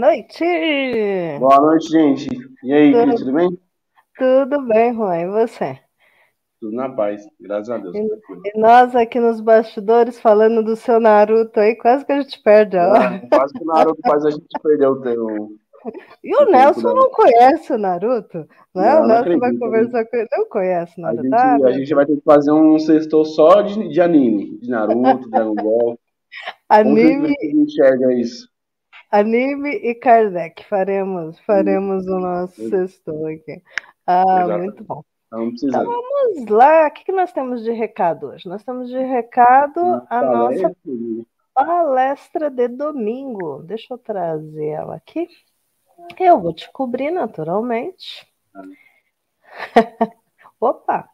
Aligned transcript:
Noite! 0.00 0.44
Boa 1.38 1.60
noite, 1.60 1.88
gente. 1.90 2.28
E 2.64 2.72
aí, 2.72 2.92
tudo, 2.92 3.14
tudo 3.16 3.32
bem? 3.32 3.58
Tudo 4.16 4.66
bem, 4.66 4.94
Juan. 4.94 5.16
E 5.18 5.28
você? 5.28 5.78
Tudo 6.58 6.74
na 6.74 6.88
paz, 6.88 7.22
graças 7.38 7.70
a 7.70 7.78
Deus. 7.78 7.94
E, 7.94 8.00
e, 8.00 8.58
nós 8.58 8.96
aqui 8.96 9.20
nos 9.20 9.40
bastidores 9.40 10.18
falando 10.18 10.62
do 10.62 10.74
seu 10.74 10.98
Naruto 10.98 11.60
aí, 11.60 11.76
quase 11.76 12.04
que 12.04 12.12
a 12.12 12.20
gente 12.20 12.42
perde 12.42 12.78
a 12.78 12.88
hora. 12.88 13.14
É, 13.14 13.28
quase 13.28 13.52
que 13.52 13.62
o 13.62 13.66
Naruto 13.66 14.00
faz 14.06 14.24
a 14.24 14.30
gente 14.30 14.46
perder 14.62 14.86
o 14.86 15.00
tempo. 15.00 15.52
E 16.22 16.36
o 16.36 16.44
Nelson 16.44 16.92
não 16.92 17.10
conhece 17.10 17.72
o 17.72 17.78
Naruto? 17.78 18.46
Não, 18.74 18.82
é? 18.82 18.94
não 18.96 19.02
o 19.02 19.06
Nelson 19.06 19.38
vai 19.38 19.56
conversar 19.56 20.04
com 20.04 20.16
ele. 20.18 20.28
Não 20.30 20.46
conhece 20.46 20.98
o 20.98 21.00
Naruto. 21.00 21.34
A 21.34 21.54
gente, 21.54 21.64
a 21.64 21.72
gente 21.72 21.94
vai 21.94 22.04
ter 22.04 22.16
que 22.16 22.22
fazer 22.22 22.52
um 22.52 22.78
sextor 22.78 23.24
só 23.24 23.62
de, 23.62 23.88
de 23.88 23.98
anime, 23.98 24.58
de 24.58 24.68
Naruto, 24.68 25.30
Dragon 25.30 25.54
Ball. 25.54 25.98
Anime. 26.68 27.34
Como 27.34 27.62
enxerga 27.62 28.12
isso? 28.12 28.49
Anime 29.10 29.70
e 29.70 29.94
Kardec. 29.94 30.64
Faremos, 30.66 31.38
faremos 31.40 32.06
o 32.06 32.18
nosso 32.18 32.68
sexto 32.68 33.26
aqui. 33.26 33.62
Ah, 34.06 34.42
Exato. 34.42 34.58
muito 34.58 34.84
bom. 34.84 35.04
Então 35.32 35.84
vamos 35.84 36.48
lá. 36.48 36.88
O 36.88 36.90
que 36.90 37.12
nós 37.12 37.32
temos 37.32 37.62
de 37.62 37.70
recado 37.70 38.28
hoje? 38.28 38.48
Nós 38.48 38.64
temos 38.64 38.88
de 38.88 38.98
recado 38.98 39.80
a 40.08 40.22
nossa 40.22 40.74
palestra 41.54 42.50
de 42.50 42.68
domingo. 42.68 43.62
Deixa 43.62 43.94
eu 43.94 43.98
trazer 43.98 44.66
ela 44.66 44.96
aqui. 44.96 45.28
Eu 46.18 46.40
vou 46.40 46.52
te 46.52 46.70
cobrir 46.72 47.10
naturalmente. 47.10 48.26
Opa! 50.60 51.08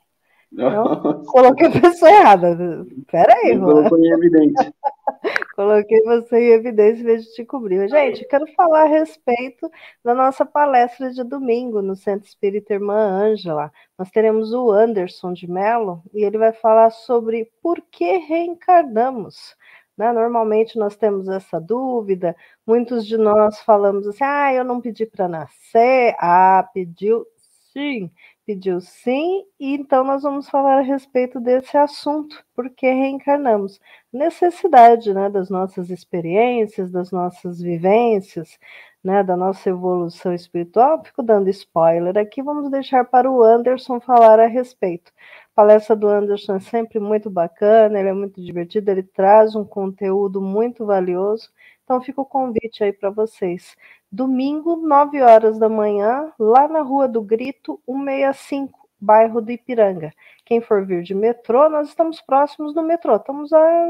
Não, 0.52 1.24
coloquei 1.24 1.66
a 1.66 1.80
pessoa 1.80 2.10
errada. 2.10 2.86
Peraí, 3.10 3.52
aí, 3.52 3.58
Colocou 3.58 3.98
em 3.98 4.12
evidência. 4.12 4.74
Coloquei 5.54 6.02
você 6.02 6.38
em 6.38 6.52
evidência 6.52 7.00
em 7.00 7.04
vez 7.04 7.24
de 7.24 7.32
te 7.32 7.44
cobrir. 7.44 7.88
Gente, 7.88 8.26
quero 8.26 8.46
falar 8.54 8.82
a 8.82 8.88
respeito 8.88 9.70
da 10.04 10.14
nossa 10.14 10.44
palestra 10.44 11.10
de 11.10 11.24
domingo 11.24 11.80
no 11.80 11.96
Centro 11.96 12.28
Espírita 12.28 12.74
Irmã 12.74 12.94
Ângela. 12.94 13.72
Nós 13.98 14.10
teremos 14.10 14.52
o 14.52 14.70
Anderson 14.70 15.32
de 15.32 15.50
Mello 15.50 16.02
e 16.12 16.24
ele 16.24 16.38
vai 16.38 16.52
falar 16.52 16.90
sobre 16.90 17.50
por 17.62 17.80
que 17.90 18.18
reencarnamos. 18.18 19.56
Né? 19.96 20.12
Normalmente 20.12 20.78
nós 20.78 20.94
temos 20.94 21.26
essa 21.28 21.58
dúvida, 21.58 22.36
muitos 22.66 23.06
de 23.06 23.16
nós 23.16 23.58
falamos 23.60 24.06
assim: 24.06 24.24
ah, 24.24 24.52
eu 24.52 24.64
não 24.64 24.80
pedi 24.80 25.06
para 25.06 25.26
nascer. 25.26 26.14
Ah, 26.18 26.68
pediu 26.72 27.24
sim 27.72 28.10
pediu 28.46 28.80
sim, 28.80 29.44
e 29.58 29.74
então 29.74 30.04
nós 30.04 30.22
vamos 30.22 30.48
falar 30.48 30.78
a 30.78 30.82
respeito 30.82 31.40
desse 31.40 31.76
assunto, 31.76 32.44
porque 32.54 32.86
reencarnamos. 32.86 33.80
Necessidade 34.12 35.12
né, 35.12 35.28
das 35.28 35.50
nossas 35.50 35.90
experiências, 35.90 36.92
das 36.92 37.10
nossas 37.10 37.60
vivências, 37.60 38.58
né, 39.02 39.22
da 39.24 39.36
nossa 39.36 39.68
evolução 39.68 40.32
espiritual. 40.32 41.02
Fico 41.04 41.22
dando 41.22 41.50
spoiler 41.50 42.16
aqui, 42.16 42.42
vamos 42.42 42.70
deixar 42.70 43.04
para 43.04 43.30
o 43.30 43.42
Anderson 43.42 44.00
falar 44.00 44.38
a 44.38 44.46
respeito. 44.46 45.12
A 45.52 45.54
palestra 45.56 45.96
do 45.96 46.08
Anderson 46.08 46.56
é 46.56 46.60
sempre 46.60 47.00
muito 47.00 47.28
bacana, 47.28 47.98
ele 47.98 48.08
é 48.10 48.12
muito 48.14 48.40
divertido, 48.40 48.90
ele 48.90 49.02
traz 49.02 49.56
um 49.56 49.64
conteúdo 49.64 50.40
muito 50.40 50.86
valioso. 50.86 51.50
Então 51.86 52.00
fica 52.00 52.20
o 52.20 52.26
convite 52.26 52.82
aí 52.82 52.92
para 52.92 53.10
vocês 53.10 53.76
domingo, 54.10 54.74
9 54.74 55.22
horas 55.22 55.56
da 55.56 55.69
manhã, 55.69 56.32
lá 56.36 56.66
na 56.66 56.82
Rua 56.82 57.06
do 57.06 57.22
Grito, 57.22 57.80
165, 57.86 58.88
bairro 59.00 59.41
do 59.41 59.52
Ipiranga. 59.52 60.12
Quem 60.44 60.60
for 60.60 60.84
vir 60.84 61.04
de 61.04 61.14
metrô, 61.14 61.69
nós 61.69 61.86
estamos 61.86 62.20
próximos 62.20 62.75
do 62.75 62.82
metrô, 62.82 63.14
estamos 63.14 63.52
a 63.52 63.86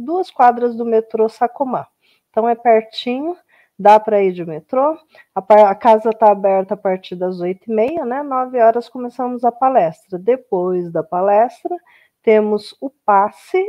duas 0.00 0.30
quadras 0.30 0.74
do 0.74 0.86
metrô 0.86 1.28
Sacomã. 1.28 1.86
Então 2.30 2.48
é 2.48 2.54
pertinho, 2.54 3.36
dá 3.78 4.00
para 4.00 4.22
ir 4.22 4.32
de 4.32 4.46
metrô. 4.46 4.98
A, 5.34 5.70
a 5.70 5.74
casa 5.74 6.08
está 6.08 6.30
aberta 6.32 6.72
a 6.72 6.78
partir 6.78 7.14
das 7.14 7.42
8h30, 7.42 8.06
né? 8.06 8.22
9 8.22 8.58
horas 8.58 8.88
começamos 8.88 9.44
a 9.44 9.52
palestra. 9.52 10.18
Depois 10.18 10.90
da 10.90 11.02
palestra, 11.02 11.76
temos 12.22 12.74
o 12.80 12.88
passe, 12.88 13.62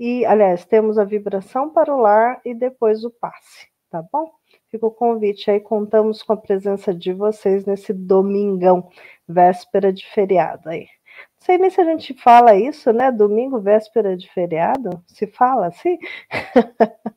e, 0.00 0.24
aliás, 0.24 0.64
temos 0.64 0.96
a 0.98 1.04
vibração 1.04 1.68
para 1.68 1.94
o 1.94 2.00
lar 2.00 2.40
e 2.42 2.54
depois 2.54 3.04
o 3.04 3.10
passe, 3.10 3.68
tá 3.90 4.02
bom? 4.10 4.32
Fica 4.70 4.86
o 4.86 4.90
convite 4.90 5.50
aí, 5.50 5.60
contamos 5.60 6.22
com 6.22 6.32
a 6.32 6.38
presença 6.38 6.94
de 6.94 7.12
vocês 7.12 7.66
nesse 7.66 7.92
domingão, 7.92 8.88
véspera 9.28 9.92
de 9.92 10.06
feriado 10.06 10.70
aí. 10.70 10.86
Não 10.86 11.44
sei 11.44 11.58
nem 11.58 11.68
se 11.68 11.82
a 11.82 11.84
gente 11.84 12.14
fala 12.14 12.54
isso, 12.54 12.90
né? 12.94 13.12
Domingo, 13.12 13.60
véspera 13.60 14.16
de 14.16 14.26
feriado? 14.32 15.04
Se 15.06 15.26
fala 15.26 15.66
assim? 15.66 15.98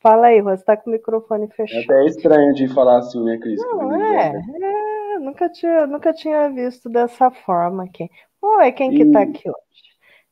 fala 0.00 0.26
aí, 0.26 0.42
você 0.42 0.60
está 0.60 0.76
com 0.76 0.90
o 0.90 0.92
microfone 0.92 1.48
fechado. 1.48 1.80
É 1.80 1.84
até 1.84 2.06
estranho 2.08 2.52
de 2.52 2.68
falar 2.68 2.98
assim, 2.98 3.24
né, 3.24 3.38
Cris? 3.38 3.58
Não, 3.58 3.96
é, 3.96 4.34
é, 4.34 5.18
nunca 5.18 5.48
tinha, 5.48 5.86
nunca 5.86 6.12
tinha 6.12 6.50
visto 6.50 6.90
dessa 6.90 7.30
forma 7.30 7.84
aqui. 7.84 8.06
Oi, 8.42 8.72
quem 8.72 8.92
e... 8.92 8.96
que 8.96 9.02
está 9.04 9.22
aqui 9.22 9.48
hoje? 9.48 9.87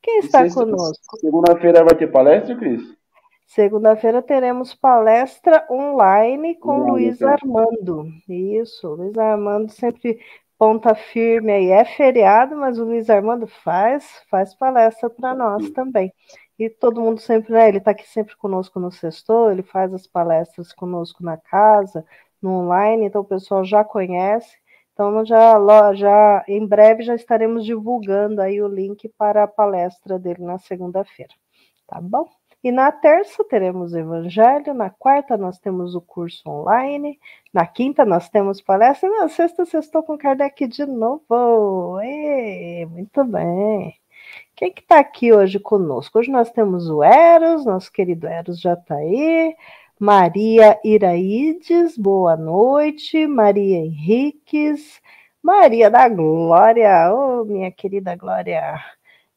Quem 0.07 0.21
está 0.21 0.49
conosco? 0.49 1.19
Segunda-feira 1.19 1.83
vai 1.83 1.97
ter 1.97 2.07
palestra, 2.07 2.55
Cris? 2.55 2.81
Segunda-feira 3.45 4.23
teremos 4.23 4.73
palestra 4.73 5.67
online 5.69 6.55
com 6.55 6.79
Não, 6.79 6.87
Luiz 6.91 7.21
Armando. 7.21 8.07
Isso, 8.29 8.87
Luiz 8.87 9.19
Armando 9.19 9.69
sempre 9.69 10.21
ponta 10.57 10.95
firme 10.95 11.51
aí. 11.51 11.71
É 11.71 11.85
feriado, 11.85 12.57
mas 12.57 12.79
o 12.79 12.85
Luiz 12.85 13.11
Armando 13.11 13.49
faz, 13.49 14.23
faz 14.31 14.55
palestra 14.55 15.11
para 15.11 15.35
nós 15.35 15.71
também. 15.71 16.13
E 16.57 16.71
todo 16.71 17.01
mundo 17.01 17.21
sempre, 17.21 17.53
né? 17.53 17.69
Ele 17.69 17.79
está 17.79 17.91
aqui 17.91 18.09
sempre 18.09 18.37
conosco 18.37 18.79
no 18.79 18.93
sextor, 18.93 19.51
ele 19.51 19.65
faz 19.65 19.93
as 19.93 20.07
palestras 20.07 20.73
conosco 20.73 21.25
na 21.25 21.37
casa, 21.37 22.05
no 22.41 22.51
online, 22.61 23.07
então 23.07 23.23
o 23.23 23.25
pessoal 23.25 23.65
já 23.65 23.83
conhece. 23.83 24.57
Então 24.97 25.27
já, 25.27 25.93
já 25.93 26.43
em 26.49 26.67
breve 26.67 27.03
já 27.03 27.15
estaremos 27.15 27.67
divulgando 27.67 28.41
aí 28.41 28.63
o 28.63 28.67
link 28.67 29.07
para 29.11 29.43
a 29.43 29.47
palestra 29.47 30.19
dele 30.19 30.43
na 30.43 30.59
segunda-feira. 30.59 31.35
Tá 31.87 32.01
bom? 32.01 32.27
E 32.65 32.73
na 32.73 32.91
terça 32.91 33.45
teremos 33.45 33.93
o 33.93 33.99
Evangelho, 33.99 34.73
na 34.73 34.89
quarta 34.89 35.37
nós 35.37 35.59
temos 35.59 35.95
o 35.95 36.01
curso 36.01 36.49
online, 36.49 37.21
na 37.53 37.67
quinta 37.67 38.07
nós 38.07 38.31
temos 38.31 38.63
palestra, 38.63 39.07
e 39.07 39.13
na 39.13 39.29
sexta 39.29 39.65
estou 39.79 40.03
com 40.03 40.17
Kardec 40.17 40.67
de 40.67 40.87
novo. 40.87 42.01
Muito 42.89 43.23
bem. 43.25 43.95
Quem 44.57 44.73
que 44.73 44.81
está 44.81 44.99
aqui 44.99 45.31
hoje 45.31 45.59
conosco? 45.61 46.19
Hoje 46.19 46.31
nós 46.31 46.51
temos 46.51 46.89
o 46.89 47.05
Eros, 47.05 47.67
nosso 47.67 47.93
querido 47.93 48.27
Eros 48.27 48.59
já 48.59 48.73
está 48.73 48.95
aí. 48.95 49.55
Maria 49.99 50.79
Iraides, 50.85 51.97
boa 51.97 52.37
noite. 52.37 53.27
Maria 53.27 53.79
Henriques, 53.79 55.01
Maria 55.43 55.91
da 55.91 56.07
Glória, 56.07 57.11
oh, 57.15 57.47
minha 57.47 57.73
querida 57.73 58.15
Glória. 58.15 58.79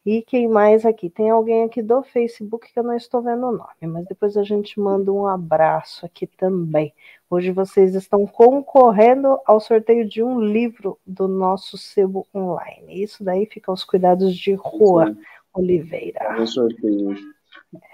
E 0.05 0.21
quem 0.21 0.49
mais 0.49 0.85
aqui? 0.85 1.09
Tem 1.09 1.29
alguém 1.29 1.63
aqui 1.63 1.81
do 1.81 2.03
Facebook 2.03 2.73
que 2.73 2.77
eu 2.77 2.83
não 2.83 2.93
estou 2.93 3.21
vendo 3.21 3.47
o 3.47 3.53
nome, 3.53 3.87
mas 3.87 4.05
depois 4.05 4.35
a 4.35 4.43
gente 4.43 4.77
manda 4.81 5.13
um 5.13 5.25
abraço 5.25 6.05
aqui 6.05 6.27
também. 6.27 6.93
Hoje 7.29 7.51
vocês 7.51 7.95
estão 7.95 8.27
concorrendo 8.27 9.39
ao 9.45 9.61
sorteio 9.61 10.05
de 10.05 10.21
um 10.21 10.41
livro 10.41 10.99
do 11.07 11.29
nosso 11.29 11.77
sebo 11.77 12.27
online. 12.35 13.01
Isso 13.01 13.23
daí 13.23 13.45
fica 13.45 13.71
aos 13.71 13.85
cuidados 13.85 14.35
de 14.35 14.55
Rua 14.55 15.15
Oliveira. 15.53 16.35
É 16.37 16.45
sorteio 16.45 17.11
hoje. 17.11 17.23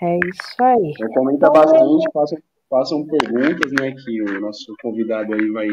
É 0.02 0.18
isso 0.18 0.64
aí. 0.64 0.94
Comenta 1.14 1.48
então, 1.48 1.54
bastante, 1.54 2.08
façam, 2.12 2.40
façam 2.70 3.06
perguntas, 3.06 3.72
né? 3.80 3.92
Que 3.92 4.22
o 4.22 4.42
nosso 4.42 4.74
convidado 4.82 5.34
aí 5.34 5.50
vai 5.52 5.68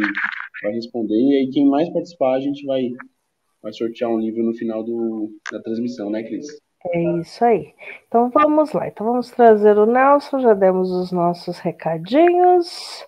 vai 0.63 0.73
responder. 0.73 1.15
E 1.15 1.39
aí, 1.39 1.51
quem 1.51 1.67
mais 1.69 1.93
participar, 1.93 2.37
a 2.37 2.41
gente 2.41 2.65
vai, 2.65 2.91
vai 3.63 3.73
sortear 3.73 4.11
um 4.11 4.21
livro 4.21 4.43
no 4.43 4.55
final 4.55 4.83
do, 4.85 5.31
da 5.51 5.61
transmissão, 5.61 6.09
né, 6.09 6.23
Cris? 6.23 6.47
É 6.87 7.21
isso 7.21 7.45
aí. 7.45 7.75
Então 8.07 8.31
vamos 8.31 8.73
lá. 8.73 8.89
Então 8.89 9.07
vamos 9.07 9.31
trazer 9.31 9.79
o 9.79 9.87
Nelson, 9.87 10.41
já 10.41 10.55
demos 10.55 10.91
os 10.91 11.13
nossos 11.13 11.59
recadinhos. 11.59 13.05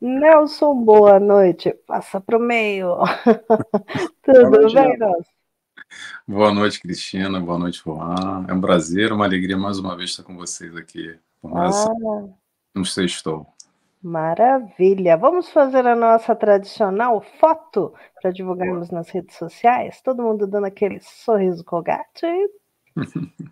Nelson, 0.00 0.74
boa 0.74 1.18
noite. 1.18 1.74
Passa 1.86 2.20
para 2.20 2.36
o 2.36 2.40
meio. 2.40 2.98
Tudo 4.22 4.50
noite, 4.50 4.74
bem, 4.74 4.98
Nelson? 4.98 5.30
Boa 6.28 6.52
noite, 6.52 6.80
Cristina. 6.80 7.40
Boa 7.40 7.58
noite, 7.58 7.82
Juan. 7.82 8.44
É 8.48 8.52
um 8.52 8.60
prazer, 8.60 9.12
uma 9.12 9.24
alegria 9.24 9.56
mais 9.56 9.78
uma 9.78 9.96
vez 9.96 10.10
estar 10.10 10.22
com 10.22 10.36
vocês 10.36 10.76
aqui. 10.76 11.16
Por 11.40 11.50
mais 11.50 11.74
ah. 11.86 12.28
Um 12.76 12.84
sextou. 12.84 13.46
Maravilha! 14.02 15.16
Vamos 15.16 15.50
fazer 15.50 15.86
a 15.86 15.96
nossa 15.96 16.34
tradicional 16.36 17.20
foto 17.40 17.92
para 18.20 18.30
divulgarmos 18.30 18.90
nas 18.90 19.08
redes 19.08 19.36
sociais? 19.36 20.00
Todo 20.00 20.22
mundo 20.22 20.46
dando 20.46 20.66
aquele 20.66 21.00
sorriso 21.00 21.64
colgate. 21.64 22.26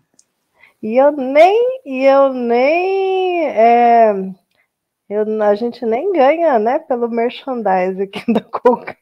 e 0.81 0.95
eu 0.97 1.11
nem, 1.11 1.81
e 1.85 2.05
eu 2.05 2.31
nem 2.31 3.47
é, 3.47 4.13
eu, 5.07 5.43
a 5.43 5.53
gente 5.53 5.85
nem 5.85 6.11
ganha, 6.11 6.57
né, 6.57 6.79
pelo 6.79 7.07
merchandise 7.07 8.01
aqui 8.01 8.23
da 8.33 8.41
Colgate. 8.41 8.95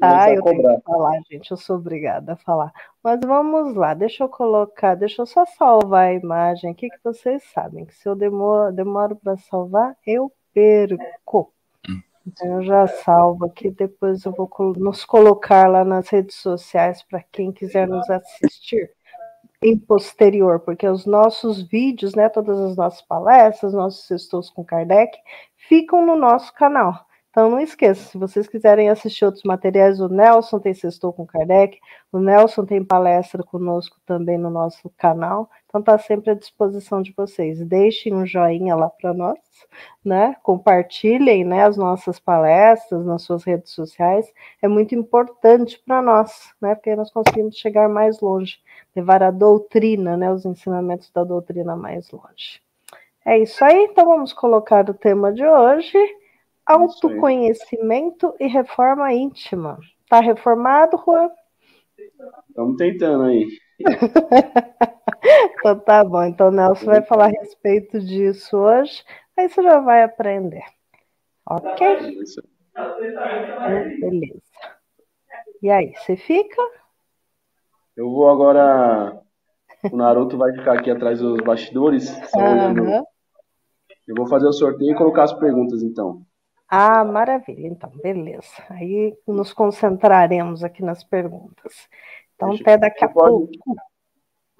ah, 0.00 0.30
eu 0.32 0.42
tenho 0.42 0.76
que 0.76 0.82
falar, 0.82 1.20
gente, 1.28 1.50
eu 1.50 1.56
sou 1.56 1.76
obrigada 1.76 2.34
a 2.34 2.36
falar. 2.36 2.72
Mas 3.02 3.18
vamos 3.20 3.74
lá, 3.74 3.94
deixa 3.94 4.24
eu 4.24 4.28
colocar, 4.28 4.94
deixa 4.94 5.22
eu 5.22 5.26
só 5.26 5.44
salvar 5.44 6.08
a 6.08 6.14
imagem 6.14 6.70
aqui, 6.70 6.88
que 6.88 7.02
vocês 7.02 7.42
sabem 7.52 7.84
que 7.84 7.94
se 7.94 8.08
eu 8.08 8.14
demoro, 8.14 8.72
demoro 8.72 9.16
para 9.16 9.36
salvar, 9.36 9.96
eu 10.06 10.30
perco. 10.54 11.52
Então 12.26 12.60
eu 12.60 12.62
já 12.62 12.86
salvo 12.86 13.46
aqui, 13.46 13.70
depois 13.70 14.24
eu 14.24 14.32
vou 14.32 14.48
nos 14.76 15.04
colocar 15.04 15.66
lá 15.66 15.84
nas 15.84 16.08
redes 16.10 16.36
sociais 16.36 17.02
para 17.02 17.22
quem 17.22 17.50
quiser 17.50 17.88
nos 17.88 18.08
assistir 18.08 18.90
em 19.62 19.78
posterior, 19.78 20.60
porque 20.60 20.88
os 20.88 21.04
nossos 21.04 21.62
vídeos, 21.62 22.14
né, 22.14 22.28
todas 22.28 22.58
as 22.58 22.76
nossas 22.76 23.02
palestras, 23.02 23.72
nossos 23.74 24.10
estudos 24.10 24.50
com 24.50 24.64
Kardec, 24.64 25.18
ficam 25.68 26.04
no 26.04 26.16
nosso 26.16 26.52
canal. 26.54 27.06
Então 27.30 27.48
não 27.48 27.60
esqueça, 27.60 28.10
se 28.10 28.18
vocês 28.18 28.48
quiserem 28.48 28.90
assistir 28.90 29.24
outros 29.24 29.44
materiais, 29.44 30.00
o 30.00 30.08
Nelson 30.08 30.58
tem 30.58 30.74
Sextou 30.74 31.12
com 31.12 31.24
Kardec, 31.24 31.78
o 32.10 32.18
Nelson 32.18 32.66
tem 32.66 32.84
palestra 32.84 33.44
conosco 33.44 33.96
também 34.04 34.36
no 34.36 34.50
nosso 34.50 34.90
canal, 34.98 35.48
então 35.64 35.80
está 35.80 35.96
sempre 35.96 36.32
à 36.32 36.34
disposição 36.34 37.00
de 37.00 37.12
vocês. 37.12 37.64
Deixem 37.64 38.12
um 38.12 38.26
joinha 38.26 38.74
lá 38.74 38.90
para 38.90 39.14
nós, 39.14 39.38
né? 40.04 40.34
Compartilhem 40.42 41.44
né, 41.44 41.64
as 41.64 41.76
nossas 41.76 42.18
palestras 42.18 43.06
nas 43.06 43.22
suas 43.22 43.44
redes 43.44 43.70
sociais, 43.70 44.26
é 44.60 44.66
muito 44.66 44.96
importante 44.96 45.80
para 45.86 46.02
nós, 46.02 46.52
né? 46.60 46.74
Porque 46.74 46.96
nós 46.96 47.12
conseguimos 47.12 47.56
chegar 47.56 47.88
mais 47.88 48.20
longe, 48.20 48.58
levar 48.96 49.22
a 49.22 49.30
doutrina, 49.30 50.16
né? 50.16 50.32
Os 50.32 50.44
ensinamentos 50.44 51.08
da 51.12 51.22
doutrina 51.22 51.76
mais 51.76 52.10
longe. 52.10 52.60
É 53.24 53.38
isso 53.38 53.64
aí, 53.64 53.84
então 53.84 54.04
vamos 54.04 54.32
colocar 54.32 54.90
o 54.90 54.94
tema 54.94 55.32
de 55.32 55.46
hoje 55.46 56.19
Autoconhecimento 56.66 58.34
e 58.38 58.46
reforma 58.46 59.12
íntima. 59.12 59.78
Tá 60.08 60.20
reformado, 60.20 60.96
Juan? 61.04 61.30
Estamos 62.48 62.76
tentando 62.76 63.24
aí. 63.24 63.46
então 65.58 65.78
tá 65.80 66.04
bom. 66.04 66.22
Então 66.24 66.50
Nelson 66.50 66.86
vai 66.86 67.02
falar 67.02 67.26
a 67.26 67.40
respeito 67.40 67.98
disso 68.00 68.56
hoje. 68.56 69.04
Aí 69.36 69.48
você 69.48 69.62
já 69.62 69.80
vai 69.80 70.02
aprender. 70.02 70.64
Ok? 71.46 71.96
Beleza. 74.00 74.42
E 75.62 75.70
aí, 75.70 75.92
você 75.94 76.16
fica? 76.16 76.62
Eu 77.96 78.10
vou 78.10 78.30
agora. 78.30 79.20
O 79.90 79.96
Naruto 79.96 80.36
vai 80.36 80.52
ficar 80.52 80.78
aqui 80.78 80.90
atrás 80.90 81.20
dos 81.20 81.40
bastidores. 81.42 82.10
Uhum. 82.34 83.04
Eu 84.06 84.14
vou 84.16 84.26
fazer 84.26 84.46
o 84.46 84.52
sorteio 84.52 84.92
e 84.92 84.96
colocar 84.96 85.24
as 85.24 85.32
perguntas, 85.32 85.82
então. 85.82 86.22
Ah, 86.70 87.04
maravilha. 87.04 87.66
Então, 87.66 87.90
beleza. 88.00 88.62
Aí 88.70 89.12
nos 89.26 89.52
concentraremos 89.52 90.62
aqui 90.62 90.84
nas 90.84 91.02
perguntas. 91.02 91.88
Então, 92.36 92.52
até 92.52 92.78
daqui 92.78 93.04
a 93.04 93.08
pode, 93.08 93.28
pouco. 93.28 93.76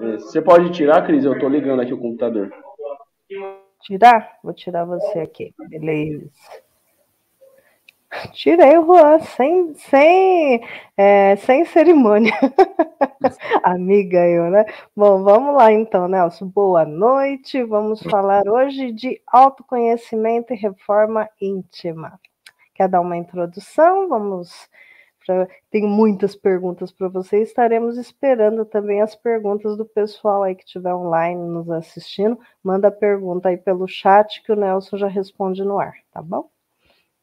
É, 0.01 0.13
você 0.19 0.43
pode 0.43 0.73
tirar, 0.73 1.07
Cris? 1.07 1.25
Eu 1.25 1.35
estou 1.35 1.49
ligando 1.49 1.81
aqui 1.81 1.95
o 1.95 2.01
computador. 2.01 2.53
Tirar? 3.83 4.39
Vou 4.43 4.53
tirar 4.53 4.85
você 4.85 5.21
aqui. 5.21 5.55
Beleza. 5.69 6.29
Tirei 8.33 8.77
o 8.77 8.85
Juan, 8.85 9.21
sem, 9.21 9.75
sem, 9.75 10.61
é, 10.97 11.37
sem 11.37 11.65
cerimônia. 11.65 12.33
Amiga 13.63 14.27
eu, 14.27 14.51
né? 14.51 14.65
Bom, 14.97 15.23
vamos 15.23 15.55
lá 15.55 15.73
então, 15.73 16.09
Nelson. 16.09 16.47
Boa 16.49 16.85
noite. 16.85 17.63
Vamos 17.63 18.03
falar 18.03 18.49
hoje 18.49 18.91
de 18.91 19.21
autoconhecimento 19.27 20.53
e 20.53 20.57
reforma 20.57 21.29
íntima. 21.41 22.19
Quer 22.75 22.89
dar 22.89 23.01
uma 23.01 23.17
introdução? 23.17 24.09
Vamos. 24.09 24.69
Pra... 25.25 25.47
Tem 25.71 25.83
muitas 25.87 26.35
perguntas 26.35 26.91
para 26.91 27.09
você. 27.09 27.41
Estaremos 27.43 27.97
esperando 27.97 28.65
também 28.65 29.01
as 29.03 29.15
perguntas 29.15 29.77
do 29.77 29.85
pessoal 29.85 30.43
aí 30.43 30.57
que 30.57 30.65
estiver 30.65 30.95
online 30.95 31.41
nos 31.49 31.71
assistindo. 31.71 32.37
Manda 32.63 32.91
pergunta 32.91 33.51
aí 33.51 33.57
pelo 33.57 33.87
chat 33.87 34.43
que 34.43 34.51
o 34.51 34.57
Nelson 34.57 34.97
já 34.97 35.07
responde 35.07 35.63
no 35.63 35.79
ar, 35.79 35.95
tá 36.13 36.21
bom? 36.21 36.51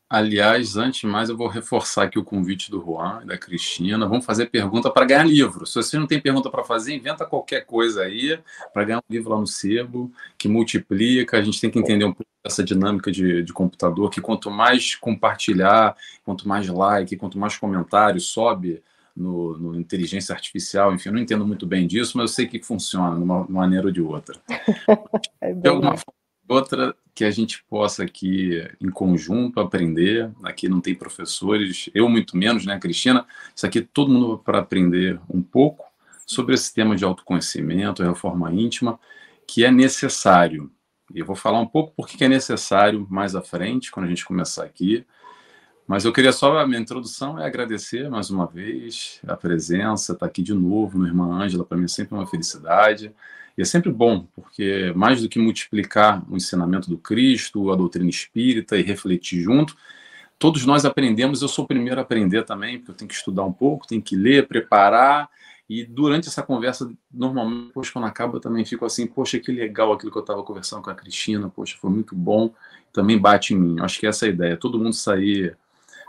Aliás, 0.10 0.78
antes 0.78 1.02
de 1.02 1.08
mais, 1.08 1.28
eu 1.28 1.36
vou 1.36 1.50
reforçar 1.50 2.04
aqui 2.04 2.18
o 2.18 2.24
convite 2.24 2.72
do 2.72 2.82
Juan 2.82 3.20
e 3.24 3.26
da 3.28 3.38
Cristina. 3.38 4.08
Vamos 4.08 4.26
fazer 4.26 4.46
pergunta 4.46 4.90
para 4.90 5.06
ganhar 5.06 5.26
livro. 5.26 5.66
Se 5.66 5.76
você 5.76 6.00
não 6.00 6.08
tem 6.08 6.22
pergunta 6.22 6.50
para 6.50 6.64
fazer, 6.64 6.96
inventa 6.96 7.26
qualquer 7.26 7.66
coisa 7.66 8.04
aí 8.04 8.40
para 8.74 8.86
ganhar 8.86 9.00
um 9.00 9.14
livro 9.14 9.32
lá 9.32 9.40
no 9.40 9.46
sebo, 9.46 10.10
que 10.38 10.48
multiplica. 10.48 11.38
A 11.38 11.42
gente 11.42 11.60
tem 11.60 11.70
que 11.70 11.78
entender 11.78 12.06
um 12.06 12.14
pouco 12.14 12.32
dessa 12.42 12.64
dinâmica 12.64 13.12
de, 13.12 13.44
de 13.44 13.52
computador, 13.52 14.10
que 14.10 14.22
quanto 14.22 14.50
mais 14.50 14.96
compartilhar, 14.96 15.94
quanto 16.24 16.48
mais 16.48 16.70
like, 16.70 17.18
quanto 17.18 17.38
mais 17.38 17.58
comentários 17.58 18.28
sobe 18.28 18.82
no, 19.14 19.58
no, 19.58 19.76
inteligência 19.76 20.34
artificial, 20.34 20.94
enfim, 20.94 21.10
eu 21.10 21.14
não 21.14 21.22
entendo 21.22 21.46
muito 21.46 21.66
bem 21.66 21.86
disso, 21.86 22.18
mas 22.18 22.30
eu 22.30 22.36
sei 22.36 22.48
que 22.48 22.64
funciona 22.64 23.18
de 23.18 23.24
uma, 23.24 23.40
uma 23.40 23.62
maneira 23.62 23.88
ou 23.88 23.92
de 23.92 24.02
outra. 24.02 24.40
é 25.42 25.54
de 25.54 25.68
alguma 25.68 25.98
forma 25.98 26.14
outra 26.48 26.96
que 27.18 27.26
a 27.26 27.32
gente 27.32 27.64
possa 27.68 28.04
aqui 28.04 28.64
em 28.80 28.92
conjunto 28.92 29.60
aprender. 29.60 30.32
Aqui 30.44 30.70
não 30.70 30.80
tem 30.80 30.94
professores, 30.94 31.90
eu 31.92 32.08
muito 32.08 32.38
menos, 32.38 32.64
né, 32.64 32.78
Cristina? 32.78 33.26
Isso 33.56 33.66
aqui 33.66 33.82
todo 33.82 34.12
mundo 34.12 34.38
para 34.38 34.60
aprender 34.60 35.20
um 35.28 35.42
pouco 35.42 35.84
sobre 36.28 36.54
esse 36.54 36.72
tema 36.72 36.96
de 36.96 37.04
autoconhecimento, 37.04 38.04
reforma 38.04 38.54
íntima, 38.54 39.00
que 39.48 39.66
é 39.66 39.72
necessário. 39.72 40.70
E 41.12 41.18
eu 41.18 41.26
vou 41.26 41.36
falar 41.36 41.60
um 41.60 41.66
pouco 41.66 41.92
porque 41.98 42.24
é 42.24 42.28
necessário 42.30 43.08
mais 43.10 43.36
à 43.36 43.42
frente, 43.42 43.90
quando 43.90 44.06
a 44.06 44.10
gente 44.10 44.24
começar 44.24 44.64
aqui. 44.64 45.04
Mas 45.88 46.06
eu 46.06 46.14
queria 46.14 46.32
só, 46.32 46.60
a 46.60 46.68
minha 46.68 46.80
introdução 46.80 47.40
é 47.40 47.48
agradecer 47.48 48.12
mais 48.12 48.30
uma 48.30 48.46
vez 48.46 49.20
a 49.28 49.36
presença, 49.36 50.14
estar 50.14 50.18
tá 50.18 50.26
aqui 50.28 50.44
de 50.44 50.54
novo, 50.54 51.00
minha 51.00 51.10
irmã 51.10 51.34
Ângela, 51.34 51.66
para 51.66 51.78
mim 51.80 51.86
é 51.86 51.88
sempre 51.88 52.14
uma 52.14 52.28
felicidade. 52.28 53.12
E 53.58 53.62
é 53.62 53.66
sempre 53.66 53.92
bom, 53.92 54.28
porque 54.36 54.94
mais 54.96 55.22
do 55.22 55.28
que 55.28 55.40
multiplicar 55.40 56.24
o 56.30 56.38
ensinamento 56.38 56.90
do 56.90 56.98
Cristo, 56.98 57.72
a 57.72 57.76
doutrina 57.76 58.10
espírita 58.10 58.78
e 58.78 58.84
refletir 58.84 59.42
junto, 59.42 59.76
todos 60.38 60.66
nós 60.66 60.86
aprendemos, 60.86 61.42
eu 61.42 61.48
sou 61.48 61.66
o 61.66 61.68
primeiro 61.68 62.00
a 62.00 62.04
aprender 62.04 62.44
também, 62.44 62.78
porque 62.78 62.92
eu 62.92 62.96
tenho 62.96 63.10
que 63.10 63.16
estudar 63.16 63.44
um 63.44 63.52
pouco, 63.52 63.88
tenho 63.88 64.02
que 64.02 64.16
ler, 64.16 64.48
preparar 64.48 65.30
E 65.70 65.84
durante 65.84 66.28
essa 66.28 66.44
conversa, 66.44 66.90
normalmente, 67.12 67.74
poxa, 67.74 67.92
quando 67.92 68.06
acaba, 68.06 68.38
eu 68.38 68.40
também 68.40 68.64
fico 68.64 68.86
assim, 68.86 69.08
poxa, 69.08 69.40
que 69.40 69.52
legal 69.52 69.92
aquilo 69.92 70.12
que 70.12 70.18
eu 70.18 70.22
estava 70.22 70.44
conversando 70.44 70.84
com 70.84 70.90
a 70.92 70.96
Cristina, 70.96 71.50
poxa, 71.50 71.76
foi 71.82 71.90
muito 71.90 72.16
bom, 72.16 72.54
também 72.94 73.18
bate 73.18 73.54
em 73.54 73.58
mim. 73.58 73.80
Acho 73.82 74.00
que 74.00 74.08
essa 74.08 74.26
é 74.26 74.30
a 74.30 74.32
ideia, 74.32 74.58
todo 74.58 74.80
mundo 74.80 74.94
sair 74.94 75.58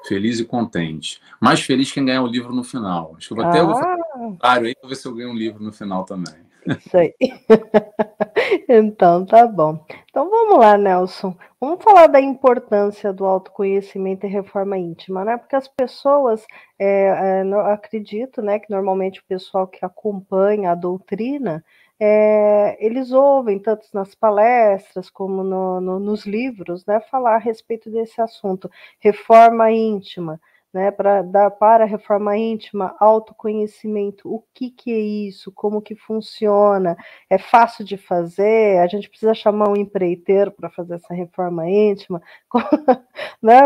feliz 0.07 0.39
e 0.39 0.45
contente. 0.45 1.21
Mais 1.41 1.61
feliz 1.61 1.91
quem 1.91 2.05
ganhar 2.05 2.23
o 2.23 2.27
livro 2.27 2.55
no 2.55 2.63
final. 2.63 3.15
Acho 3.17 3.29
que 3.29 3.33
eu 3.33 3.37
vou 3.37 3.47
até 3.47 3.61
ah. 3.61 3.65
vou 3.65 3.75
fazer 3.75 4.63
um 4.63 4.65
aí 4.67 4.75
para 4.75 4.89
ver 4.89 4.97
se 4.97 5.09
eu 5.09 5.15
ganho 5.15 5.31
um 5.31 5.37
livro 5.37 5.63
no 5.63 5.73
final 5.73 6.05
também. 6.05 6.48
Isso 6.77 6.97
aí. 6.97 7.15
então, 8.69 9.25
tá 9.25 9.47
bom. 9.47 9.85
Então 10.11 10.29
vamos 10.29 10.59
lá, 10.59 10.77
Nelson. 10.77 11.35
Vamos 11.61 11.83
falar 11.83 12.07
da 12.07 12.21
importância 12.21 13.13
do 13.13 13.25
autoconhecimento 13.25 14.27
e 14.27 14.29
reforma 14.29 14.77
íntima, 14.77 15.25
né? 15.25 15.37
Porque 15.37 15.57
as 15.57 15.69
pessoas, 15.69 16.47
é, 16.79 17.43
é, 17.43 17.55
acredito, 17.73 18.43
né, 18.43 18.59
que 18.59 18.71
normalmente 18.71 19.21
o 19.21 19.25
pessoal 19.25 19.67
que 19.67 19.85
acompanha 19.85 20.73
a 20.73 20.75
doutrina, 20.75 21.65
é, 22.01 22.77
eles 22.85 23.13
ouvem, 23.13 23.59
tanto 23.59 23.89
nas 23.93 24.15
palestras 24.15 25.11
como 25.11 25.43
no, 25.43 25.81
no, 25.81 25.99
nos 25.99 26.25
livros, 26.27 26.87
né, 26.87 27.01
falar 27.11 27.37
a 27.37 27.39
respeito 27.39 27.91
desse 27.91 28.21
assunto, 28.21 28.71
reforma 29.01 29.71
íntima 29.71 30.41
né, 30.73 30.91
para 30.91 31.23
dar 31.23 31.51
para 31.51 31.85
a 31.85 31.87
reforma 31.87 32.37
íntima, 32.37 32.95
autoconhecimento, 33.01 34.33
o 34.33 34.45
que, 34.55 34.71
que 34.71 34.93
é 34.93 34.99
isso, 34.99 35.51
como 35.53 35.83
que 35.83 35.95
funciona, 35.95 36.97
é 37.31 37.39
fácil 37.39 37.85
de 37.85 37.97
fazer, 37.97 38.79
a 38.79 38.87
gente 38.87 39.09
precisa 39.09 39.35
chamar 39.35 39.71
um 39.71 39.77
empreiteiro 39.77 40.53
para 40.53 40.71
fazer 40.71 40.95
essa 40.97 41.15
reforma 41.15 41.69
íntima, 41.69 42.21
né, 43.43 43.61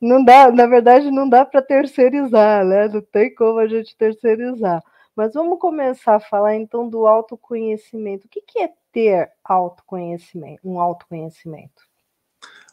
não 0.00 0.24
dá, 0.24 0.50
na 0.50 0.66
verdade 0.66 1.10
não 1.10 1.28
dá 1.28 1.44
para 1.44 1.62
terceirizar, 1.62 2.64
né, 2.64 2.88
não 2.88 3.00
tem 3.00 3.34
como 3.34 3.58
a 3.58 3.66
gente 3.66 3.96
terceirizar. 3.96 4.82
Mas 5.16 5.34
vamos 5.34 5.60
começar 5.60 6.16
a 6.16 6.20
falar 6.20 6.56
então 6.56 6.88
do 6.88 7.06
autoconhecimento. 7.06 8.26
O 8.26 8.28
que, 8.28 8.40
que 8.42 8.58
é 8.58 8.72
ter 8.90 9.30
autoconhecimento, 9.44 10.60
um 10.68 10.80
autoconhecimento? 10.80 11.93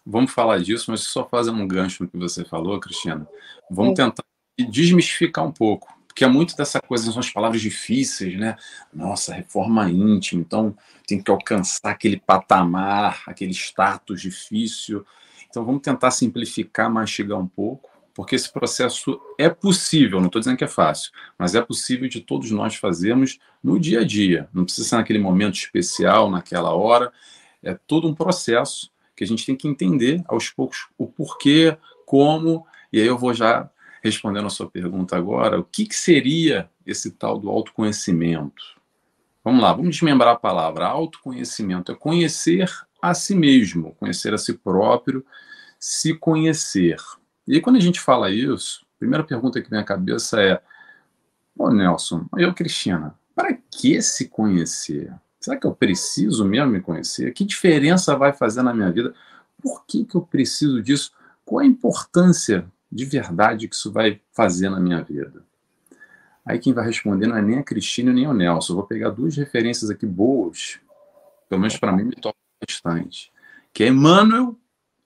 Vamos 0.05 0.31
falar 0.31 0.59
disso, 0.59 0.89
mas 0.89 1.01
só 1.01 1.27
fazer 1.27 1.51
um 1.51 1.67
gancho 1.67 2.03
no 2.03 2.09
que 2.09 2.17
você 2.17 2.43
falou, 2.43 2.79
Cristina. 2.79 3.27
Vamos 3.69 3.91
é. 3.91 3.95
tentar 4.03 4.23
desmistificar 4.57 5.45
um 5.45 5.51
pouco, 5.51 5.87
porque 6.07 6.23
é 6.23 6.27
muito 6.27 6.55
dessa 6.55 6.79
coisa, 6.79 7.11
são 7.11 7.19
as 7.19 7.29
palavras 7.29 7.61
difíceis, 7.61 8.37
né? 8.37 8.57
Nossa, 8.93 9.33
reforma 9.33 9.89
íntima, 9.89 10.41
então 10.41 10.75
tem 11.07 11.21
que 11.21 11.31
alcançar 11.31 11.91
aquele 11.91 12.19
patamar, 12.19 13.23
aquele 13.27 13.51
status 13.51 14.21
difícil. 14.21 15.05
Então 15.49 15.63
vamos 15.63 15.81
tentar 15.81 16.11
simplificar, 16.11 16.91
mastigar 16.91 17.39
um 17.39 17.47
pouco, 17.47 17.89
porque 18.13 18.35
esse 18.35 18.51
processo 18.51 19.21
é 19.37 19.49
possível, 19.49 20.19
não 20.19 20.27
estou 20.27 20.39
dizendo 20.39 20.57
que 20.57 20.63
é 20.63 20.67
fácil, 20.67 21.11
mas 21.37 21.55
é 21.55 21.61
possível 21.61 22.09
de 22.09 22.21
todos 22.21 22.51
nós 22.51 22.75
fazermos 22.75 23.39
no 23.63 23.79
dia 23.79 24.01
a 24.01 24.03
dia. 24.03 24.49
Não 24.53 24.65
precisa 24.65 24.89
ser 24.89 24.95
naquele 24.97 25.19
momento 25.19 25.55
especial, 25.55 26.29
naquela 26.29 26.73
hora. 26.73 27.11
É 27.63 27.73
todo 27.73 28.07
um 28.07 28.15
processo 28.15 28.91
que 29.21 29.25
a 29.25 29.27
gente 29.27 29.45
tem 29.45 29.55
que 29.55 29.67
entender 29.67 30.23
aos 30.27 30.49
poucos 30.49 30.87
o 30.97 31.05
porquê, 31.05 31.77
como, 32.07 32.65
e 32.91 32.99
aí 32.99 33.05
eu 33.05 33.15
vou 33.15 33.35
já 33.35 33.69
respondendo 34.03 34.47
a 34.47 34.49
sua 34.49 34.67
pergunta 34.67 35.15
agora, 35.15 35.59
o 35.59 35.63
que, 35.63 35.85
que 35.85 35.95
seria 35.95 36.67
esse 36.87 37.11
tal 37.11 37.37
do 37.37 37.47
autoconhecimento? 37.47 38.63
Vamos 39.43 39.61
lá, 39.61 39.73
vamos 39.73 39.91
desmembrar 39.91 40.33
a 40.33 40.39
palavra. 40.39 40.87
Autoconhecimento 40.87 41.91
é 41.91 41.95
conhecer 41.95 42.67
a 42.99 43.13
si 43.13 43.35
mesmo, 43.35 43.93
conhecer 43.99 44.33
a 44.33 44.39
si 44.39 44.55
próprio, 44.55 45.23
se 45.79 46.15
conhecer. 46.15 46.97
E 47.47 47.53
aí, 47.53 47.61
quando 47.61 47.75
a 47.75 47.79
gente 47.79 48.01
fala 48.01 48.31
isso, 48.31 48.83
a 48.95 48.97
primeira 48.97 49.23
pergunta 49.23 49.61
que 49.61 49.69
vem 49.69 49.79
à 49.79 49.83
cabeça 49.83 50.41
é: 50.41 50.59
Ô 51.55 51.69
Nelson, 51.69 52.25
eu, 52.37 52.55
Cristina, 52.55 53.13
para 53.35 53.53
que 53.53 54.01
se 54.01 54.27
conhecer? 54.29 55.13
Será 55.41 55.57
que 55.57 55.65
eu 55.65 55.73
preciso 55.73 56.45
mesmo 56.45 56.69
me 56.69 56.79
conhecer? 56.79 57.33
Que 57.33 57.43
diferença 57.43 58.15
vai 58.15 58.31
fazer 58.31 58.61
na 58.61 58.71
minha 58.71 58.91
vida? 58.91 59.11
Por 59.59 59.83
que, 59.87 60.05
que 60.05 60.13
eu 60.13 60.21
preciso 60.21 60.83
disso? 60.83 61.11
Qual 61.43 61.59
a 61.59 61.65
importância 61.65 62.71
de 62.91 63.05
verdade 63.05 63.67
que 63.67 63.73
isso 63.73 63.91
vai 63.91 64.21
fazer 64.31 64.69
na 64.69 64.79
minha 64.79 65.01
vida? 65.01 65.43
Aí 66.45 66.59
quem 66.59 66.73
vai 66.73 66.85
responder 66.85 67.25
não 67.25 67.35
é 67.35 67.41
nem 67.41 67.57
a 67.57 67.63
Cristina 67.63 68.13
nem 68.13 68.27
o 68.27 68.33
Nelson. 68.33 68.73
Eu 68.73 68.77
vou 68.77 68.85
pegar 68.85 69.09
duas 69.09 69.35
referências 69.35 69.89
aqui 69.89 70.05
boas, 70.05 70.79
pelo 71.49 71.59
menos 71.59 71.75
para 71.75 71.91
mim 71.91 72.03
me 72.03 72.15
toca 72.15 72.37
bastante, 72.59 73.31
que 73.73 73.83
é 73.83 73.87
Emmanuel 73.87 74.55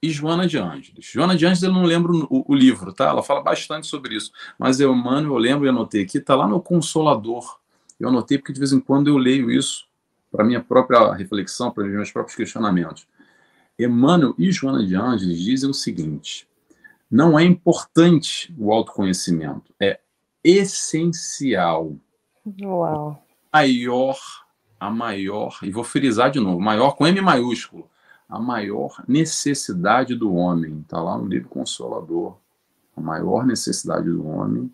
e 0.02 0.10
Joana 0.10 0.46
de 0.46 0.58
Ângeles. 0.58 1.06
Joana 1.06 1.34
de 1.34 1.46
Ângeles, 1.46 1.62
eu 1.62 1.72
não 1.72 1.84
lembro 1.84 2.26
o, 2.28 2.52
o, 2.52 2.54
livro, 2.54 2.92
tá? 2.92 3.06
Ela 3.06 3.22
fala 3.22 3.40
bastante 3.40 3.86
sobre 3.86 4.14
isso. 4.14 4.30
Mas 4.58 4.80
eu, 4.80 4.94
Emmanuel, 4.94 5.32
eu 5.32 5.38
lembro 5.38 5.66
e 5.66 5.70
anotei 5.70 6.02
aqui, 6.02 6.20
tá 6.20 6.34
lá 6.34 6.46
no 6.46 6.60
Consolador. 6.60 7.58
Eu 7.98 8.10
anotei 8.10 8.36
porque 8.36 8.52
de 8.52 8.58
vez 8.58 8.72
em 8.72 8.80
quando 8.80 9.08
eu 9.08 9.16
leio 9.16 9.50
isso 9.50 9.86
para 10.30 10.44
minha 10.44 10.62
própria 10.62 11.12
reflexão, 11.12 11.70
para 11.70 11.84
meus 11.84 12.10
próprios 12.10 12.36
questionamentos. 12.36 13.06
Emmanuel 13.78 14.34
e 14.38 14.50
Joana 14.50 14.84
de 14.84 14.94
Ângeles 14.94 15.40
dizem 15.40 15.70
o 15.70 15.74
seguinte: 15.74 16.48
não 17.10 17.38
é 17.38 17.44
importante 17.44 18.54
o 18.58 18.72
autoconhecimento, 18.72 19.74
é 19.78 20.00
essencial. 20.42 21.96
Uau. 22.62 23.22
Maior, 23.52 24.18
a 24.78 24.90
maior, 24.90 25.58
e 25.62 25.70
vou 25.70 25.84
frisar 25.84 26.30
de 26.30 26.40
novo, 26.40 26.60
maior 26.60 26.92
com 26.92 27.06
M 27.06 27.20
maiúsculo, 27.20 27.88
a 28.28 28.38
maior 28.38 29.02
necessidade 29.06 30.14
do 30.14 30.34
homem, 30.34 30.80
está 30.80 31.00
lá 31.00 31.16
no 31.16 31.26
livro 31.26 31.48
Consolador. 31.48 32.36
A 32.96 33.00
maior 33.00 33.46
necessidade 33.46 34.10
do 34.10 34.26
homem 34.26 34.72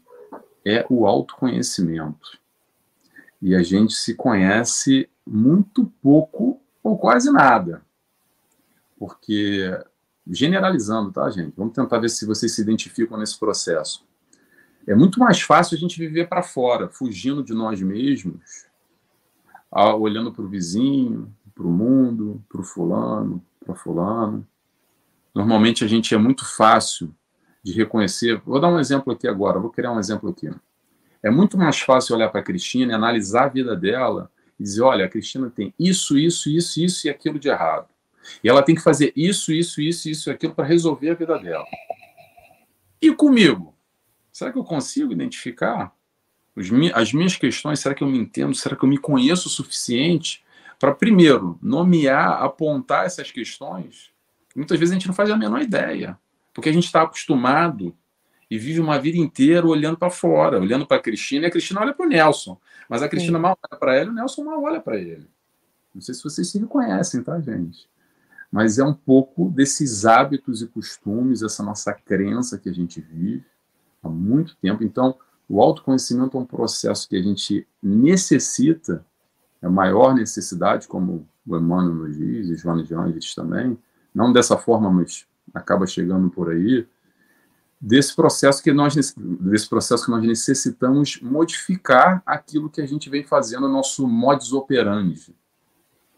é 0.65 0.87
o 0.89 1.07
autoconhecimento. 1.07 2.39
E 3.41 3.55
a 3.55 3.63
gente 3.63 3.93
se 3.95 4.15
conhece 4.15 5.09
muito 5.27 5.87
pouco 6.03 6.61
ou 6.83 6.99
quase 6.99 7.31
nada. 7.31 7.83
Porque, 8.99 9.71
generalizando, 10.27 11.13
tá, 11.13 11.29
gente? 11.31 11.55
Vamos 11.57 11.75
tentar 11.75 11.99
ver 11.99 12.09
se 12.09 12.27
vocês 12.27 12.53
se 12.53 12.61
identificam 12.61 13.19
nesse 13.19 13.39
processo. 13.39 14.07
É 14.87 14.95
muito 14.95 15.21
mais 15.21 15.41
fácil 15.41 15.77
a 15.77 15.79
gente 15.79 15.99
viver 15.99 16.29
para 16.29 16.43
fora, 16.43 16.89
fugindo 16.89 17.43
de 17.43 17.55
nós 17.55 17.81
mesmos, 17.81 18.67
olhando 19.71 20.33
para 20.33 20.45
o 20.45 20.49
vizinho, 20.49 21.33
para 21.55 21.67
o 21.67 21.71
mundo, 21.71 22.43
para 22.49 22.61
o 22.61 22.65
fulano, 22.65 23.45
para 23.65 23.75
fulano. 23.75 24.47
Normalmente 25.35 25.85
a 25.85 25.87
gente 25.87 26.15
é 26.15 26.19
muito 26.19 26.45
fácil 26.45 27.15
de 27.63 27.73
reconhecer. 27.73 28.41
Vou 28.45 28.61
dar 28.61 28.69
um 28.69 28.81
exemplo 28.81 29.13
aqui 29.13 29.29
agora, 29.29 29.61
vou 29.61 29.71
criar 29.71 29.93
um 29.93 30.01
exemplo 30.01 30.29
aqui. 30.31 30.51
É 31.23 31.31
muito 31.31 31.57
mais 31.57 31.79
fácil 31.79 32.17
olhar 32.17 32.29
para 32.29 32.41
a 32.41 32.45
Cristina 32.45 32.93
e 32.93 32.95
analisar 32.95 33.45
a 33.45 33.49
vida 33.49 33.77
dela 33.77 34.31
e 34.63 34.65
dizer: 34.65 34.83
olha, 34.83 35.05
a 35.05 35.09
Cristina 35.09 35.51
tem 35.51 35.75
isso, 35.79 36.17
isso, 36.17 36.49
isso, 36.49 36.81
isso 36.81 37.07
e 37.07 37.11
aquilo 37.11 37.39
de 37.39 37.49
errado. 37.49 37.89
E 38.43 38.49
ela 38.49 38.63
tem 38.63 38.75
que 38.75 38.81
fazer 38.81 39.13
isso, 39.17 39.53
isso, 39.53 39.83
isso, 39.83 40.09
isso 40.09 40.31
e 40.31 40.33
aquilo 40.33 40.55
para 40.55 40.65
resolver 40.65 41.11
a 41.11 41.15
vida 41.15 41.37
dela. 41.39 41.67
E 43.01 43.13
comigo? 43.13 43.75
Será 44.31 44.53
que 44.53 44.59
eu 44.59 44.63
consigo 44.63 45.13
identificar 45.13 45.93
as 46.95 47.13
minhas 47.13 47.37
questões? 47.37 47.81
Será 47.81 47.95
que 47.95 48.05
eu 48.05 48.09
me 48.09 48.17
entendo? 48.17 48.55
Será 48.55 48.77
que 48.77 48.85
eu 48.85 48.89
me 48.89 48.97
conheço 48.97 49.49
o 49.49 49.51
suficiente 49.51 50.45
para, 50.79 50.95
primeiro, 50.95 51.59
nomear, 51.61 52.41
apontar 52.41 53.05
essas 53.05 53.33
questões? 53.33 54.11
Muitas 54.55 54.79
vezes 54.79 54.93
a 54.93 54.95
gente 54.95 55.09
não 55.09 55.15
faz 55.15 55.29
a 55.31 55.37
menor 55.37 55.61
ideia, 55.61 56.17
porque 56.55 56.69
a 56.69 56.73
gente 56.73 56.85
está 56.85 57.03
acostumado 57.03 57.95
e 58.49 58.57
vive 58.57 58.81
uma 58.81 58.99
vida 58.99 59.19
inteira 59.19 59.67
olhando 59.67 59.97
para 59.97 60.11
fora, 60.11 60.61
olhando 60.61 60.87
para 60.87 60.99
a 60.99 61.01
Cristina, 61.01 61.47
e 61.47 61.49
a 61.49 61.51
Cristina 61.51 61.81
olha 61.81 61.93
para 61.93 62.07
o 62.07 62.09
Nelson. 62.09 62.59
Mas 62.89 63.03
a 63.03 63.09
Cristina 63.09 63.39
Sim. 63.39 63.43
mal 63.43 63.59
olha 63.71 63.79
para 63.79 64.01
ele, 64.01 64.11
o 64.11 64.13
Nelson 64.13 64.45
mal 64.45 64.63
olha 64.63 64.81
para 64.81 64.99
ele. 64.99 65.29
Não 65.95 66.01
sei 66.01 66.15
se 66.15 66.23
vocês 66.23 66.51
se 66.51 66.59
reconhecem, 66.59 67.23
tá, 67.23 67.41
gente? 67.41 67.89
Mas 68.51 68.79
é 68.79 68.85
um 68.85 68.95
pouco 68.95 69.51
desses 69.51 70.05
hábitos 70.05 70.63
e 70.63 70.67
costumes, 70.67 71.43
essa 71.43 71.63
nossa 71.63 71.93
crença 71.93 72.59
que 72.59 72.69
a 72.69 72.73
gente 72.73 73.01
vive 73.01 73.45
há 74.03 74.09
muito 74.09 74.57
tempo. 74.57 74.83
Então, 74.85 75.17
o 75.49 75.61
autoconhecimento 75.61 76.37
é 76.37 76.41
um 76.41 76.47
processo 76.47 77.09
que 77.09 77.17
a 77.17 77.23
gente 77.23 77.67
necessita, 77.83 79.05
é 79.61 79.67
a 79.67 79.71
maior 79.71 80.15
necessidade, 80.15 80.89
como 80.89 81.27
o 81.47 81.57
Emmanuel 81.57 81.95
nos 81.95 82.17
diz, 82.17 82.49
e 82.49 82.57
Joana 82.57 82.83
de 82.83 82.95
Angeles 82.95 83.35
também, 83.35 83.79
não 84.15 84.33
dessa 84.33 84.57
forma, 84.57 84.91
mas 84.91 85.27
acaba 85.55 85.87
chegando 85.87 86.31
por 86.31 86.51
aí, 86.51 86.87
desse 87.83 88.15
processo 88.15 88.63
que 88.63 88.73
nós 88.73 88.95
desse 88.95 89.69
processo 89.69 90.05
que 90.05 90.11
nós 90.13 90.25
necessitamos 90.25 91.21
modificar 91.21 92.23
aquilo 92.25 92.71
que 92.71 92.81
a 92.81 92.87
gente 92.87 93.11
vem 93.11 93.25
fazendo 93.25 93.69
nosso 93.69 94.07
modus 94.07 94.53
operandi 94.53 95.35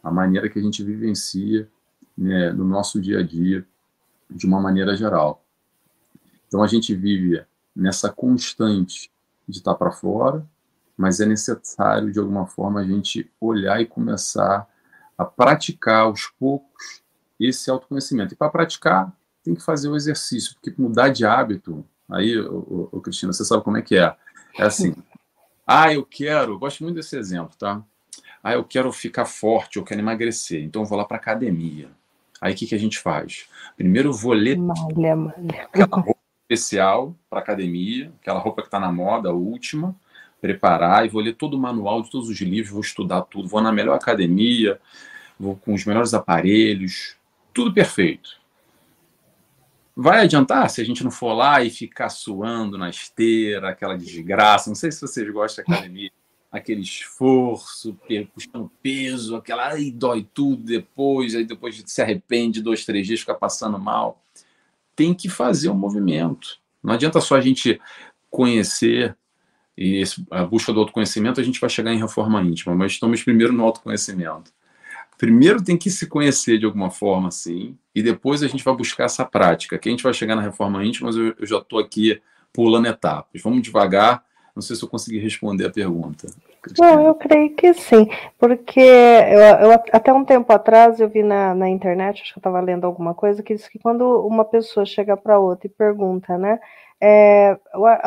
a 0.02 0.10
maneira 0.10 0.50
que 0.50 0.58
a 0.58 0.62
gente 0.62 0.84
vivencia 0.84 1.66
né, 2.16 2.52
no 2.52 2.64
nosso 2.64 3.00
dia 3.00 3.20
a 3.20 3.22
dia 3.22 3.66
de 4.30 4.46
uma 4.46 4.60
maneira 4.60 4.94
geral. 4.94 5.42
Então 6.46 6.62
a 6.62 6.66
gente 6.66 6.94
vive 6.94 7.42
nessa 7.74 8.12
constante 8.12 9.10
de 9.48 9.58
estar 9.58 9.74
para 9.74 9.90
fora 9.90 10.46
mas 10.96 11.20
é 11.20 11.26
necessário 11.26 12.12
de 12.12 12.18
alguma 12.18 12.46
forma 12.46 12.80
a 12.80 12.84
gente 12.84 13.30
olhar 13.40 13.80
e 13.80 13.86
começar 13.86 14.68
a 15.18 15.24
praticar 15.24 16.02
aos 16.02 16.26
poucos 16.38 17.02
esse 17.38 17.70
autoconhecimento. 17.70 18.34
E 18.34 18.36
para 18.36 18.50
praticar 18.50 19.12
tem 19.44 19.54
que 19.54 19.62
fazer 19.62 19.88
o 19.88 19.96
exercício, 19.96 20.54
porque 20.54 20.74
mudar 20.80 21.10
de 21.10 21.24
hábito, 21.24 21.84
aí, 22.10 22.38
ô, 22.38 22.88
ô, 22.90 23.00
Cristina, 23.00 23.32
você 23.32 23.44
sabe 23.44 23.62
como 23.62 23.76
é 23.76 23.82
que 23.82 23.96
é. 23.96 24.16
É 24.58 24.62
assim, 24.64 24.94
Ah, 25.66 25.92
eu 25.92 26.04
quero, 26.04 26.58
gosto 26.58 26.82
muito 26.82 26.96
desse 26.96 27.16
exemplo, 27.16 27.54
tá? 27.58 27.82
Ah, 28.42 28.54
eu 28.54 28.64
quero 28.64 28.90
ficar 28.92 29.24
forte, 29.26 29.76
eu 29.76 29.84
quero 29.84 30.00
emagrecer, 30.00 30.62
então 30.62 30.82
eu 30.82 30.86
vou 30.86 30.98
lá 30.98 31.04
para 31.04 31.16
academia. 31.16 31.90
Aí 32.40 32.52
o 32.52 32.56
que, 32.56 32.66
que 32.66 32.74
a 32.74 32.78
gente 32.78 32.98
faz? 32.98 33.46
Primeiro 33.76 34.10
eu 34.10 34.12
vou 34.12 34.32
ler 34.32 34.58
malha, 34.58 35.16
malha. 35.16 35.62
aquela 35.64 35.96
roupa 35.96 36.20
especial 36.42 37.16
para 37.30 37.40
academia, 37.40 38.12
aquela 38.20 38.38
roupa 38.38 38.62
que 38.62 38.68
está 38.68 38.78
na 38.78 38.92
moda, 38.92 39.30
a 39.30 39.32
última, 39.32 39.96
preparar 40.40 41.06
e 41.06 41.08
vou 41.08 41.22
ler 41.22 41.34
todo 41.34 41.54
o 41.54 41.58
manual 41.58 42.02
de 42.02 42.10
todos 42.10 42.28
os 42.28 42.38
livros, 42.40 42.70
vou 42.70 42.82
estudar 42.82 43.22
tudo, 43.22 43.48
vou 43.48 43.62
na 43.62 43.72
melhor 43.72 43.94
academia, 43.94 44.78
vou 45.40 45.56
com 45.56 45.72
os 45.72 45.86
melhores 45.86 46.12
aparelhos, 46.12 47.16
tudo 47.52 47.72
perfeito. 47.72 48.43
Vai 49.96 50.22
adiantar 50.22 50.68
se 50.70 50.80
a 50.80 50.84
gente 50.84 51.04
não 51.04 51.10
for 51.10 51.32
lá 51.34 51.62
e 51.62 51.70
ficar 51.70 52.08
suando 52.08 52.76
na 52.76 52.90
esteira, 52.90 53.68
aquela 53.68 53.96
desgraça? 53.96 54.68
Não 54.68 54.74
sei 54.74 54.90
se 54.90 55.00
vocês 55.00 55.30
gostam 55.30 55.64
de 55.64 55.72
academia, 55.72 56.10
aquele 56.50 56.80
esforço, 56.80 57.96
puxando 58.34 58.70
peso, 58.82 59.36
aquela 59.36 59.68
aí 59.68 59.92
dói 59.92 60.26
tudo 60.34 60.64
depois, 60.64 61.36
aí 61.36 61.44
depois 61.44 61.80
se 61.86 62.02
arrepende, 62.02 62.60
dois, 62.60 62.84
três 62.84 63.06
dias, 63.06 63.20
fica 63.20 63.34
passando 63.34 63.78
mal. 63.78 64.20
Tem 64.96 65.14
que 65.14 65.28
fazer 65.28 65.68
o 65.68 65.72
um 65.72 65.78
movimento. 65.78 66.58
Não 66.82 66.94
adianta 66.94 67.20
só 67.20 67.36
a 67.36 67.40
gente 67.40 67.80
conhecer 68.28 69.16
e 69.78 70.02
a 70.30 70.44
busca 70.44 70.72
do 70.72 70.80
autoconhecimento, 70.80 71.40
a 71.40 71.44
gente 71.44 71.60
vai 71.60 71.70
chegar 71.70 71.92
em 71.92 71.98
reforma 71.98 72.42
íntima, 72.42 72.74
mas 72.74 72.92
estamos 72.92 73.22
primeiro 73.22 73.52
no 73.52 73.64
autoconhecimento 73.64 74.52
primeiro 75.24 75.64
tem 75.64 75.76
que 75.76 75.90
se 75.90 76.06
conhecer 76.06 76.58
de 76.58 76.66
alguma 76.66 76.90
forma, 76.90 77.30
sim, 77.30 77.78
e 77.94 78.02
depois 78.02 78.42
a 78.42 78.46
gente 78.46 78.62
vai 78.62 78.76
buscar 78.76 79.04
essa 79.04 79.24
prática. 79.24 79.78
Que 79.78 79.88
a 79.88 79.90
gente 79.90 80.02
vai 80.02 80.12
chegar 80.12 80.36
na 80.36 80.42
reforma 80.42 80.84
íntima, 80.84 81.06
mas 81.06 81.16
eu, 81.16 81.34
eu 81.38 81.46
já 81.46 81.56
estou 81.56 81.78
aqui 81.78 82.20
pulando 82.52 82.88
etapas. 82.88 83.40
Vamos 83.42 83.62
devagar. 83.62 84.22
Não 84.54 84.60
sei 84.60 84.76
se 84.76 84.84
eu 84.84 84.88
consegui 84.88 85.18
responder 85.18 85.66
a 85.66 85.70
pergunta. 85.70 86.28
Não, 86.78 87.06
eu 87.06 87.14
creio 87.14 87.54
que 87.54 87.72
sim, 87.74 88.08
porque 88.38 88.80
eu, 88.80 89.70
eu, 89.70 89.72
até 89.92 90.12
um 90.12 90.24
tempo 90.24 90.50
atrás 90.52 91.00
eu 91.00 91.08
vi 91.08 91.22
na, 91.22 91.54
na 91.54 91.68
internet, 91.68 92.22
acho 92.22 92.32
que 92.32 92.38
eu 92.38 92.40
estava 92.40 92.60
lendo 92.60 92.84
alguma 92.84 93.12
coisa, 93.14 93.42
que 93.42 93.54
diz 93.54 93.68
que 93.68 93.78
quando 93.78 94.04
uma 94.26 94.44
pessoa 94.44 94.86
chega 94.86 95.14
para 95.14 95.38
outra 95.38 95.66
e 95.66 95.70
pergunta, 95.70 96.38
né, 96.38 96.58
é, 97.02 97.58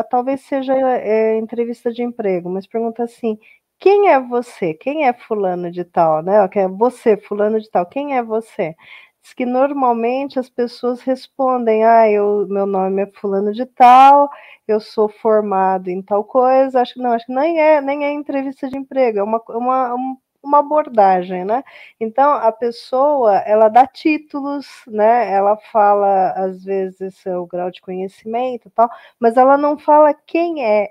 talvez 0.09 0.41
seja 0.41 0.73
é, 0.73 1.37
entrevista 1.37 1.91
de 1.91 2.01
emprego, 2.01 2.49
mas 2.49 2.65
pergunta 2.65 3.03
assim: 3.03 3.37
quem 3.79 4.09
é 4.09 4.19
você? 4.19 4.73
Quem 4.73 5.05
é 5.07 5.13
fulano 5.13 5.71
de 5.71 5.83
tal, 5.83 6.21
né? 6.23 6.47
Quem 6.49 6.63
é 6.63 6.67
você, 6.67 7.17
fulano 7.17 7.59
de 7.59 7.69
tal? 7.69 7.85
Quem 7.85 8.15
é 8.17 8.23
você? 8.23 8.75
Diz 9.21 9.33
que 9.33 9.45
normalmente 9.45 10.39
as 10.39 10.49
pessoas 10.49 11.01
respondem: 11.01 11.83
"Ah, 11.85 12.09
eu, 12.09 12.47
meu 12.49 12.65
nome 12.65 13.03
é 13.03 13.07
fulano 13.19 13.53
de 13.53 13.65
tal, 13.65 14.29
eu 14.67 14.79
sou 14.79 15.07
formado 15.09 15.89
em 15.89 16.01
tal 16.01 16.23
coisa". 16.23 16.81
Acho 16.81 16.93
que 16.95 16.99
não, 17.01 17.11
acho 17.11 17.25
que 17.25 17.33
nem 17.33 17.59
é, 17.59 17.81
nem 17.81 18.05
é 18.05 18.11
entrevista 18.13 18.67
de 18.69 18.77
emprego, 18.77 19.19
é 19.19 19.23
uma, 19.23 19.41
uma, 19.49 19.95
uma 20.43 20.59
abordagem, 20.59 21.45
né? 21.45 21.63
Então 21.99 22.31
a 22.33 22.51
pessoa 22.51 23.37
ela 23.39 23.69
dá 23.69 23.85
títulos, 23.87 24.67
né? 24.87 25.31
Ela 25.31 25.57
fala 25.71 26.31
às 26.31 26.63
vezes 26.63 27.15
seu 27.17 27.45
grau 27.45 27.69
de 27.71 27.81
conhecimento, 27.81 28.69
tal, 28.71 28.89
mas 29.19 29.37
ela 29.37 29.57
não 29.57 29.77
fala 29.77 30.13
quem 30.13 30.63
é, 30.65 30.89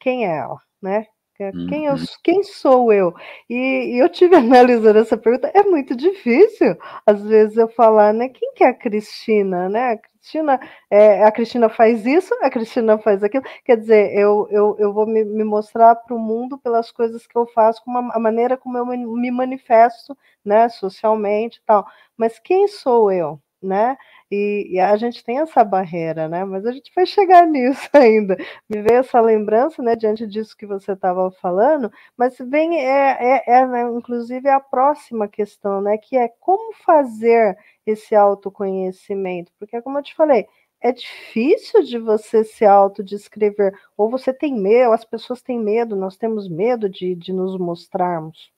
quem 0.00 0.26
é 0.26 0.36
ela, 0.38 0.58
né? 0.82 1.06
Quem, 1.36 1.86
eu, 1.86 1.94
uhum. 1.94 2.04
quem 2.22 2.42
sou 2.44 2.92
eu? 2.92 3.12
E, 3.50 3.96
e, 3.96 3.98
eu 3.98 4.08
tive 4.08 4.36
analisando 4.36 5.00
essa 5.00 5.16
pergunta, 5.16 5.50
é 5.52 5.64
muito 5.64 5.96
difícil, 5.96 6.76
às 7.04 7.20
vezes, 7.22 7.56
eu 7.56 7.68
falar, 7.68 8.12
né? 8.14 8.28
Quem 8.28 8.52
que 8.54 8.62
é 8.62 8.68
a 8.68 8.74
Cristina, 8.74 9.68
né? 9.68 9.92
A 9.92 9.96
Cristina, 9.98 10.60
é, 10.88 11.24
a 11.24 11.32
Cristina 11.32 11.68
faz 11.68 12.06
isso, 12.06 12.32
a 12.40 12.48
Cristina 12.48 12.98
faz 12.98 13.24
aquilo. 13.24 13.44
Quer 13.64 13.76
dizer, 13.78 14.16
eu, 14.16 14.46
eu, 14.50 14.76
eu 14.78 14.92
vou 14.92 15.06
me, 15.06 15.24
me 15.24 15.42
mostrar 15.42 15.96
para 15.96 16.14
o 16.14 16.18
mundo 16.20 16.56
pelas 16.58 16.92
coisas 16.92 17.26
que 17.26 17.36
eu 17.36 17.46
faço, 17.48 17.82
com 17.84 17.90
a 17.96 18.18
maneira 18.20 18.56
como 18.56 18.78
eu 18.78 18.86
me 18.86 19.30
manifesto, 19.30 20.16
né? 20.44 20.68
Socialmente 20.68 21.58
e 21.58 21.62
tal. 21.66 21.84
Mas 22.16 22.38
quem 22.38 22.68
sou 22.68 23.10
eu, 23.10 23.40
né? 23.60 23.96
E, 24.30 24.68
e, 24.70 24.80
a 24.80 24.96
gente 24.96 25.22
tem 25.22 25.38
essa 25.38 25.62
barreira, 25.62 26.28
né? 26.28 26.44
Mas 26.44 26.64
a 26.66 26.72
gente 26.72 26.90
vai 26.94 27.06
chegar 27.06 27.46
nisso 27.48 27.88
ainda. 27.92 28.36
Me 28.68 28.82
veio 28.82 29.00
essa 29.00 29.20
lembrança, 29.20 29.82
né, 29.82 29.94
diante 29.94 30.26
disso 30.26 30.56
que 30.56 30.66
você 30.66 30.92
estava 30.92 31.30
falando, 31.30 31.90
mas 32.16 32.36
vem, 32.38 32.78
é, 32.78 33.42
é, 33.46 33.60
é 33.60 33.66
né, 33.66 33.82
inclusive, 33.82 34.48
a 34.48 34.60
próxima 34.60 35.28
questão, 35.28 35.80
né? 35.80 35.98
Que 35.98 36.16
é 36.16 36.28
como 36.40 36.74
fazer 36.74 37.56
esse 37.86 38.14
autoconhecimento? 38.14 39.52
Porque, 39.58 39.80
como 39.82 39.98
eu 39.98 40.02
te 40.02 40.14
falei, 40.14 40.46
é 40.80 40.92
difícil 40.92 41.82
de 41.82 41.98
você 41.98 42.44
se 42.44 42.64
autodescrever, 42.64 43.72
ou 43.96 44.10
você 44.10 44.32
tem 44.34 44.54
medo, 44.54 44.92
as 44.92 45.04
pessoas 45.04 45.40
têm 45.40 45.58
medo, 45.58 45.96
nós 45.96 46.16
temos 46.16 46.48
medo 46.48 46.90
de, 46.90 47.14
de 47.14 47.32
nos 47.32 47.58
mostrarmos. 47.58 48.52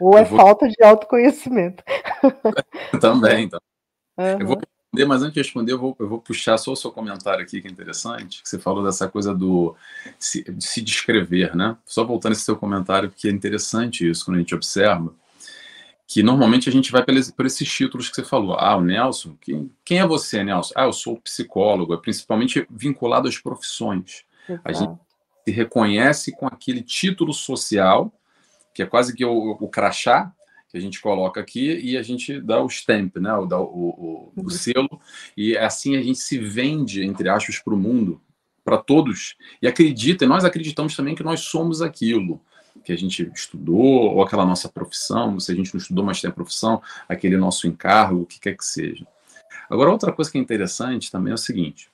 Ou 0.00 0.18
é 0.18 0.24
vou... 0.24 0.36
falta 0.36 0.68
de 0.68 0.82
autoconhecimento. 0.82 1.84
Também, 3.00 3.44
então. 3.44 3.60
Uhum. 4.16 4.40
Eu 4.40 4.46
vou 4.46 4.58
responder, 4.58 5.06
mas 5.06 5.22
antes 5.22 5.34
de 5.34 5.40
responder, 5.40 5.72
eu 5.72 5.78
vou, 5.78 5.96
eu 5.98 6.08
vou 6.08 6.20
puxar 6.20 6.58
só 6.58 6.72
o 6.72 6.76
seu 6.76 6.90
comentário 6.90 7.42
aqui, 7.42 7.60
que 7.60 7.68
é 7.68 7.70
interessante, 7.70 8.42
que 8.42 8.48
você 8.48 8.58
falou 8.58 8.84
dessa 8.84 9.08
coisa 9.08 9.34
do 9.34 9.74
se, 10.18 10.42
de 10.44 10.64
se 10.64 10.82
descrever, 10.82 11.56
né? 11.56 11.76
Só 11.86 12.04
voltando 12.04 12.32
esse 12.32 12.42
seu 12.42 12.56
comentário, 12.56 13.10
porque 13.10 13.28
é 13.28 13.30
interessante 13.30 14.08
isso, 14.08 14.24
quando 14.24 14.36
a 14.36 14.40
gente 14.40 14.54
observa, 14.54 15.14
que 16.06 16.22
normalmente 16.22 16.68
a 16.68 16.72
gente 16.72 16.92
vai 16.92 17.02
por, 17.02 17.14
por 17.34 17.46
esses 17.46 17.66
títulos 17.66 18.10
que 18.10 18.14
você 18.14 18.22
falou. 18.22 18.54
Ah, 18.58 18.76
o 18.76 18.82
Nelson, 18.82 19.34
quem, 19.40 19.72
quem 19.82 19.98
é 19.98 20.06
você, 20.06 20.44
Nelson? 20.44 20.74
Ah, 20.76 20.84
eu 20.84 20.92
sou 20.92 21.18
psicólogo, 21.18 21.94
é 21.94 21.96
principalmente 21.96 22.66
vinculado 22.70 23.28
às 23.28 23.38
profissões. 23.38 24.24
Exato. 24.46 24.60
A 24.62 24.72
gente 24.72 25.00
se 25.46 25.50
reconhece 25.50 26.32
com 26.32 26.46
aquele 26.46 26.82
título 26.82 27.32
social, 27.32 28.12
que 28.74 28.82
é 28.82 28.86
quase 28.86 29.14
que 29.14 29.24
o, 29.24 29.52
o 29.58 29.68
crachá, 29.68 30.30
que 30.72 30.78
a 30.78 30.80
gente 30.80 31.02
coloca 31.02 31.38
aqui 31.38 31.78
e 31.80 31.98
a 31.98 32.02
gente 32.02 32.40
dá 32.40 32.62
o 32.62 32.66
stamp, 32.66 33.18
né? 33.18 33.30
o, 33.34 33.44
o, 33.44 33.54
o, 33.54 34.32
o 34.34 34.42
uhum. 34.42 34.48
selo, 34.48 34.98
e 35.36 35.54
assim 35.56 35.96
a 35.96 36.02
gente 36.02 36.18
se 36.18 36.38
vende, 36.38 37.04
entre 37.04 37.28
aspas, 37.28 37.58
para 37.58 37.74
o 37.74 37.76
mundo, 37.76 38.18
para 38.64 38.78
todos, 38.78 39.36
e 39.60 39.68
acredita, 39.68 40.24
e 40.24 40.28
nós 40.28 40.46
acreditamos 40.46 40.96
também 40.96 41.14
que 41.14 41.22
nós 41.22 41.40
somos 41.40 41.82
aquilo 41.82 42.40
que 42.82 42.90
a 42.90 42.96
gente 42.96 43.30
estudou, 43.34 44.14
ou 44.14 44.22
aquela 44.22 44.46
nossa 44.46 44.66
profissão, 44.66 45.38
se 45.38 45.52
a 45.52 45.54
gente 45.54 45.74
não 45.74 45.78
estudou, 45.78 46.04
mas 46.04 46.22
tem 46.22 46.30
a 46.30 46.32
profissão, 46.32 46.80
aquele 47.06 47.36
nosso 47.36 47.66
encargo, 47.66 48.22
o 48.22 48.26
que 48.26 48.40
quer 48.40 48.56
que 48.56 48.64
seja. 48.64 49.06
Agora, 49.68 49.90
outra 49.90 50.10
coisa 50.10 50.30
que 50.30 50.38
é 50.38 50.40
interessante 50.40 51.10
também 51.10 51.32
é 51.32 51.34
o 51.34 51.38
seguinte: 51.38 51.90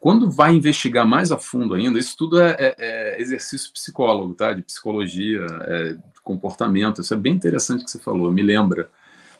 quando 0.00 0.30
vai 0.30 0.54
investigar 0.54 1.06
mais 1.06 1.32
a 1.32 1.38
fundo 1.38 1.74
ainda, 1.74 1.98
isso 1.98 2.16
tudo 2.16 2.40
é, 2.40 2.56
é, 2.58 2.74
é 2.78 3.20
exercício 3.20 3.72
psicólogo, 3.72 4.34
tá? 4.34 4.52
De 4.52 4.62
psicologia, 4.62 5.46
é, 5.62 5.96
comportamento. 6.22 7.00
Isso 7.00 7.14
é 7.14 7.16
bem 7.16 7.34
interessante 7.34 7.84
que 7.84 7.90
você 7.90 7.98
falou, 7.98 8.30
me 8.30 8.42
lembra 8.42 8.90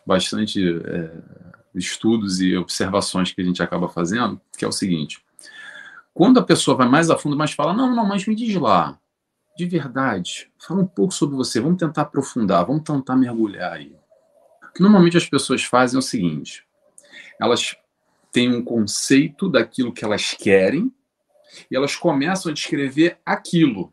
bastante 0.07 0.61
é, 0.85 1.11
estudos 1.75 2.41
e 2.41 2.57
observações 2.57 3.33
que 3.33 3.41
a 3.41 3.45
gente 3.45 3.63
acaba 3.63 3.89
fazendo, 3.89 4.41
que 4.57 4.65
é 4.65 4.69
o 4.69 4.73
seguinte: 4.73 5.25
quando 6.13 6.39
a 6.39 6.43
pessoa 6.43 6.77
vai 6.77 6.89
mais 6.89 7.11
a 7.11 7.19
fundo, 7.19 7.37
mas 7.37 7.53
fala, 7.53 7.73
não, 7.73 7.95
não, 7.95 8.07
mas 8.07 8.27
me 8.27 8.35
diz 8.35 8.55
lá, 8.57 8.99
de 9.57 9.67
verdade, 9.67 10.51
fala 10.59 10.81
um 10.81 10.87
pouco 10.87 11.13
sobre 11.13 11.37
você, 11.37 11.61
vamos 11.61 11.79
tentar 11.79 12.03
aprofundar, 12.03 12.65
vamos 12.67 12.83
tentar 12.83 13.17
mergulhar 13.17 13.73
aí. 13.73 13.95
O 14.71 14.73
que 14.73 14.83
normalmente 14.83 15.17
as 15.17 15.29
pessoas 15.29 15.63
fazem 15.63 15.97
é 15.97 15.99
o 15.99 16.03
seguinte: 16.03 16.65
elas 17.41 17.77
têm 18.33 18.53
um 18.53 18.65
conceito 18.65 19.49
daquilo 19.49 19.93
que 19.93 20.05
elas 20.05 20.33
querem 20.33 20.91
e 21.71 21.77
elas 21.77 21.95
começam 21.95 22.51
a 22.51 22.55
descrever 22.55 23.19
aquilo. 23.25 23.93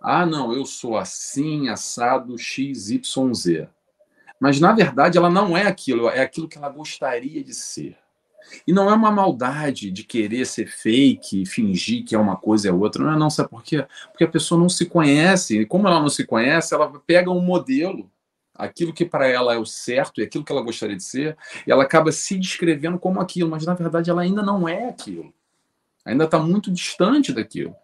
Ah, 0.00 0.26
não, 0.26 0.52
eu 0.52 0.64
sou 0.64 0.96
assim, 0.96 1.68
assado, 1.68 2.36
X, 2.36 2.90
Y, 2.90 3.34
Z. 3.34 3.68
Mas, 4.40 4.58
na 4.58 4.72
verdade, 4.72 5.16
ela 5.16 5.30
não 5.30 5.56
é 5.56 5.66
aquilo, 5.66 6.08
é 6.08 6.20
aquilo 6.20 6.48
que 6.48 6.58
ela 6.58 6.68
gostaria 6.68 7.44
de 7.44 7.54
ser. 7.54 7.96
E 8.66 8.72
não 8.72 8.90
é 8.90 8.94
uma 8.94 9.10
maldade 9.10 9.90
de 9.90 10.02
querer 10.02 10.44
ser 10.46 10.66
fake, 10.66 11.46
fingir 11.46 12.04
que 12.04 12.14
é 12.14 12.18
uma 12.18 12.36
coisa 12.36 12.68
é 12.68 12.72
outra. 12.72 13.04
Não 13.04 13.12
é 13.12 13.16
não, 13.16 13.30
sabe 13.30 13.50
por 13.50 13.62
quê? 13.62 13.86
Porque 14.10 14.24
a 14.24 14.28
pessoa 14.28 14.60
não 14.60 14.68
se 14.68 14.86
conhece. 14.86 15.60
E 15.60 15.66
como 15.66 15.86
ela 15.86 16.00
não 16.00 16.08
se 16.08 16.26
conhece, 16.26 16.74
ela 16.74 16.90
pega 17.06 17.30
um 17.30 17.40
modelo, 17.40 18.10
aquilo 18.54 18.92
que 18.92 19.04
para 19.04 19.26
ela 19.26 19.54
é 19.54 19.58
o 19.58 19.66
certo 19.66 20.20
e 20.20 20.24
aquilo 20.24 20.44
que 20.44 20.52
ela 20.52 20.62
gostaria 20.62 20.96
de 20.96 21.02
ser, 21.02 21.36
e 21.66 21.72
ela 21.72 21.82
acaba 21.82 22.12
se 22.12 22.38
descrevendo 22.38 22.98
como 22.98 23.20
aquilo, 23.20 23.50
mas 23.50 23.64
na 23.64 23.74
verdade 23.74 24.10
ela 24.10 24.22
ainda 24.22 24.42
não 24.42 24.68
é 24.68 24.88
aquilo. 24.88 25.32
Ainda 26.04 26.24
está 26.24 26.38
muito 26.38 26.70
distante 26.70 27.32
daquilo. 27.32 27.74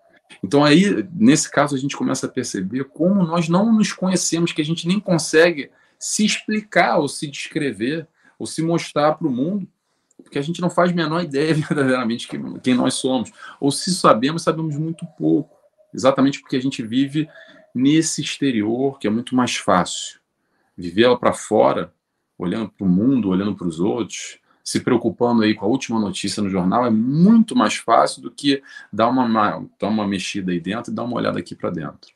Então 0.43 0.65
aí, 0.65 1.07
nesse 1.13 1.51
caso, 1.51 1.75
a 1.75 1.79
gente 1.79 1.97
começa 1.97 2.27
a 2.27 2.31
perceber 2.31 2.85
como 2.85 3.23
nós 3.25 3.49
não 3.49 3.73
nos 3.73 3.93
conhecemos, 3.93 4.53
que 4.53 4.61
a 4.61 4.65
gente 4.65 4.87
nem 4.87 5.01
consegue 5.01 5.71
se 5.99 6.25
explicar 6.25 6.99
ou 6.99 7.09
se 7.09 7.27
descrever 7.27 8.07
ou 8.39 8.47
se 8.47 8.63
mostrar 8.63 9.15
para 9.15 9.27
o 9.27 9.31
mundo, 9.31 9.67
porque 10.23 10.39
a 10.39 10.43
gente 10.43 10.61
não 10.61 10.71
faz 10.71 10.93
a 10.93 10.95
menor 10.95 11.23
ideia 11.23 11.55
verdadeiramente 11.55 12.29
quem 12.63 12.75
nós 12.75 12.95
somos. 12.95 13.31
Ou 13.61 13.71
se 13.71 13.95
sabemos, 13.95 14.43
sabemos 14.43 14.77
muito 14.77 15.07
pouco. 15.17 15.57
Exatamente 15.93 16.41
porque 16.41 16.57
a 16.57 16.63
gente 16.63 16.83
vive 16.83 17.29
nesse 17.75 18.21
exterior 18.21 18.99
que 18.99 19.07
é 19.07 19.11
muito 19.11 19.35
mais 19.35 19.57
fácil. 19.57 20.18
Viver 20.79 21.09
lá 21.09 21.17
para 21.17 21.33
fora, 21.33 21.93
olhando 22.39 22.71
para 22.71 22.87
o 22.87 22.89
mundo, 22.89 23.31
olhando 23.31 23.57
para 23.57 23.67
os 23.67 23.81
outros, 23.81 24.39
se 24.63 24.81
preocupando 24.81 25.43
aí 25.43 25.55
com 25.55 25.65
a 25.65 25.69
última 25.69 25.99
notícia 25.99 26.43
no 26.43 26.49
jornal 26.49 26.87
é 26.87 26.91
muito 26.91 27.57
mais 27.57 27.77
fácil 27.77 28.23
do 28.23 28.31
que 28.31 28.63
dar 28.93 29.09
uma, 29.09 29.67
dar 29.81 29.89
uma 29.89 30.07
mexida 30.07 30.53
aí 30.53 30.61
dentro 30.61 30.93
e 30.93 30.95
dar 30.95 31.05
uma 31.05 31.17
olhada 31.17 31.39
aqui 31.39 31.55
para 31.55 31.71
dentro. 31.71 32.13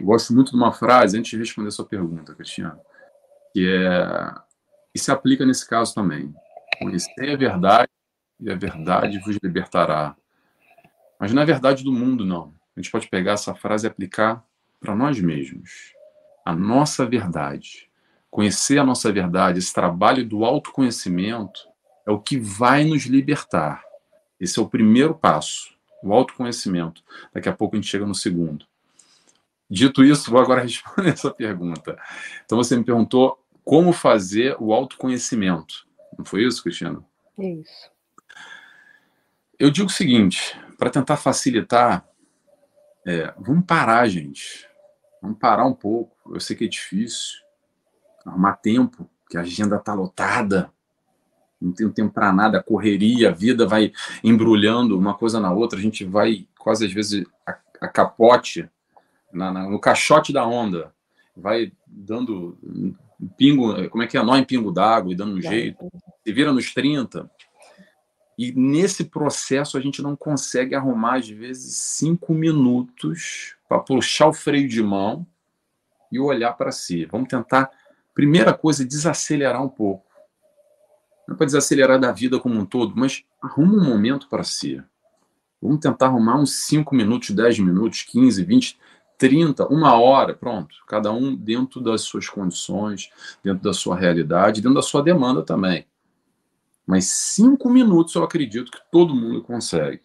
Eu 0.00 0.06
gosto 0.06 0.34
muito 0.34 0.50
de 0.50 0.56
uma 0.56 0.72
frase, 0.72 1.18
antes 1.18 1.30
de 1.30 1.36
responder 1.36 1.68
a 1.68 1.70
sua 1.70 1.84
pergunta, 1.84 2.34
Cristiano, 2.34 2.80
que 3.52 3.68
é. 3.68 4.34
E 4.94 4.98
se 4.98 5.10
aplica 5.10 5.44
nesse 5.44 5.68
caso 5.68 5.94
também. 5.94 6.34
Conhecer 6.78 7.30
a 7.30 7.36
verdade 7.36 7.90
e 8.40 8.50
a 8.50 8.54
verdade 8.54 9.18
vos 9.18 9.36
libertará. 9.42 10.16
Mas 11.20 11.32
não 11.32 11.42
é 11.42 11.44
verdade 11.44 11.84
do 11.84 11.92
mundo, 11.92 12.24
não. 12.24 12.54
A 12.76 12.80
gente 12.80 12.90
pode 12.90 13.08
pegar 13.08 13.32
essa 13.32 13.54
frase 13.54 13.86
e 13.86 13.88
aplicar 13.88 14.44
para 14.80 14.94
nós 14.94 15.20
mesmos. 15.20 15.93
A 16.44 16.54
nossa 16.54 17.06
verdade. 17.06 17.88
Conhecer 18.30 18.78
a 18.78 18.84
nossa 18.84 19.12
verdade, 19.12 19.58
esse 19.58 19.72
trabalho 19.72 20.26
do 20.26 20.44
autoconhecimento, 20.44 21.68
é 22.06 22.10
o 22.10 22.18
que 22.18 22.38
vai 22.38 22.84
nos 22.84 23.04
libertar. 23.04 23.82
Esse 24.38 24.58
é 24.58 24.62
o 24.62 24.68
primeiro 24.68 25.14
passo, 25.14 25.74
o 26.02 26.12
autoconhecimento. 26.12 27.02
Daqui 27.32 27.48
a 27.48 27.52
pouco 27.52 27.76
a 27.76 27.78
gente 27.78 27.88
chega 27.88 28.04
no 28.04 28.14
segundo. 28.14 28.66
Dito 29.70 30.04
isso, 30.04 30.30
vou 30.30 30.40
agora 30.40 30.60
responder 30.62 31.10
essa 31.10 31.30
pergunta. 31.30 31.98
Então 32.44 32.58
você 32.58 32.76
me 32.76 32.84
perguntou 32.84 33.42
como 33.64 33.92
fazer 33.92 34.56
o 34.60 34.74
autoconhecimento. 34.74 35.86
Não 36.18 36.24
foi 36.24 36.44
isso, 36.44 36.62
Cristiano? 36.62 37.04
Isso. 37.38 37.90
Eu 39.58 39.70
digo 39.70 39.86
o 39.88 39.92
seguinte, 39.92 40.58
para 40.78 40.90
tentar 40.90 41.16
facilitar, 41.16 42.06
é, 43.06 43.32
vamos 43.38 43.64
parar, 43.64 44.06
gente. 44.08 44.68
Vamos 45.22 45.38
parar 45.38 45.64
um 45.64 45.74
pouco. 45.74 46.13
Eu 46.30 46.40
sei 46.40 46.56
que 46.56 46.64
é 46.64 46.68
difícil. 46.68 47.38
Arrumar 48.24 48.54
tempo, 48.54 49.08
que 49.28 49.36
a 49.36 49.42
agenda 49.42 49.76
está 49.76 49.94
lotada. 49.94 50.72
Não 51.60 51.72
tem 51.72 51.88
tempo 51.90 52.12
para 52.12 52.32
nada, 52.32 52.58
a 52.58 52.62
correria, 52.62 53.30
a 53.30 53.32
vida 53.32 53.66
vai 53.66 53.92
embrulhando 54.22 54.98
uma 54.98 55.14
coisa 55.14 55.40
na 55.40 55.52
outra. 55.52 55.78
A 55.78 55.82
gente 55.82 56.04
vai 56.04 56.46
quase 56.58 56.86
às 56.86 56.92
vezes 56.92 57.24
a, 57.46 57.56
a 57.80 57.88
capote 57.88 58.68
na, 59.32 59.52
na, 59.52 59.68
no 59.68 59.78
caixote 59.78 60.32
da 60.32 60.46
onda, 60.46 60.94
vai 61.36 61.72
dando 61.86 62.56
pingo, 63.36 63.88
como 63.90 64.02
é 64.02 64.06
que 64.06 64.16
é? 64.16 64.22
Nó 64.22 64.36
em 64.36 64.44
pingo 64.44 64.70
d'água 64.70 65.12
e 65.12 65.16
dando 65.16 65.36
um 65.36 65.42
jeito, 65.42 65.90
se 66.24 66.32
vira 66.32 66.52
nos 66.52 66.72
30. 66.72 67.30
E 68.38 68.52
nesse 68.52 69.04
processo 69.04 69.76
a 69.76 69.80
gente 69.80 70.02
não 70.02 70.16
consegue 70.16 70.74
arrumar, 70.74 71.16
às 71.16 71.28
vezes, 71.28 71.76
cinco 71.76 72.34
minutos 72.34 73.56
para 73.68 73.78
puxar 73.78 74.28
o 74.28 74.32
freio 74.32 74.68
de 74.68 74.82
mão 74.82 75.26
e 76.10 76.18
olhar 76.18 76.52
para 76.54 76.72
si. 76.72 77.06
Vamos 77.06 77.28
tentar, 77.28 77.70
primeira 78.14 78.54
coisa, 78.54 78.84
desacelerar 78.84 79.62
um 79.62 79.68
pouco. 79.68 80.04
Não 81.26 81.34
é 81.34 81.38
para 81.38 81.46
desacelerar 81.46 81.98
da 81.98 82.12
vida 82.12 82.38
como 82.38 82.58
um 82.58 82.66
todo, 82.66 82.94
mas 82.96 83.24
arruma 83.42 83.74
um 83.74 83.84
momento 83.84 84.28
para 84.28 84.44
si. 84.44 84.82
Vamos 85.60 85.80
tentar 85.80 86.06
arrumar 86.06 86.38
uns 86.38 86.66
5 86.66 86.94
minutos, 86.94 87.30
10 87.30 87.60
minutos, 87.60 88.02
15, 88.02 88.44
20, 88.44 88.78
30, 89.16 89.66
uma 89.68 89.98
hora, 89.98 90.34
pronto. 90.34 90.74
Cada 90.86 91.10
um 91.12 91.34
dentro 91.34 91.80
das 91.80 92.02
suas 92.02 92.28
condições, 92.28 93.10
dentro 93.42 93.62
da 93.62 93.72
sua 93.72 93.96
realidade, 93.96 94.60
dentro 94.60 94.74
da 94.74 94.82
sua 94.82 95.02
demanda 95.02 95.42
também. 95.42 95.86
Mas 96.86 97.06
cinco 97.06 97.70
minutos 97.70 98.14
eu 98.14 98.22
acredito 98.22 98.70
que 98.70 98.80
todo 98.90 99.14
mundo 99.14 99.42
consegue. 99.42 100.02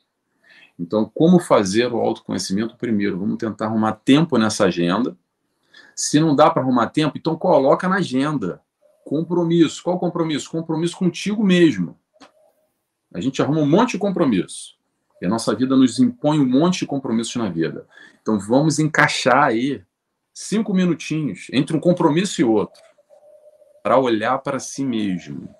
Então, 0.79 1.11
como 1.13 1.39
fazer 1.39 1.91
o 1.91 1.97
autoconhecimento 1.97 2.77
primeiro? 2.77 3.19
Vamos 3.19 3.37
tentar 3.37 3.65
arrumar 3.65 3.93
tempo 3.93 4.37
nessa 4.37 4.65
agenda. 4.65 5.17
Se 5.99 6.17
não 6.17 6.33
dá 6.33 6.49
para 6.49 6.61
arrumar 6.61 6.87
tempo, 6.87 7.17
então 7.17 7.35
coloca 7.35 7.85
na 7.89 7.97
agenda. 7.97 8.61
Compromisso. 9.03 9.83
Qual 9.83 9.99
compromisso? 9.99 10.49
Compromisso 10.49 10.95
contigo 10.95 11.43
mesmo. 11.43 11.99
A 13.13 13.19
gente 13.19 13.41
arruma 13.41 13.59
um 13.59 13.69
monte 13.69 13.91
de 13.91 13.97
compromisso. 13.97 14.77
E 15.21 15.25
a 15.25 15.29
nossa 15.29 15.53
vida 15.53 15.75
nos 15.75 15.99
impõe 15.99 16.39
um 16.39 16.47
monte 16.47 16.79
de 16.79 16.85
compromissos 16.85 17.35
na 17.35 17.49
vida. 17.49 17.85
Então 18.21 18.39
vamos 18.39 18.79
encaixar 18.79 19.43
aí 19.43 19.83
cinco 20.33 20.73
minutinhos 20.73 21.47
entre 21.51 21.75
um 21.75 21.81
compromisso 21.81 22.39
e 22.39 22.45
outro 22.45 22.81
para 23.83 23.99
olhar 23.99 24.37
para 24.37 24.57
si 24.57 24.85
mesmo. 24.85 25.53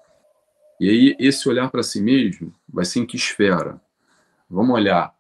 E 0.79 0.89
aí 0.89 1.17
esse 1.19 1.49
olhar 1.49 1.69
para 1.69 1.83
si 1.83 2.01
mesmo 2.01 2.55
vai 2.65 2.85
ser 2.85 3.01
em 3.01 3.05
que 3.05 3.17
esfera? 3.17 3.81
Vamos 4.49 4.73
olhar 4.73 5.13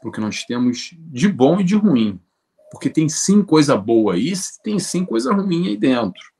para 0.00 0.08
o 0.08 0.12
que 0.12 0.20
nós 0.20 0.44
temos 0.44 0.94
de 0.98 1.28
bom 1.28 1.60
e 1.60 1.64
de 1.64 1.74
ruim. 1.76 2.18
Porque 2.72 2.88
tem 2.88 3.06
sim 3.06 3.42
coisa 3.42 3.76
boa 3.76 4.14
aí, 4.14 4.32
tem 4.64 4.78
sim 4.78 5.04
coisa 5.04 5.32
ruim 5.34 5.68
aí 5.68 5.76
dentro. 5.76 6.32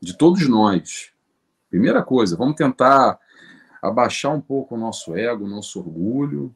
De 0.00 0.16
todos 0.16 0.48
nós. 0.48 1.10
Primeira 1.68 2.02
coisa, 2.04 2.36
vamos 2.36 2.54
tentar 2.54 3.18
abaixar 3.82 4.32
um 4.32 4.40
pouco 4.40 4.76
o 4.76 4.78
nosso 4.78 5.16
ego, 5.16 5.44
o 5.44 5.48
nosso 5.48 5.80
orgulho, 5.80 6.54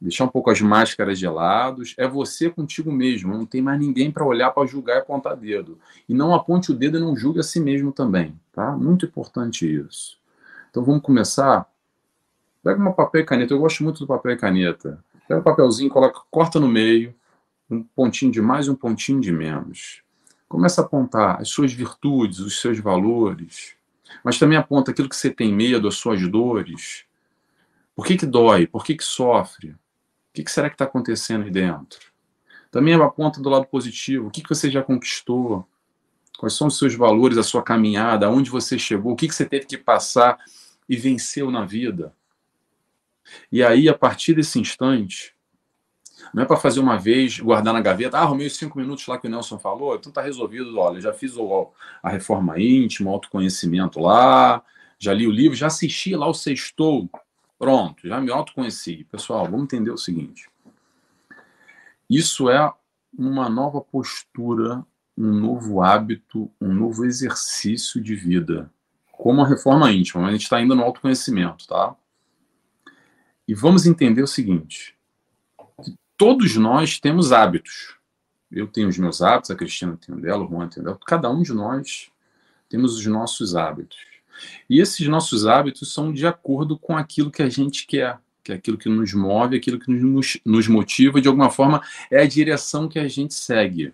deixar 0.00 0.24
um 0.24 0.28
pouco 0.28 0.50
as 0.50 0.58
máscaras 0.62 1.18
de 1.18 1.28
lado. 1.28 1.82
É 1.98 2.08
você 2.08 2.48
contigo 2.48 2.90
mesmo, 2.90 3.36
não 3.36 3.44
tem 3.44 3.60
mais 3.60 3.78
ninguém 3.78 4.10
para 4.10 4.24
olhar, 4.24 4.50
para 4.50 4.66
julgar 4.66 4.96
e 4.96 5.00
apontar 5.00 5.36
dedo. 5.36 5.78
E 6.08 6.14
não 6.14 6.34
aponte 6.34 6.72
o 6.72 6.74
dedo 6.74 6.96
e 6.96 7.00
não 7.00 7.14
julgue 7.14 7.40
a 7.40 7.42
si 7.42 7.60
mesmo 7.60 7.92
também, 7.92 8.40
tá? 8.52 8.72
Muito 8.72 9.04
importante 9.04 9.66
isso. 9.66 10.18
Então 10.70 10.82
vamos 10.82 11.02
começar. 11.02 11.70
Pega 12.64 12.80
uma 12.80 12.94
papel 12.94 13.20
e 13.20 13.24
caneta, 13.24 13.52
eu 13.52 13.58
gosto 13.58 13.84
muito 13.84 13.98
do 13.98 14.06
papel 14.06 14.32
e 14.32 14.36
caneta. 14.36 15.04
Pega 15.28 15.40
um 15.40 15.44
papelzinho, 15.44 15.90
coloca, 15.90 16.20
corta 16.30 16.58
no 16.58 16.68
meio, 16.68 17.14
um 17.70 17.82
pontinho 17.82 18.30
de 18.30 18.40
mais 18.40 18.68
um 18.68 18.74
pontinho 18.74 19.20
de 19.20 19.32
menos. 19.32 20.02
Começa 20.48 20.80
a 20.80 20.84
apontar 20.84 21.40
as 21.40 21.48
suas 21.48 21.72
virtudes, 21.72 22.38
os 22.38 22.60
seus 22.60 22.78
valores, 22.78 23.74
mas 24.22 24.38
também 24.38 24.56
aponta 24.56 24.90
aquilo 24.90 25.08
que 25.08 25.16
você 25.16 25.30
tem 25.30 25.52
medo, 25.52 25.88
as 25.88 25.96
suas 25.96 26.26
dores. 26.28 27.04
Por 27.94 28.06
que, 28.06 28.16
que 28.16 28.26
dói? 28.26 28.66
Por 28.66 28.84
que, 28.84 28.94
que 28.94 29.04
sofre? 29.04 29.74
que, 30.36 30.44
que 30.44 30.50
será 30.50 30.68
que 30.68 30.74
está 30.74 30.84
acontecendo 30.84 31.44
aí 31.44 31.50
dentro? 31.50 32.12
Também 32.70 32.92
é 32.92 32.96
uma 32.96 33.10
ponta 33.10 33.40
do 33.40 33.48
lado 33.48 33.66
positivo. 33.66 34.26
O 34.26 34.30
que, 34.30 34.42
que 34.42 34.48
você 34.48 34.70
já 34.70 34.82
conquistou? 34.82 35.66
Quais 36.38 36.52
são 36.52 36.66
os 36.66 36.76
seus 36.76 36.94
valores, 36.94 37.38
a 37.38 37.42
sua 37.42 37.62
caminhada? 37.62 38.26
Aonde 38.26 38.50
você 38.50 38.78
chegou? 38.78 39.12
O 39.12 39.16
que, 39.16 39.28
que 39.28 39.34
você 39.34 39.46
teve 39.46 39.64
que 39.64 39.78
passar 39.78 40.38
e 40.86 40.94
venceu 40.96 41.50
na 41.50 41.64
vida? 41.64 42.14
E 43.50 43.62
aí, 43.62 43.88
a 43.88 43.94
partir 43.94 44.34
desse 44.34 44.60
instante, 44.60 45.34
não 46.36 46.44
é 46.44 46.46
para 46.46 46.56
fazer 46.56 46.78
uma 46.78 46.96
vez, 46.96 47.40
guardar 47.40 47.74
na 47.74 47.80
gaveta, 47.80 48.18
ah, 48.18 48.22
arrumei 48.22 48.46
os 48.46 48.56
cinco 48.56 48.78
minutos 48.78 49.04
lá 49.08 49.18
que 49.18 49.26
o 49.26 49.30
Nelson 49.30 49.58
falou, 49.58 49.96
então 49.96 50.12
tá 50.12 50.20
resolvido, 50.20 50.78
olha, 50.78 51.00
já 51.00 51.12
fiz 51.12 51.36
o, 51.36 51.72
a 52.02 52.10
reforma 52.10 52.60
íntima, 52.60 53.10
o 53.10 53.14
autoconhecimento 53.14 53.98
lá, 53.98 54.62
já 54.98 55.12
li 55.12 55.26
o 55.26 55.30
livro, 55.30 55.56
já 55.56 55.66
assisti 55.66 56.14
lá 56.14 56.28
o 56.28 56.34
sextou, 56.34 57.08
Pronto, 57.58 58.06
já 58.06 58.20
me 58.20 58.30
autoconheci. 58.30 59.04
Pessoal, 59.10 59.44
vamos 59.44 59.64
entender 59.64 59.90
o 59.90 59.96
seguinte. 59.96 60.48
Isso 62.08 62.50
é 62.50 62.72
uma 63.16 63.48
nova 63.48 63.80
postura, 63.80 64.84
um 65.16 65.32
novo 65.32 65.80
hábito, 65.80 66.50
um 66.60 66.72
novo 66.72 67.04
exercício 67.04 68.00
de 68.00 68.14
vida. 68.14 68.70
Como 69.10 69.40
a 69.40 69.48
reforma 69.48 69.90
íntima, 69.90 70.22
mas 70.22 70.28
a 70.28 70.32
gente 70.32 70.42
está 70.42 70.58
ainda 70.58 70.74
no 70.74 70.82
autoconhecimento, 70.82 71.66
tá? 71.66 71.96
E 73.48 73.54
vamos 73.54 73.86
entender 73.86 74.22
o 74.22 74.26
seguinte: 74.26 74.94
todos 76.16 76.56
nós 76.56 76.98
temos 76.98 77.32
hábitos. 77.32 77.96
Eu 78.50 78.66
tenho 78.66 78.88
os 78.88 78.98
meus 78.98 79.20
hábitos, 79.20 79.50
a 79.50 79.54
Cristina 79.54 79.96
tem 79.96 80.14
o 80.14 80.20
dela, 80.20 80.44
o 80.44 80.48
Juan 80.48 80.68
tem 80.68 80.82
o 80.82 80.86
dela. 80.86 80.98
Cada 81.06 81.30
um 81.30 81.42
de 81.42 81.52
nós 81.52 82.10
temos 82.68 82.96
os 82.96 83.06
nossos 83.06 83.54
hábitos. 83.54 83.98
E 84.68 84.80
esses 84.80 85.06
nossos 85.08 85.46
hábitos 85.46 85.92
são 85.92 86.12
de 86.12 86.26
acordo 86.26 86.78
com 86.78 86.96
aquilo 86.96 87.30
que 87.30 87.42
a 87.42 87.48
gente 87.48 87.86
quer, 87.86 88.18
que 88.44 88.52
é 88.52 88.54
aquilo 88.54 88.78
que 88.78 88.88
nos 88.88 89.12
move, 89.14 89.56
aquilo 89.56 89.78
que 89.78 89.90
nos, 89.90 90.38
nos 90.44 90.68
motiva, 90.68 91.20
de 91.20 91.28
alguma 91.28 91.50
forma, 91.50 91.82
é 92.10 92.20
a 92.20 92.26
direção 92.26 92.88
que 92.88 92.98
a 92.98 93.08
gente 93.08 93.34
segue. 93.34 93.92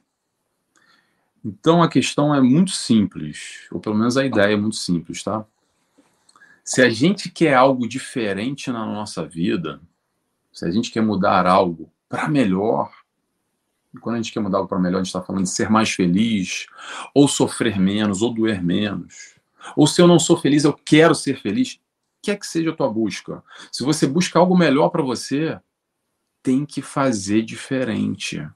Então 1.44 1.82
a 1.82 1.88
questão 1.88 2.34
é 2.34 2.40
muito 2.40 2.70
simples, 2.70 3.66
ou 3.70 3.80
pelo 3.80 3.96
menos 3.96 4.16
a 4.16 4.24
ideia 4.24 4.52
é 4.52 4.56
muito 4.56 4.76
simples, 4.76 5.22
tá? 5.22 5.44
Se 6.64 6.80
a 6.80 6.88
gente 6.88 7.28
quer 7.28 7.54
algo 7.54 7.88
diferente 7.88 8.70
na 8.70 8.86
nossa 8.86 9.26
vida, 9.26 9.80
se 10.52 10.64
a 10.64 10.70
gente 10.70 10.90
quer 10.92 11.02
mudar 11.02 11.46
algo 11.46 11.91
para 12.12 12.28
melhor, 12.28 12.92
e 13.94 13.96
quando 13.96 14.16
a 14.16 14.18
gente 14.18 14.34
quer 14.34 14.40
mudar 14.40 14.58
algo 14.58 14.68
para 14.68 14.78
melhor, 14.78 14.98
a 14.98 15.00
gente 15.00 15.06
está 15.06 15.22
falando 15.22 15.44
de 15.44 15.48
ser 15.48 15.70
mais 15.70 15.90
feliz, 15.90 16.66
ou 17.14 17.26
sofrer 17.26 17.80
menos, 17.80 18.20
ou 18.20 18.34
doer 18.34 18.62
menos, 18.62 19.34
ou 19.74 19.86
se 19.86 20.02
eu 20.02 20.06
não 20.06 20.18
sou 20.18 20.36
feliz, 20.36 20.64
eu 20.64 20.74
quero 20.74 21.14
ser 21.14 21.40
feliz. 21.40 21.80
Quer 22.20 22.38
que 22.38 22.46
seja 22.46 22.68
a 22.68 22.76
tua 22.76 22.92
busca. 22.92 23.42
Se 23.72 23.82
você 23.82 24.06
busca 24.06 24.38
algo 24.38 24.54
melhor 24.54 24.90
para 24.90 25.02
você, 25.02 25.58
tem 26.42 26.66
que 26.66 26.82
fazer 26.82 27.40
diferente. 27.40 28.46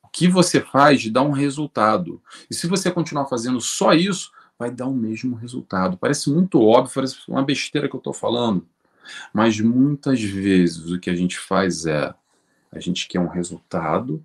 O 0.00 0.08
que 0.08 0.28
você 0.28 0.60
faz 0.60 1.10
dá 1.10 1.20
um 1.20 1.32
resultado. 1.32 2.22
E 2.48 2.54
se 2.54 2.68
você 2.68 2.92
continuar 2.92 3.26
fazendo 3.26 3.60
só 3.60 3.92
isso, 3.92 4.30
vai 4.56 4.70
dar 4.70 4.86
o 4.86 4.94
mesmo 4.94 5.34
resultado. 5.34 5.98
Parece 5.98 6.30
muito 6.30 6.62
óbvio, 6.62 6.94
parece 6.94 7.18
uma 7.26 7.42
besteira 7.42 7.88
que 7.88 7.96
eu 7.96 7.98
estou 7.98 8.12
falando. 8.12 8.64
Mas 9.32 9.60
muitas 9.60 10.20
vezes 10.22 10.90
o 10.90 10.98
que 10.98 11.10
a 11.10 11.14
gente 11.14 11.38
faz 11.38 11.86
é 11.86 12.14
a 12.72 12.80
gente 12.80 13.06
quer 13.06 13.20
um 13.20 13.28
resultado 13.28 14.24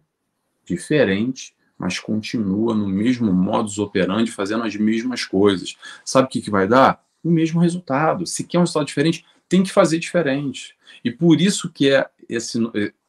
diferente 0.66 1.54
mas 1.78 1.98
continua 1.98 2.76
no 2.76 2.86
mesmo 2.86 3.32
modus 3.32 3.80
operandi, 3.80 4.30
fazendo 4.30 4.66
as 4.66 4.76
mesmas 4.76 5.24
coisas. 5.24 5.78
Sabe 6.04 6.28
o 6.28 6.30
que, 6.30 6.42
que 6.42 6.52
vai 6.52 6.68
dar? 6.68 7.02
o 7.24 7.30
mesmo 7.30 7.60
resultado. 7.60 8.26
Se 8.26 8.44
quer 8.44 8.58
um 8.58 8.62
resultado 8.62 8.88
diferente, 8.88 9.26
tem 9.48 9.64
que 9.64 9.72
fazer 9.72 10.00
diferente. 10.00 10.76
E 11.04 11.12
por 11.12 11.42
isso 11.42 11.70
que 11.70 11.92
é 11.92 12.10
esse, 12.28 12.60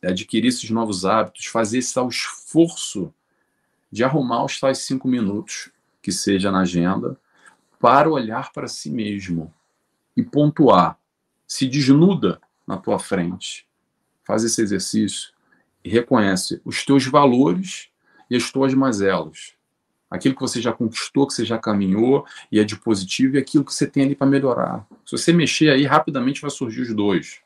é 0.03 0.09
adquirir 0.09 0.49
esses 0.49 0.69
novos 0.71 1.05
hábitos, 1.05 1.47
fazer 1.47 1.79
esse 1.79 1.99
esforço 2.01 3.13
de 3.91 4.05
arrumar 4.05 4.45
os 4.45 4.59
tais 4.59 4.79
cinco 4.79 5.09
minutos, 5.09 5.71
que 6.01 6.13
seja 6.13 6.51
na 6.51 6.61
agenda, 6.61 7.19
para 7.79 8.09
olhar 8.09 8.53
para 8.53 8.69
si 8.69 8.91
mesmo 8.91 9.53
e 10.17 10.23
pontuar. 10.23 10.99
Se 11.51 11.67
desnuda 11.67 12.41
na 12.65 12.77
tua 12.77 12.97
frente, 12.97 13.67
faz 14.23 14.45
esse 14.45 14.63
exercício 14.63 15.33
e 15.85 15.91
reconhece 15.91 16.61
os 16.65 16.85
teus 16.85 17.05
valores 17.07 17.89
e 18.31 18.37
as 18.37 18.53
tuas 18.53 18.73
mazelas. 18.73 19.55
Aquilo 20.09 20.37
que 20.37 20.41
você 20.41 20.61
já 20.61 20.73
conquistou, 20.73 21.27
que 21.27 21.35
você 21.35 21.45
já 21.45 21.59
caminhou 21.59 22.25
e 22.53 22.61
é 22.61 22.65
de 22.65 22.77
positivo, 22.77 23.35
e 23.35 23.39
aquilo 23.41 23.65
que 23.65 23.75
você 23.75 23.85
tem 23.85 24.05
ali 24.05 24.15
para 24.15 24.29
melhorar. 24.29 24.87
Se 25.05 25.11
você 25.11 25.33
mexer 25.33 25.71
aí, 25.71 25.85
rapidamente 25.85 26.41
vai 26.41 26.53
surgir 26.53 26.83
os 26.83 26.95
dois. 26.95 27.41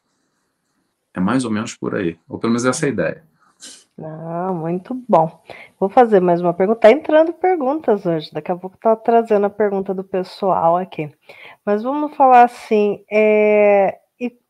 É 1.14 1.18
mais 1.18 1.46
ou 1.46 1.50
menos 1.50 1.74
por 1.74 1.94
aí. 1.94 2.18
Ou 2.28 2.38
pelo 2.38 2.52
menos 2.52 2.66
essa 2.66 2.84
é 2.84 2.90
a 2.90 2.92
ideia. 2.92 3.24
Ah, 4.02 4.52
muito 4.52 4.92
bom. 5.08 5.40
Vou 5.78 5.88
fazer 5.88 6.18
mais 6.20 6.40
uma 6.40 6.52
pergunta. 6.52 6.80
Tá 6.80 6.90
entrando 6.90 7.32
perguntas 7.32 8.04
hoje. 8.04 8.28
Daqui 8.32 8.50
a 8.50 8.56
pouco 8.56 8.76
tá 8.76 8.96
trazendo 8.96 9.46
a 9.46 9.50
pergunta 9.50 9.94
do 9.94 10.02
pessoal 10.02 10.76
aqui. 10.76 11.12
Mas 11.64 11.82
vamos 11.82 12.14
falar 12.16 12.42
assim: 12.44 13.04
é, 13.10 13.98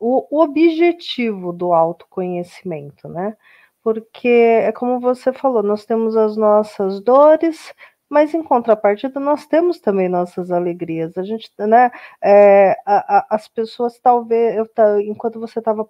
o, 0.01 0.27
o 0.39 0.43
objetivo 0.43 1.53
do 1.53 1.73
autoconhecimento, 1.75 3.07
né? 3.09 3.37
Porque 3.83 4.29
é 4.29 4.73
como 4.73 4.99
você 5.01 5.31
falou, 5.33 5.63
nós 5.63 5.85
temos 5.85 6.17
as 6.17 6.37
nossas 6.39 7.01
dores, 7.03 7.75
mas 8.09 8.33
em 8.35 8.43
contrapartida 8.43 9.21
nós 9.21 9.47
temos 9.47 9.79
também 9.79 10.09
nossas 10.09 10.51
alegrias. 10.51 11.19
A 11.19 11.23
gente, 11.23 11.51
né? 11.59 11.91
É, 12.23 12.73
a, 12.87 13.19
a, 13.19 13.27
as 13.37 13.47
pessoas 13.49 13.99
talvez, 14.01 14.57
eu, 14.57 14.67
enquanto 15.01 15.39
você 15.41 15.59
estava 15.59 15.85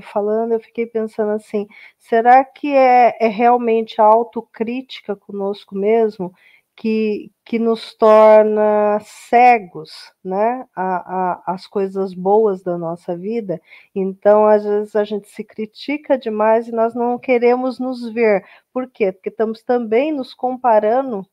falando, 0.00 0.52
eu 0.52 0.60
fiquei 0.60 0.86
pensando 0.86 1.32
assim: 1.32 1.66
será 1.98 2.44
que 2.44 2.68
é, 2.74 3.16
é 3.20 3.28
realmente 3.28 4.00
a 4.00 4.04
autocrítica 4.04 5.16
conosco 5.16 5.74
mesmo 5.74 6.32
que, 6.76 7.30
que 7.44 7.58
nos 7.58 7.94
torna 7.94 8.98
cegos 9.00 10.12
né, 10.24 10.66
a, 10.74 11.42
a, 11.46 11.54
as 11.54 11.66
coisas 11.66 12.14
boas 12.14 12.62
da 12.62 12.76
nossa 12.78 13.16
vida? 13.16 13.60
Então, 13.94 14.46
às 14.46 14.64
vezes, 14.64 14.96
a 14.96 15.04
gente 15.04 15.28
se 15.28 15.44
critica 15.44 16.18
demais 16.18 16.68
e 16.68 16.72
nós 16.72 16.94
não 16.94 17.18
queremos 17.18 17.78
nos 17.78 18.08
ver. 18.12 18.44
Por 18.72 18.90
quê? 18.90 19.12
Porque 19.12 19.28
estamos 19.30 19.62
também 19.62 20.12
nos 20.12 20.34
comparando 20.34 21.26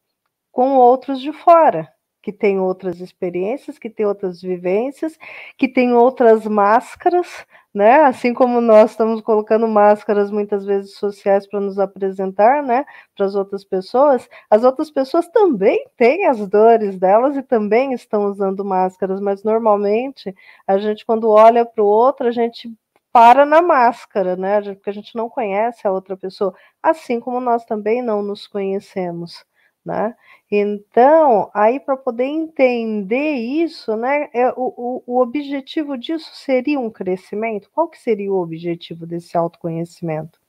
com 0.51 0.75
outros 0.77 1.21
de 1.21 1.33
fora 1.33 1.91
que 2.21 2.31
tem 2.31 2.59
outras 2.59 2.99
experiências, 2.99 3.79
que 3.79 3.89
tem 3.89 4.05
outras 4.05 4.41
vivências, 4.41 5.17
que 5.57 5.67
tem 5.67 5.93
outras 5.93 6.45
máscaras, 6.45 7.45
né? 7.73 8.01
Assim 8.03 8.33
como 8.33 8.61
nós 8.61 8.91
estamos 8.91 9.21
colocando 9.21 9.67
máscaras 9.67 10.29
muitas 10.29 10.65
vezes 10.65 10.95
sociais 10.95 11.47
para 11.47 11.59
nos 11.59 11.79
apresentar, 11.79 12.61
né, 12.63 12.85
para 13.15 13.25
as 13.25 13.35
outras 13.35 13.63
pessoas, 13.63 14.29
as 14.49 14.63
outras 14.63 14.91
pessoas 14.91 15.27
também 15.29 15.85
têm 15.97 16.27
as 16.27 16.47
dores 16.47 16.99
delas 16.99 17.35
e 17.37 17.41
também 17.43 17.93
estão 17.93 18.25
usando 18.27 18.63
máscaras, 18.63 19.19
mas 19.21 19.43
normalmente 19.43 20.35
a 20.67 20.77
gente 20.77 21.05
quando 21.05 21.29
olha 21.29 21.65
para 21.65 21.83
o 21.83 21.87
outro, 21.87 22.27
a 22.27 22.31
gente 22.31 22.71
para 23.11 23.45
na 23.45 23.61
máscara, 23.61 24.35
né? 24.37 24.61
Porque 24.61 24.89
a 24.89 24.93
gente 24.93 25.15
não 25.15 25.29
conhece 25.29 25.87
a 25.87 25.91
outra 25.91 26.15
pessoa, 26.17 26.53
assim 26.81 27.19
como 27.19 27.39
nós 27.41 27.65
também 27.65 28.01
não 28.01 28.21
nos 28.23 28.47
conhecemos 28.47 29.45
né? 29.85 30.15
Então, 30.49 31.49
aí 31.53 31.79
para 31.79 31.97
poder 31.97 32.25
entender 32.25 33.35
isso, 33.35 33.95
né, 33.95 34.29
é, 34.33 34.49
o, 34.55 35.03
o, 35.05 35.21
objetivo 35.21 35.97
disso 35.97 36.29
seria 36.33 36.79
um 36.79 36.89
crescimento? 36.89 37.69
Qual 37.73 37.87
que 37.87 37.97
seria 37.97 38.31
o 38.31 38.41
objetivo 38.41 39.05
desse 39.05 39.37
autoconhecimento? 39.37 40.39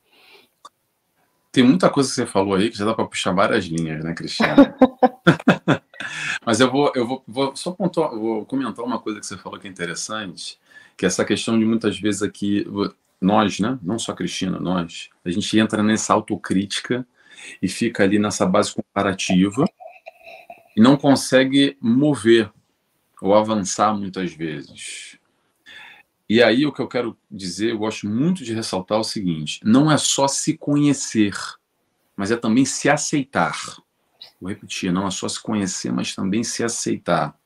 Tem 1.50 1.62
muita 1.62 1.90
coisa 1.90 2.08
que 2.08 2.14
você 2.16 2.26
falou 2.26 2.54
aí 2.54 2.70
que 2.70 2.78
já 2.78 2.84
dá 2.84 2.94
para 2.94 3.06
puxar 3.06 3.32
várias 3.32 3.64
linhas, 3.66 4.02
né, 4.02 4.14
Cristiana? 4.14 4.74
Mas 6.44 6.60
eu 6.60 6.70
vou, 6.70 6.90
eu 6.94 7.06
vou, 7.06 7.22
vou 7.26 7.54
só 7.54 7.70
pontuar, 7.72 8.10
vou 8.10 8.44
comentar 8.44 8.84
uma 8.84 8.98
coisa 8.98 9.20
que 9.20 9.26
você 9.26 9.36
falou 9.36 9.58
que 9.58 9.68
é 9.68 9.70
interessante, 9.70 10.58
que 10.96 11.04
é 11.04 11.08
essa 11.08 11.24
questão 11.24 11.58
de 11.58 11.64
muitas 11.64 11.98
vezes 11.98 12.22
aqui 12.22 12.66
nós, 13.20 13.60
né, 13.60 13.78
não 13.82 13.98
só 13.98 14.12
a 14.12 14.16
Cristina, 14.16 14.58
nós, 14.58 15.10
a 15.24 15.30
gente 15.30 15.56
entra 15.58 15.82
nessa 15.82 16.12
autocrítica 16.12 17.06
e 17.60 17.68
fica 17.68 18.02
ali 18.02 18.18
nessa 18.18 18.46
base 18.46 18.74
comparativa 18.74 19.64
e 20.76 20.80
não 20.80 20.96
consegue 20.96 21.76
mover 21.80 22.50
ou 23.20 23.34
avançar 23.34 23.96
muitas 23.96 24.32
vezes. 24.32 25.18
E 26.28 26.42
aí 26.42 26.64
o 26.64 26.72
que 26.72 26.80
eu 26.80 26.88
quero 26.88 27.16
dizer, 27.30 27.70
eu 27.70 27.78
gosto 27.78 28.08
muito 28.08 28.42
de 28.42 28.54
ressaltar 28.54 28.98
o 28.98 29.04
seguinte: 29.04 29.60
não 29.62 29.90
é 29.90 29.98
só 29.98 30.26
se 30.26 30.56
conhecer, 30.56 31.34
mas 32.16 32.30
é 32.30 32.36
também 32.36 32.64
se 32.64 32.88
aceitar. 32.88 33.54
Vou 34.40 34.48
repetir, 34.48 34.92
não 34.92 35.06
é 35.06 35.10
só 35.10 35.28
se 35.28 35.40
conhecer, 35.40 35.92
mas 35.92 36.14
também 36.14 36.42
se 36.42 36.64
aceitar. 36.64 37.38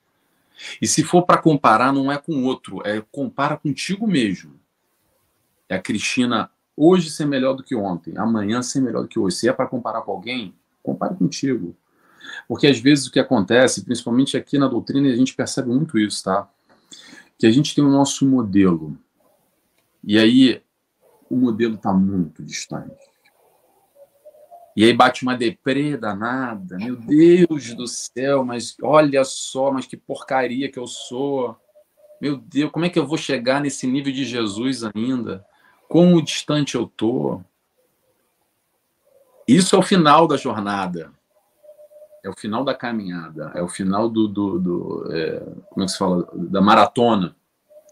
E 0.81 0.87
se 0.87 1.03
for 1.03 1.23
para 1.23 1.43
comparar, 1.43 1.93
não 1.93 2.11
é 2.11 2.17
com 2.17 2.45
outro, 2.45 2.81
é 2.87 3.03
compara 3.11 3.57
contigo 3.57 4.07
mesmo. 4.07 4.59
É 5.69 5.75
a 5.75 5.83
Cristina 5.83 6.51
hoje 6.77 7.11
ser 7.11 7.27
melhor 7.27 7.55
do 7.55 7.63
que 7.63 7.75
ontem, 7.75 8.17
amanhã 8.17 8.63
ser 8.63 8.81
melhor 8.81 9.03
do 9.03 9.09
que 9.09 9.19
hoje. 9.19 9.37
Se 9.37 9.49
é 9.49 9.53
para 9.53 9.67
comparar 9.67 10.03
com 10.03 10.13
alguém, 10.13 10.55
compare 10.83 11.15
contigo. 11.15 11.75
Porque 12.47 12.67
às 12.67 12.79
vezes 12.79 13.07
o 13.07 13.13
que 13.13 13.19
acontece, 13.19 13.85
principalmente 13.85 14.37
aqui 14.37 14.59
na 14.59 14.69
doutrina, 14.69 15.09
a 15.09 15.17
gente 15.17 15.35
percebe 15.35 15.69
muito 15.69 15.99
isso, 15.99 16.23
tá? 16.25 16.49
Que 17.39 17.47
a 17.47 17.51
gente 17.51 17.75
tem 17.75 17.85
o 17.85 17.91
nosso 17.91 18.27
modelo. 18.27 18.99
E 20.03 20.19
aí 20.19 20.63
o 21.31 21.37
modelo 21.37 21.75
está 21.75 21.93
muito 21.93 22.43
distante. 22.43 22.95
E 24.77 24.85
aí 24.85 24.93
bate 24.93 25.23
uma 25.23 25.35
deprê 25.35 25.97
danada. 25.97 26.77
Meu 26.77 26.97
Deus 26.97 27.73
do 27.75 27.87
céu, 27.87 28.45
mas 28.45 28.77
olha 28.83 29.25
só, 29.25 29.73
mas 29.73 29.87
que 29.87 29.97
porcaria 29.97 30.71
que 30.71 30.79
eu 30.79 30.87
sou. 30.87 31.57
Meu 32.21 32.37
Deus, 32.37 32.71
como 32.71 32.85
é 32.85 32.91
que 32.91 32.99
eu 32.99 33.07
vou 33.07 33.17
chegar 33.17 33.61
nesse 33.61 33.87
nível 33.87 34.13
de 34.13 34.25
Jesus 34.25 34.85
ainda? 34.85 35.45
Quão 35.89 36.21
distante 36.23 36.75
eu 36.75 36.87
tô? 36.87 37.41
Isso 39.47 39.77
é 39.77 39.79
o 39.79 39.83
final 39.83 40.27
da 40.27 40.37
jornada. 40.37 41.13
É 42.25 42.29
o 42.29 42.35
final 42.35 42.65
da 42.65 42.75
caminhada. 42.75 43.53
É 43.55 43.63
o 43.63 43.69
final 43.69 44.09
do, 44.09 44.27
do, 44.27 44.59
do 44.59 45.13
é, 45.13 45.41
como 45.71 45.83
é 45.83 45.87
que 45.87 45.93
se 45.93 45.99
fala, 45.99 46.29
da 46.35 46.61
maratona 46.61 47.37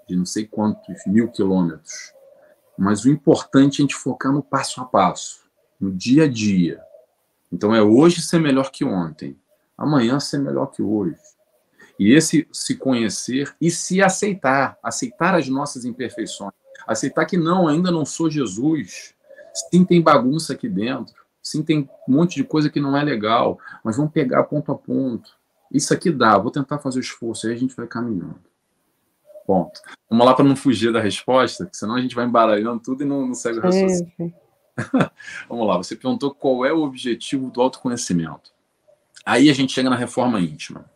de 0.08 0.16
não 0.16 0.26
sei 0.26 0.46
quantos 0.46 1.06
mil 1.06 1.30
quilômetros. 1.30 2.12
Mas 2.76 3.04
o 3.04 3.10
importante 3.10 3.74
é 3.74 3.78
a 3.78 3.82
gente 3.84 3.94
focar 3.94 4.32
no 4.32 4.42
passo 4.42 4.80
a 4.80 4.84
passo, 4.84 5.44
no 5.80 5.92
dia 5.92 6.24
a 6.24 6.28
dia. 6.28 6.82
Então 7.52 7.74
é 7.74 7.80
hoje 7.80 8.20
ser 8.20 8.40
melhor 8.40 8.70
que 8.70 8.84
ontem, 8.84 9.38
amanhã 9.78 10.18
ser 10.18 10.38
melhor 10.38 10.66
que 10.66 10.82
hoje. 10.82 11.16
E 11.98 12.12
esse 12.12 12.48
se 12.52 12.76
conhecer 12.76 13.54
e 13.60 13.70
se 13.70 14.02
aceitar, 14.02 14.76
aceitar 14.82 15.36
as 15.36 15.48
nossas 15.48 15.84
imperfeições 15.84 16.52
aceitar 16.86 17.24
que 17.24 17.36
não, 17.36 17.68
ainda 17.68 17.90
não 17.90 18.04
sou 18.04 18.30
Jesus. 18.30 19.14
Sim, 19.54 19.84
tem 19.84 20.02
bagunça 20.02 20.52
aqui 20.52 20.68
dentro. 20.68 21.14
Sim, 21.42 21.62
tem 21.62 21.88
um 22.08 22.12
monte 22.12 22.36
de 22.36 22.44
coisa 22.44 22.70
que 22.70 22.80
não 22.80 22.96
é 22.96 23.04
legal, 23.04 23.58
mas 23.84 23.96
vamos 23.96 24.12
pegar 24.12 24.44
ponto 24.44 24.72
a 24.72 24.74
ponto. 24.74 25.30
Isso 25.70 25.92
aqui 25.92 26.10
dá, 26.10 26.38
vou 26.38 26.50
tentar 26.50 26.78
fazer 26.78 26.98
o 26.98 27.00
esforço, 27.00 27.46
aí 27.46 27.52
a 27.52 27.56
gente 27.56 27.76
vai 27.76 27.86
caminhando. 27.86 28.40
Ponto. 29.46 29.80
Vamos 30.08 30.24
lá 30.24 30.34
para 30.34 30.44
não 30.44 30.56
fugir 30.56 30.92
da 30.92 31.00
resposta, 31.00 31.68
senão 31.72 31.96
a 31.96 32.00
gente 32.00 32.14
vai 32.14 32.24
embaralhando 32.24 32.80
tudo 32.80 33.02
e 33.02 33.06
não, 33.06 33.26
não 33.26 33.34
segue 33.34 33.58
o 33.58 33.62
raciocínio. 33.62 34.34
Vamos 35.48 35.66
lá, 35.66 35.76
você 35.76 35.94
perguntou 35.94 36.34
qual 36.34 36.64
é 36.64 36.72
o 36.72 36.82
objetivo 36.82 37.50
do 37.50 37.60
autoconhecimento. 37.60 38.52
Aí 39.24 39.50
a 39.50 39.52
gente 39.52 39.72
chega 39.72 39.90
na 39.90 39.96
reforma 39.96 40.40
íntima. 40.40 40.90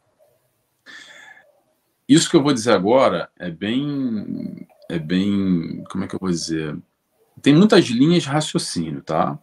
Isso 2.09 2.31
que 2.31 2.37
eu 2.37 2.43
vou 2.43 2.55
dizer 2.55 2.73
agora 2.73 3.29
é 3.39 3.51
bem 3.51 4.67
é 4.89 4.99
bem, 4.99 5.85
como 5.91 6.05
é 6.05 6.09
que 6.09 6.15
eu 6.15 6.21
vou 6.21 6.31
dizer? 6.31 6.77
Tem 7.43 7.55
muitas 7.55 7.85
linhas 7.87 8.23
de 8.23 8.29
raciocínio, 8.29 9.03
tá? 9.03 9.39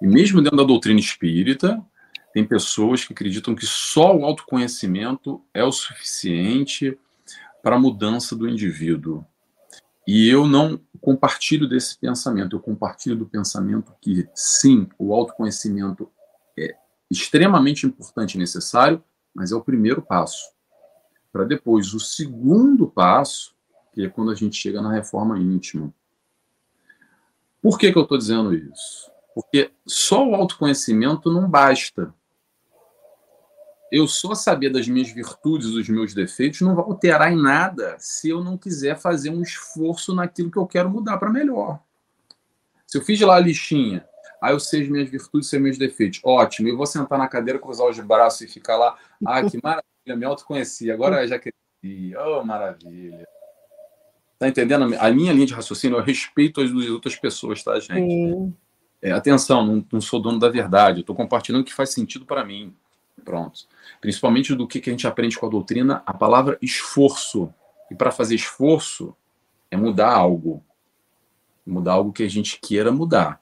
E 0.00 0.06
mesmo 0.06 0.40
dentro 0.40 0.56
da 0.56 0.64
doutrina 0.64 1.00
espírita, 1.00 1.84
tem 2.32 2.44
pessoas 2.44 3.04
que 3.04 3.12
acreditam 3.12 3.54
que 3.54 3.66
só 3.66 4.16
o 4.16 4.24
autoconhecimento 4.24 5.42
é 5.52 5.64
o 5.64 5.72
suficiente 5.72 6.96
para 7.62 7.76
a 7.76 7.78
mudança 7.78 8.36
do 8.36 8.48
indivíduo. 8.48 9.26
E 10.06 10.28
eu 10.28 10.46
não 10.46 10.80
compartilho 11.00 11.68
desse 11.68 11.98
pensamento, 11.98 12.56
eu 12.56 12.60
compartilho 12.60 13.16
do 13.16 13.26
pensamento 13.26 13.92
que, 14.00 14.26
sim, 14.34 14.88
o 14.98 15.12
autoconhecimento 15.12 16.10
é 16.56 16.76
extremamente 17.10 17.84
importante 17.84 18.34
e 18.34 18.38
necessário, 18.38 19.02
mas 19.34 19.52
é 19.52 19.56
o 19.56 19.60
primeiro 19.60 20.00
passo. 20.00 20.50
Para 21.32 21.44
depois, 21.44 21.92
o 21.92 22.00
segundo 22.00 22.86
passo 22.86 23.57
que 23.98 24.04
é 24.04 24.08
quando 24.08 24.30
a 24.30 24.34
gente 24.36 24.56
chega 24.56 24.80
na 24.80 24.92
reforma 24.92 25.36
íntima. 25.36 25.92
Por 27.60 27.76
que, 27.76 27.90
que 27.90 27.98
eu 27.98 28.04
estou 28.04 28.16
dizendo 28.16 28.54
isso? 28.54 29.10
Porque 29.34 29.72
só 29.84 30.24
o 30.24 30.36
autoconhecimento 30.36 31.32
não 31.32 31.50
basta. 31.50 32.14
eu 33.90 34.06
só 34.06 34.36
saber 34.36 34.70
das 34.70 34.86
minhas 34.86 35.10
virtudes, 35.10 35.72
dos 35.72 35.88
meus 35.88 36.14
defeitos, 36.14 36.60
não 36.60 36.76
vai 36.76 36.84
alterar 36.84 37.32
em 37.32 37.42
nada 37.42 37.96
se 37.98 38.28
eu 38.28 38.44
não 38.44 38.56
quiser 38.56 38.96
fazer 38.96 39.30
um 39.30 39.42
esforço 39.42 40.14
naquilo 40.14 40.50
que 40.50 40.58
eu 40.58 40.66
quero 40.66 40.88
mudar 40.88 41.18
para 41.18 41.32
melhor. 41.32 41.80
Se 42.86 42.98
eu 42.98 43.02
fiz 43.02 43.20
lá 43.20 43.34
a 43.34 43.40
listinha, 43.40 44.06
aí 44.40 44.52
eu 44.52 44.60
sei 44.60 44.82
as 44.82 44.88
minhas 44.88 45.10
virtudes 45.10 45.52
e 45.52 45.58
meus 45.58 45.76
defeitos, 45.76 46.20
ótimo, 46.22 46.68
eu 46.68 46.76
vou 46.76 46.86
sentar 46.86 47.18
na 47.18 47.26
cadeira, 47.26 47.58
cruzar 47.58 47.88
os 47.88 47.98
braços 47.98 48.42
e 48.42 48.46
ficar 48.46 48.76
lá, 48.76 48.96
ah, 49.26 49.42
que 49.42 49.58
maravilha, 49.60 50.16
me 50.16 50.24
autoconheci, 50.24 50.88
agora 50.88 51.26
já 51.26 51.36
cresci, 51.36 52.14
oh, 52.16 52.44
maravilha. 52.44 53.26
Tá 54.38 54.48
entendendo? 54.48 54.94
A 54.98 55.10
minha 55.10 55.32
linha 55.32 55.46
de 55.46 55.52
raciocínio, 55.52 55.98
eu 55.98 56.02
respeito 56.02 56.60
as 56.60 56.70
outras 56.70 57.16
pessoas, 57.16 57.62
tá, 57.62 57.78
gente? 57.80 58.54
É, 59.02 59.10
atenção, 59.10 59.64
não, 59.66 59.84
não, 59.92 60.00
sou 60.00 60.20
dono 60.20 60.38
da 60.38 60.48
verdade, 60.48 60.98
eu 60.98 61.00
estou 61.02 61.14
compartilhando 61.14 61.62
o 61.62 61.64
que 61.64 61.74
faz 61.74 61.90
sentido 61.90 62.24
para 62.24 62.44
mim. 62.44 62.74
Pronto. 63.24 63.66
Principalmente 64.00 64.54
do 64.54 64.66
que, 64.66 64.80
que 64.80 64.90
a 64.90 64.92
gente 64.92 65.06
aprende 65.06 65.36
com 65.36 65.46
a 65.46 65.50
doutrina, 65.50 66.02
a 66.06 66.14
palavra 66.14 66.56
esforço. 66.62 67.52
E 67.90 67.94
para 67.94 68.12
fazer 68.12 68.36
esforço 68.36 69.14
é 69.70 69.76
mudar 69.76 70.12
algo. 70.12 70.62
Mudar 71.66 71.94
algo 71.94 72.12
que 72.12 72.22
a 72.22 72.28
gente 72.28 72.60
queira 72.60 72.92
mudar. 72.92 73.40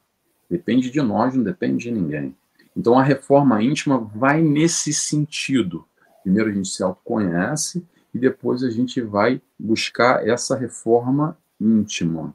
Depende 0.49 0.91
de 0.91 1.03
nós, 1.03 1.35
não 1.35 1.43
depende 1.43 1.85
de 1.85 1.91
ninguém. 1.91 2.35
Então 2.77 2.99
a 2.99 3.03
reforma 3.03 3.63
íntima 3.63 3.99
vai 3.99 4.41
nesse 4.41 4.93
sentido. 4.93 5.87
Primeiro 6.23 6.51
a 6.51 6.53
gente 6.53 6.69
se 6.69 6.83
autoconhece 6.83 7.85
e 8.17 8.19
depois 8.19 8.65
a 8.65 8.71
gente 8.71 9.03
vai 9.03 9.43
buscar 9.59 10.27
essa 10.27 10.57
reforma 10.57 11.37
íntima. 11.61 12.35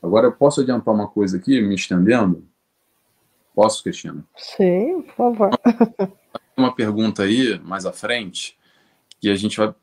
Agora 0.00 0.28
eu 0.28 0.32
posso 0.32 0.60
adiantar 0.60 0.94
uma 0.94 1.08
coisa 1.08 1.36
aqui, 1.36 1.60
me 1.60 1.74
estendendo? 1.74 2.46
Posso, 3.52 3.82
Cristina? 3.82 4.24
Sim, 4.36 5.02
por 5.02 5.14
favor. 5.16 5.50
Uma 6.56 6.72
pergunta 6.72 7.24
aí, 7.24 7.58
mais 7.58 7.84
à 7.84 7.92
frente, 7.92 8.56
que 9.20 9.28
a 9.28 9.34
gente 9.34 9.56
vai, 9.56 9.74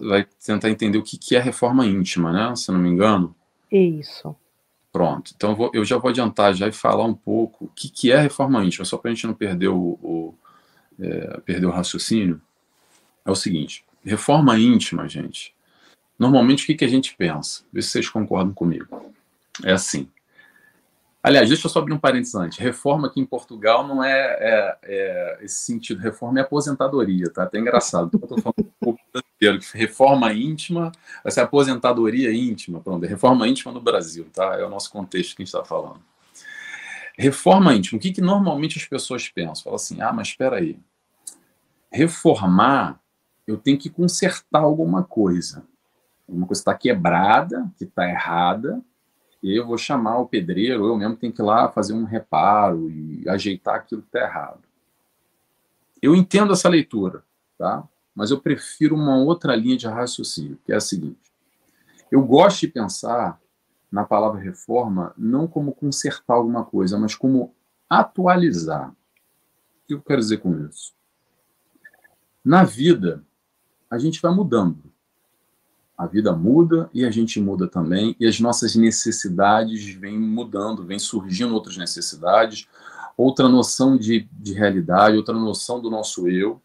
vai 0.00 0.26
tentar 0.44 0.68
entender 0.68 0.98
o 0.98 1.02
que, 1.02 1.16
que 1.16 1.36
é 1.36 1.38
reforma 1.38 1.86
íntima, 1.86 2.32
né? 2.32 2.56
Se 2.56 2.72
não 2.72 2.80
me 2.80 2.88
engano. 2.88 3.36
Isso. 3.70 4.34
Pronto. 4.90 5.32
Então 5.36 5.50
eu, 5.50 5.56
vou, 5.56 5.70
eu 5.72 5.84
já 5.84 5.96
vou 5.96 6.08
adiantar 6.08 6.52
já 6.54 6.66
e 6.66 6.72
falar 6.72 7.04
um 7.04 7.14
pouco 7.14 7.66
o 7.66 7.68
que, 7.68 7.88
que 7.88 8.10
é 8.10 8.18
reforma 8.18 8.64
íntima, 8.64 8.84
só 8.84 8.98
para 8.98 9.12
a 9.12 9.14
gente 9.14 9.28
não 9.28 9.34
perder 9.34 9.68
o, 9.68 9.96
o 10.02 10.34
é, 10.98 11.40
perder 11.42 11.66
o 11.66 11.70
raciocínio. 11.70 12.40
É 13.24 13.30
o 13.30 13.36
seguinte: 13.36 13.84
reforma 14.04 14.58
íntima, 14.58 15.08
gente. 15.08 15.54
Normalmente 16.18 16.64
o 16.64 16.66
que, 16.66 16.74
que 16.74 16.84
a 16.84 16.88
gente 16.88 17.14
pensa? 17.16 17.62
Vê 17.72 17.80
se 17.80 17.90
vocês 17.90 18.08
concordam 18.08 18.52
comigo. 18.52 19.12
É 19.64 19.72
assim. 19.72 20.08
Aliás, 21.22 21.48
deixa 21.48 21.66
eu 21.66 21.70
só 21.70 21.80
abrir 21.80 21.92
um 21.92 21.98
parênteses 21.98 22.34
antes. 22.34 22.58
Reforma 22.58 23.08
aqui 23.08 23.20
em 23.20 23.26
Portugal 23.26 23.86
não 23.86 24.02
é, 24.02 24.38
é, 24.40 24.78
é 24.82 25.38
esse 25.42 25.60
sentido. 25.64 26.00
Reforma 26.00 26.38
é 26.38 26.42
aposentadoria, 26.42 27.30
tá? 27.30 27.42
Até 27.42 27.58
engraçado. 27.58 28.10
Eu 28.14 28.20
tô 28.20 28.40
falando 28.40 28.60
um 28.60 28.70
pouco. 28.80 29.00
Reforma 29.74 30.32
íntima, 30.32 30.90
ser 31.28 31.40
aposentadoria 31.40 32.32
íntima. 32.32 32.80
Pronto, 32.80 33.04
é 33.04 33.08
reforma 33.08 33.46
íntima 33.46 33.72
no 33.72 33.80
Brasil, 33.80 34.26
tá? 34.32 34.56
É 34.56 34.64
o 34.64 34.70
nosso 34.70 34.90
contexto 34.90 35.36
que 35.36 35.42
a 35.42 35.44
gente 35.44 35.54
está 35.54 35.64
falando. 35.64 36.00
Reforma 37.16 37.74
íntima. 37.74 37.98
O 37.98 38.00
que, 38.00 38.12
que 38.12 38.20
normalmente 38.20 38.78
as 38.78 38.84
pessoas 38.84 39.28
pensam? 39.28 39.64
Falam 39.64 39.76
assim, 39.76 40.00
ah, 40.00 40.12
mas 40.12 40.28
espera 40.28 40.56
aí. 40.56 40.78
Reformar, 41.90 43.00
eu 43.48 43.56
tenho 43.56 43.78
que 43.78 43.88
consertar 43.88 44.62
alguma 44.62 45.02
coisa. 45.02 45.64
Uma 46.28 46.46
coisa 46.46 46.60
está 46.60 46.74
quebrada, 46.74 47.70
que 47.78 47.84
está 47.84 48.06
errada, 48.06 48.82
e 49.42 49.56
eu 49.56 49.66
vou 49.66 49.78
chamar 49.78 50.18
o 50.18 50.28
pedreiro, 50.28 50.86
eu 50.86 50.96
mesmo 50.96 51.16
tenho 51.16 51.32
que 51.32 51.40
ir 51.40 51.44
lá 51.44 51.70
fazer 51.70 51.94
um 51.94 52.04
reparo 52.04 52.90
e 52.90 53.26
ajeitar 53.26 53.76
aquilo 53.76 54.02
que 54.02 54.08
está 54.08 54.20
errado. 54.20 54.60
Eu 56.02 56.14
entendo 56.14 56.52
essa 56.52 56.68
leitura, 56.68 57.24
tá? 57.56 57.88
mas 58.14 58.30
eu 58.30 58.38
prefiro 58.38 58.94
uma 58.94 59.16
outra 59.16 59.56
linha 59.56 59.78
de 59.78 59.86
raciocínio, 59.86 60.58
que 60.66 60.72
é 60.72 60.76
a 60.76 60.80
seguinte. 60.80 61.32
Eu 62.10 62.22
gosto 62.22 62.60
de 62.60 62.68
pensar 62.68 63.40
na 63.90 64.04
palavra 64.04 64.40
reforma 64.40 65.14
não 65.16 65.46
como 65.46 65.72
consertar 65.72 66.34
alguma 66.34 66.64
coisa, 66.64 66.98
mas 66.98 67.14
como 67.14 67.54
atualizar. 67.88 68.90
O 68.90 69.86
que 69.86 69.94
eu 69.94 70.02
quero 70.02 70.20
dizer 70.20 70.38
com 70.38 70.52
isso? 70.66 70.92
Na 72.44 72.64
vida, 72.64 73.24
a 73.90 73.98
gente 73.98 74.20
vai 74.20 74.34
mudando. 74.34 74.78
A 75.96 76.06
vida 76.06 76.32
muda 76.32 76.88
e 76.94 77.04
a 77.04 77.10
gente 77.10 77.40
muda 77.40 77.66
também, 77.66 78.14
e 78.20 78.26
as 78.26 78.38
nossas 78.38 78.76
necessidades 78.76 79.84
vêm 79.94 80.16
mudando, 80.16 80.86
vêm 80.86 80.98
surgindo 80.98 81.52
outras 81.54 81.76
necessidades, 81.76 82.68
outra 83.16 83.48
noção 83.48 83.96
de, 83.96 84.28
de 84.32 84.54
realidade, 84.54 85.16
outra 85.16 85.34
noção 85.34 85.80
do 85.80 85.90
nosso 85.90 86.28
eu. 86.28 86.62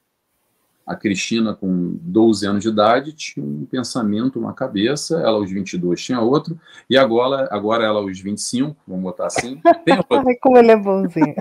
A 0.85 0.95
Cristina, 0.95 1.55
com 1.55 1.97
12 1.99 2.45
anos 2.45 2.61
de 2.61 2.69
idade, 2.69 3.13
tinha 3.13 3.43
um 3.43 3.65
pensamento, 3.65 4.37
uma 4.37 4.53
cabeça, 4.53 5.17
ela 5.17 5.37
aos 5.37 5.49
22 5.49 5.99
tinha 5.99 6.19
outro, 6.19 6.59
e 6.87 6.97
agora, 6.97 7.47
agora 7.49 7.85
ela 7.85 8.01
aos 8.01 8.19
25, 8.19 8.75
vamos 8.85 9.03
botar 9.03 9.27
assim, 9.27 9.59
tem 9.83 9.97
como 10.39 10.57
ele 10.57 10.71
é 10.71 10.77
bonzinho. 10.77 11.35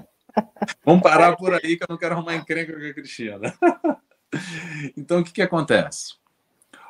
vamos 0.87 1.03
parar 1.03 1.37
por 1.37 1.53
aí 1.53 1.77
que 1.77 1.83
eu 1.83 1.89
não 1.91 1.99
quero 1.99 2.15
arrumar 2.15 2.37
encrenca 2.37 2.73
com 2.73 2.87
a 2.87 2.95
Cristina. 2.95 3.53
então, 4.97 5.21
o 5.21 5.25
que, 5.25 5.33
que 5.33 5.43
acontece? 5.43 6.15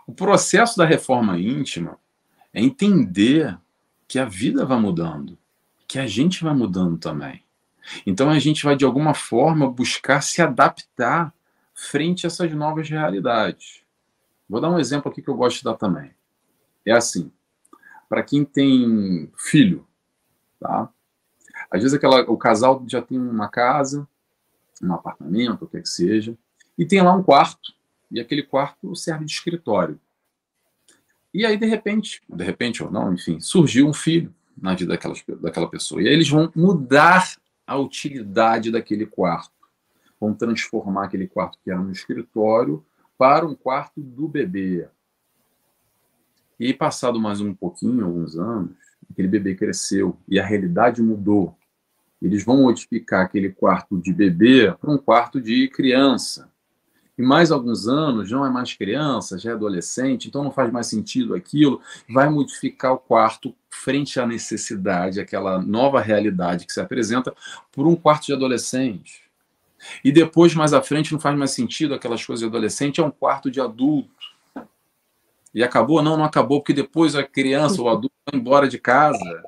O 0.07 0.13
processo 0.13 0.77
da 0.77 0.85
reforma 0.85 1.39
íntima 1.39 1.99
é 2.53 2.61
entender 2.61 3.59
que 4.07 4.19
a 4.19 4.25
vida 4.25 4.65
vai 4.65 4.79
mudando, 4.79 5.39
que 5.87 5.99
a 5.99 6.07
gente 6.07 6.45
vai 6.45 6.55
mudando 6.55 6.99
também. 6.99 7.43
Então 8.07 8.31
a 8.31 8.39
gente 8.39 8.65
vai, 8.65 8.77
de 8.77 8.85
alguma 8.85 9.15
forma, 9.15 9.71
buscar 9.71 10.21
se 10.23 10.41
adaptar 10.41 11.35
frente 11.75 12.27
a 12.27 12.29
essas 12.29 12.53
novas 12.53 12.89
realidades. 12.89 13.83
Vou 14.49 14.61
dar 14.61 14.71
um 14.71 14.79
exemplo 14.79 15.11
aqui 15.11 15.23
que 15.23 15.29
eu 15.29 15.35
gosto 15.35 15.59
de 15.59 15.65
dar 15.65 15.75
também. 15.75 16.11
É 16.85 16.93
assim, 16.93 17.33
para 18.09 18.23
quem 18.23 18.45
tem 18.45 19.31
filho, 19.37 19.87
tá? 20.61 20.91
Às 21.71 21.81
vezes 21.81 21.95
aquela, 21.95 22.21
o 22.31 22.37
casal 22.37 22.85
já 22.87 23.01
tem 23.01 23.19
uma 23.19 23.49
casa, 23.49 24.07
um 24.83 24.93
apartamento, 24.93 25.65
o 25.65 25.69
que 25.69 25.81
que 25.81 25.89
seja, 25.89 26.37
e 26.79 26.87
tem 26.87 27.03
lá 27.03 27.15
um 27.15 27.23
quarto 27.23 27.73
e 28.13 28.21
aquele 28.21 28.43
quarto 28.43 28.95
serve 28.95 29.25
de 29.25 29.33
escritório. 29.33 29.99
E 31.33 31.47
aí, 31.47 31.57
de 31.57 31.65
repente, 31.65 32.21
de 32.29 32.45
repente 32.45 32.83
ou 32.83 32.91
não, 32.91 33.15
enfim, 33.15 33.41
surgiu 33.41 33.89
um 33.89 33.95
filho 33.95 34.35
na 34.57 34.75
vida 34.75 34.93
daquela, 34.93 35.15
daquela 35.41 35.69
pessoa. 35.69 36.03
E 36.03 36.07
aí 36.07 36.13
eles 36.13 36.29
vão 36.29 36.53
mudar 36.55 37.35
a 37.67 37.77
utilidade 37.79 38.71
daquele 38.71 39.07
quarto. 39.07 39.51
Vão 40.21 40.35
transformar 40.35 41.07
aquele 41.07 41.27
quarto 41.27 41.59
que 41.65 41.71
era 41.71 41.81
um 41.81 41.91
escritório 41.91 42.85
para 43.17 43.47
um 43.47 43.55
quarto 43.55 44.01
do 44.01 44.29
bebê. 44.29 44.87
E 46.61 46.67
aí, 46.67 46.75
passado 46.75 47.19
mais 47.19 47.41
um 47.41 47.55
pouquinho, 47.55 48.05
alguns 48.05 48.37
anos, 48.37 48.77
aquele 49.11 49.27
bebê 49.27 49.55
cresceu 49.55 50.19
e 50.29 50.39
a 50.39 50.45
realidade 50.45 51.01
mudou. 51.01 51.57
Eles 52.21 52.45
vão 52.45 52.63
modificar 52.63 53.25
aquele 53.25 53.51
quarto 53.51 53.99
de 53.99 54.13
bebê 54.13 54.71
para 54.73 54.91
um 54.91 54.99
quarto 54.99 55.41
de 55.41 55.67
criança 55.69 56.52
e 57.17 57.23
mais 57.23 57.53
alguns 57.53 57.87
anos 57.87 58.31
não 58.31 58.45
é 58.45 58.51
mais 58.51 58.73
criança, 58.73 59.39
já 59.39 59.51
é 59.51 59.53
adolescente, 59.55 60.29
então 60.29 60.43
não 60.43 60.51
faz 60.51 60.73
mais 60.73 60.87
sentido 60.87 61.35
aquilo, 61.35 61.81
vai 62.09 62.29
modificar 62.29 62.93
o 62.93 62.99
quarto 62.99 63.55
frente 63.69 64.19
à 64.19 64.27
necessidade, 64.27 65.21
aquela 65.21 65.61
nova 65.61 66.01
realidade 66.01 66.67
que 66.67 66.73
se 66.73 66.81
apresenta, 66.81 67.35
por 67.71 67.87
um 67.87 67.95
quarto 67.95 68.27
de 68.27 68.33
adolescente. 68.33 69.23
E 70.05 70.13
depois, 70.13 70.55
mais 70.55 70.73
à 70.73 70.81
frente, 70.81 71.13
não 71.13 71.21
faz 71.21 71.37
mais 71.37 71.51
sentido 71.51 71.95
aquelas 71.95 72.25
coisas 72.25 72.41
de 72.41 72.47
adolescente, 72.47 73.01
é 73.01 73.05
um 73.05 73.11
quarto 73.11 73.51
de 73.51 73.61
adulto. 73.61 74.11
E 75.55 75.63
acabou? 75.63 76.03
Não, 76.03 76.17
não 76.17 76.25
acabou, 76.25 76.61
porque 76.61 76.73
depois 76.73 77.15
a 77.15 77.23
criança 77.23 77.83
ou 77.83 77.89
adulto 77.89 78.15
vai 78.31 78.41
embora 78.41 78.69
de 78.69 78.79
casa 78.79 79.43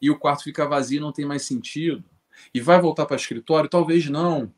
e 0.00 0.10
o 0.10 0.18
quarto 0.18 0.42
fica 0.42 0.66
vazio 0.66 1.00
não 1.00 1.12
tem 1.12 1.24
mais 1.24 1.42
sentido. 1.42 2.04
E 2.52 2.60
vai 2.60 2.80
voltar 2.80 3.06
para 3.06 3.14
o 3.14 3.16
escritório? 3.16 3.70
Talvez 3.70 4.10
não 4.10 4.52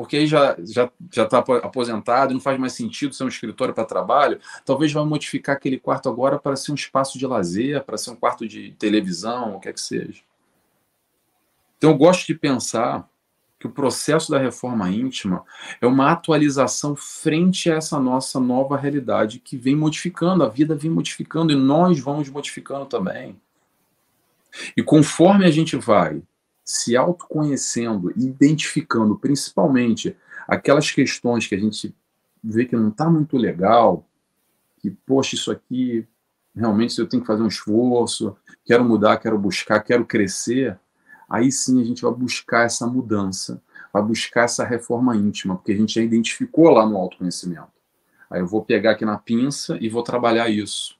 porque 0.00 0.16
aí 0.16 0.26
já 0.26 0.56
já 0.60 0.90
já 1.12 1.24
está 1.24 1.40
aposentado, 1.40 2.32
não 2.32 2.40
faz 2.40 2.58
mais 2.58 2.72
sentido 2.72 3.14
ser 3.14 3.22
um 3.22 3.28
escritório 3.28 3.74
para 3.74 3.84
trabalho. 3.84 4.40
Talvez 4.64 4.90
vá 4.90 5.04
modificar 5.04 5.54
aquele 5.56 5.78
quarto 5.78 6.08
agora 6.08 6.38
para 6.38 6.56
ser 6.56 6.72
um 6.72 6.74
espaço 6.74 7.18
de 7.18 7.26
lazer, 7.26 7.84
para 7.84 7.98
ser 7.98 8.12
um 8.12 8.16
quarto 8.16 8.48
de 8.48 8.72
televisão, 8.78 9.56
o 9.56 9.60
que 9.60 9.68
é 9.68 9.74
que 9.74 9.80
seja. 9.80 10.22
Então 11.76 11.90
eu 11.90 11.98
gosto 11.98 12.26
de 12.26 12.34
pensar 12.34 13.06
que 13.58 13.66
o 13.66 13.70
processo 13.70 14.30
da 14.30 14.38
reforma 14.38 14.88
íntima 14.88 15.44
é 15.82 15.86
uma 15.86 16.10
atualização 16.10 16.96
frente 16.96 17.70
a 17.70 17.74
essa 17.74 18.00
nossa 18.00 18.40
nova 18.40 18.78
realidade 18.78 19.38
que 19.38 19.58
vem 19.58 19.76
modificando, 19.76 20.42
a 20.42 20.48
vida 20.48 20.74
vem 20.74 20.90
modificando 20.90 21.52
e 21.52 21.56
nós 21.56 22.00
vamos 22.00 22.30
modificando 22.30 22.86
também. 22.86 23.38
E 24.74 24.82
conforme 24.82 25.44
a 25.44 25.50
gente 25.50 25.76
vai 25.76 26.22
se 26.70 26.96
autoconhecendo, 26.96 28.12
identificando 28.16 29.18
principalmente 29.18 30.16
aquelas 30.46 30.88
questões 30.88 31.44
que 31.44 31.54
a 31.56 31.58
gente 31.58 31.92
vê 32.42 32.64
que 32.64 32.76
não 32.76 32.90
está 32.90 33.10
muito 33.10 33.36
legal, 33.36 34.06
que, 34.78 34.88
poxa, 34.88 35.34
isso 35.34 35.50
aqui 35.50 36.06
realmente 36.54 36.96
eu 36.96 37.08
tenho 37.08 37.22
que 37.22 37.26
fazer 37.26 37.42
um 37.42 37.48
esforço, 37.48 38.36
quero 38.64 38.84
mudar, 38.84 39.16
quero 39.16 39.36
buscar, 39.36 39.80
quero 39.80 40.06
crescer, 40.06 40.78
aí 41.28 41.50
sim 41.50 41.80
a 41.80 41.84
gente 41.84 42.02
vai 42.02 42.12
buscar 42.12 42.66
essa 42.66 42.86
mudança, 42.86 43.60
vai 43.92 44.02
buscar 44.02 44.44
essa 44.44 44.64
reforma 44.64 45.16
íntima, 45.16 45.56
porque 45.56 45.72
a 45.72 45.76
gente 45.76 45.94
já 45.94 46.02
identificou 46.02 46.70
lá 46.70 46.86
no 46.86 46.96
autoconhecimento. 46.96 47.72
Aí 48.30 48.40
eu 48.40 48.46
vou 48.46 48.64
pegar 48.64 48.92
aqui 48.92 49.04
na 49.04 49.18
pinça 49.18 49.76
e 49.80 49.88
vou 49.88 50.04
trabalhar 50.04 50.48
isso. 50.48 50.96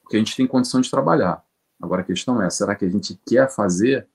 Porque 0.00 0.14
a 0.14 0.20
gente 0.20 0.36
tem 0.36 0.46
condição 0.46 0.80
de 0.80 0.88
trabalhar. 0.88 1.44
Agora 1.80 2.02
a 2.02 2.04
questão 2.04 2.40
é, 2.40 2.48
será 2.50 2.76
que 2.76 2.84
a 2.84 2.88
gente 2.88 3.18
quer 3.26 3.50
fazer? 3.50 4.06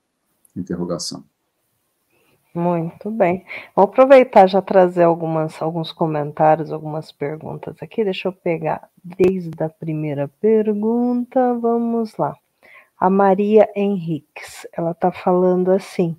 Interrogação. 0.56 1.24
Muito 2.54 3.10
bem. 3.10 3.44
Vou 3.76 3.84
aproveitar 3.84 4.46
já 4.48 4.60
trazer 4.60 5.04
algumas, 5.04 5.60
alguns 5.62 5.92
comentários, 5.92 6.72
algumas 6.72 7.12
perguntas 7.12 7.76
aqui. 7.80 8.02
Deixa 8.02 8.28
eu 8.28 8.32
pegar 8.32 8.88
desde 9.02 9.62
a 9.62 9.68
primeira 9.68 10.28
pergunta. 10.40 11.54
Vamos 11.54 12.16
lá. 12.16 12.34
A 12.98 13.08
Maria 13.08 13.70
Henriques, 13.76 14.66
ela 14.72 14.90
está 14.90 15.12
falando 15.12 15.70
assim: 15.70 16.16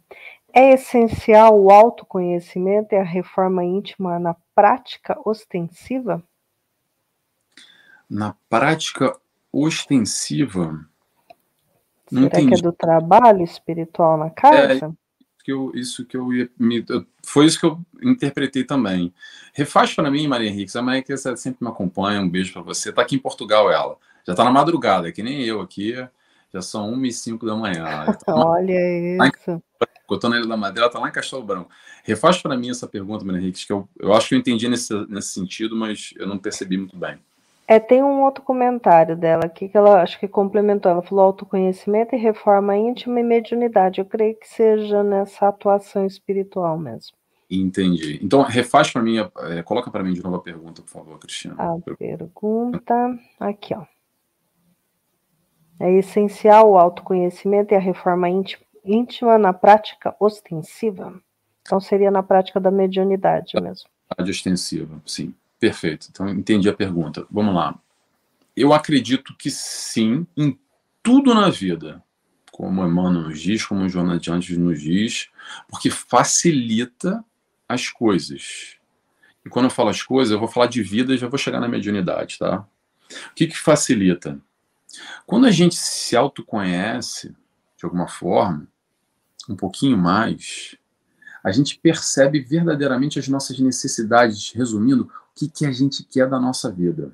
é 0.53 0.73
essencial 0.73 1.59
o 1.59 1.71
autoconhecimento 1.71 2.95
e 2.95 2.97
a 2.97 3.03
reforma 3.03 3.63
íntima 3.63 4.17
na 4.17 4.35
prática 4.55 5.19
ostensiva? 5.25 6.23
Na 8.09 8.35
prática 8.49 9.15
ostensiva. 9.51 10.88
Será 12.09 12.25
entendi. 12.25 12.47
que 12.47 12.53
é 12.55 12.61
do 12.61 12.71
trabalho 12.71 13.43
espiritual 13.43 14.17
na 14.17 14.29
casa? 14.29 14.85
É, 14.85 14.91
que 15.43 15.51
eu, 15.51 15.71
isso 15.73 16.05
que 16.05 16.15
eu 16.15 16.31
ia. 16.31 16.49
Me, 16.57 16.85
foi 17.25 17.45
isso 17.45 17.59
que 17.59 17.65
eu 17.65 17.79
interpretei 18.03 18.63
também. 18.63 19.13
Refaz 19.53 19.93
para 19.93 20.11
mim, 20.11 20.27
Maria 20.27 20.49
Henrique. 20.49 20.77
A 20.77 20.81
Maria 20.81 20.99
Henrique 20.99 21.17
sempre 21.37 21.57
me 21.61 21.69
acompanha. 21.69 22.21
Um 22.21 22.29
beijo 22.29 22.53
para 22.53 22.61
você. 22.61 22.89
Está 22.89 23.01
aqui 23.01 23.15
em 23.15 23.19
Portugal 23.19 23.71
ela. 23.71 23.97
Já 24.25 24.33
está 24.33 24.43
na 24.43 24.51
madrugada, 24.51 25.11
que 25.11 25.23
nem 25.23 25.43
eu 25.43 25.61
aqui. 25.61 25.95
Já 26.53 26.61
são 26.61 26.91
1 26.93 27.05
e 27.05 27.11
5 27.11 27.45
da 27.45 27.55
manhã. 27.55 27.85
Tá 28.25 28.35
Olha 28.35 28.73
isso. 29.33 29.61
Na 30.27 30.37
Ilha 30.37 30.47
da 30.47 30.57
Madeira, 30.57 30.85
ela 30.85 30.91
tá 30.91 30.99
lá 30.99 31.07
em 31.07 31.11
Castelo 31.11 31.43
Branco. 31.43 31.69
Refaz 32.03 32.41
para 32.41 32.57
mim 32.57 32.71
essa 32.71 32.87
pergunta, 32.87 33.23
Maria 33.23 33.41
Henrique, 33.41 33.67
que 33.67 33.71
eu, 33.71 33.87
eu 33.99 34.11
acho 34.13 34.27
que 34.29 34.35
eu 34.35 34.39
entendi 34.39 34.67
nesse, 34.67 34.91
nesse 35.07 35.29
sentido, 35.29 35.75
mas 35.75 36.13
eu 36.17 36.25
não 36.25 36.39
percebi 36.39 36.77
muito 36.77 36.97
bem. 36.97 37.19
É, 37.71 37.79
tem 37.79 38.01
um 38.01 38.23
outro 38.23 38.43
comentário 38.43 39.15
dela 39.15 39.45
aqui 39.45 39.69
que 39.69 39.77
ela 39.77 40.01
acho 40.01 40.19
que 40.19 40.27
complementou. 40.27 40.91
Ela 40.91 41.03
falou 41.03 41.25
autoconhecimento 41.25 42.15
e 42.15 42.17
reforma 42.17 42.75
íntima 42.75 43.19
e 43.19 43.23
mediunidade. 43.23 43.99
Eu 43.99 44.05
creio 44.05 44.35
que 44.39 44.47
seja 44.47 45.03
nessa 45.03 45.49
atuação 45.49 46.03
espiritual 46.03 46.79
mesmo. 46.79 47.15
Entendi. 47.47 48.19
Então, 48.23 48.41
refaz 48.41 48.91
para 48.91 49.03
mim, 49.03 49.17
é, 49.19 49.61
coloca 49.61 49.91
para 49.91 50.03
mim 50.03 50.13
de 50.13 50.23
novo 50.23 50.37
a 50.37 50.41
pergunta, 50.41 50.81
por 50.81 50.89
favor, 50.89 51.19
Cristina. 51.19 51.53
A 51.59 51.77
pergunta, 51.95 53.19
aqui, 53.39 53.75
ó. 53.75 53.85
É 55.79 55.91
essencial 55.91 56.71
o 56.71 56.77
autoconhecimento 56.77 57.75
e 57.75 57.77
a 57.77 57.79
reforma 57.79 58.27
íntima 58.83 59.37
na 59.37 59.53
prática 59.53 60.15
ostensiva? 60.19 61.21
Então, 61.61 61.79
seria 61.79 62.09
na 62.09 62.23
prática 62.23 62.59
da 62.59 62.71
mediunidade 62.71 63.53
mesmo. 63.61 63.87
Ostensiva, 64.17 64.99
sim. 65.05 65.35
Perfeito. 65.59 66.07
Então, 66.09 66.29
entendi 66.29 66.69
a 66.69 66.73
pergunta. 66.73 67.27
Vamos 67.29 67.53
lá. 67.53 67.77
Eu 68.55 68.73
acredito 68.73 69.35
que 69.37 69.51
sim, 69.51 70.25
em 70.35 70.57
tudo 71.03 71.33
na 71.33 71.49
vida, 71.49 72.03
como 72.51 72.85
Emmanuel 72.85 73.29
nos 73.29 73.41
diz, 73.41 73.65
como 73.65 73.83
o 73.83 73.89
Jonas 73.89 74.21
de 74.21 74.31
antes 74.31 74.57
nos 74.57 74.81
diz, 74.81 75.29
porque 75.67 75.89
facilita 75.89 77.23
as 77.67 77.89
coisas. 77.89 78.77
E 79.45 79.49
quando 79.49 79.65
eu 79.65 79.71
falo 79.71 79.89
as 79.89 80.01
coisas, 80.01 80.31
eu 80.31 80.39
vou 80.39 80.47
falar 80.47 80.67
de 80.67 80.83
vida 80.83 81.13
e 81.13 81.17
já 81.17 81.27
vou 81.27 81.37
chegar 81.37 81.59
na 81.59 81.67
mediunidade, 81.67 82.37
tá? 82.37 82.67
O 83.31 83.33
que, 83.35 83.47
que 83.47 83.57
facilita? 83.57 84.39
Quando 85.25 85.45
a 85.45 85.51
gente 85.51 85.75
se 85.75 86.15
autoconhece, 86.15 87.35
de 87.77 87.85
alguma 87.85 88.07
forma, 88.07 88.67
um 89.47 89.55
pouquinho 89.55 89.97
mais, 89.97 90.75
a 91.43 91.51
gente 91.51 91.79
percebe 91.79 92.41
verdadeiramente 92.41 93.17
as 93.17 93.27
nossas 93.27 93.57
necessidades, 93.59 94.51
resumindo, 94.51 95.09
que, 95.39 95.47
que 95.47 95.65
a 95.65 95.71
gente 95.71 96.03
quer 96.03 96.27
da 96.27 96.37
nossa 96.37 96.69
vida. 96.69 97.13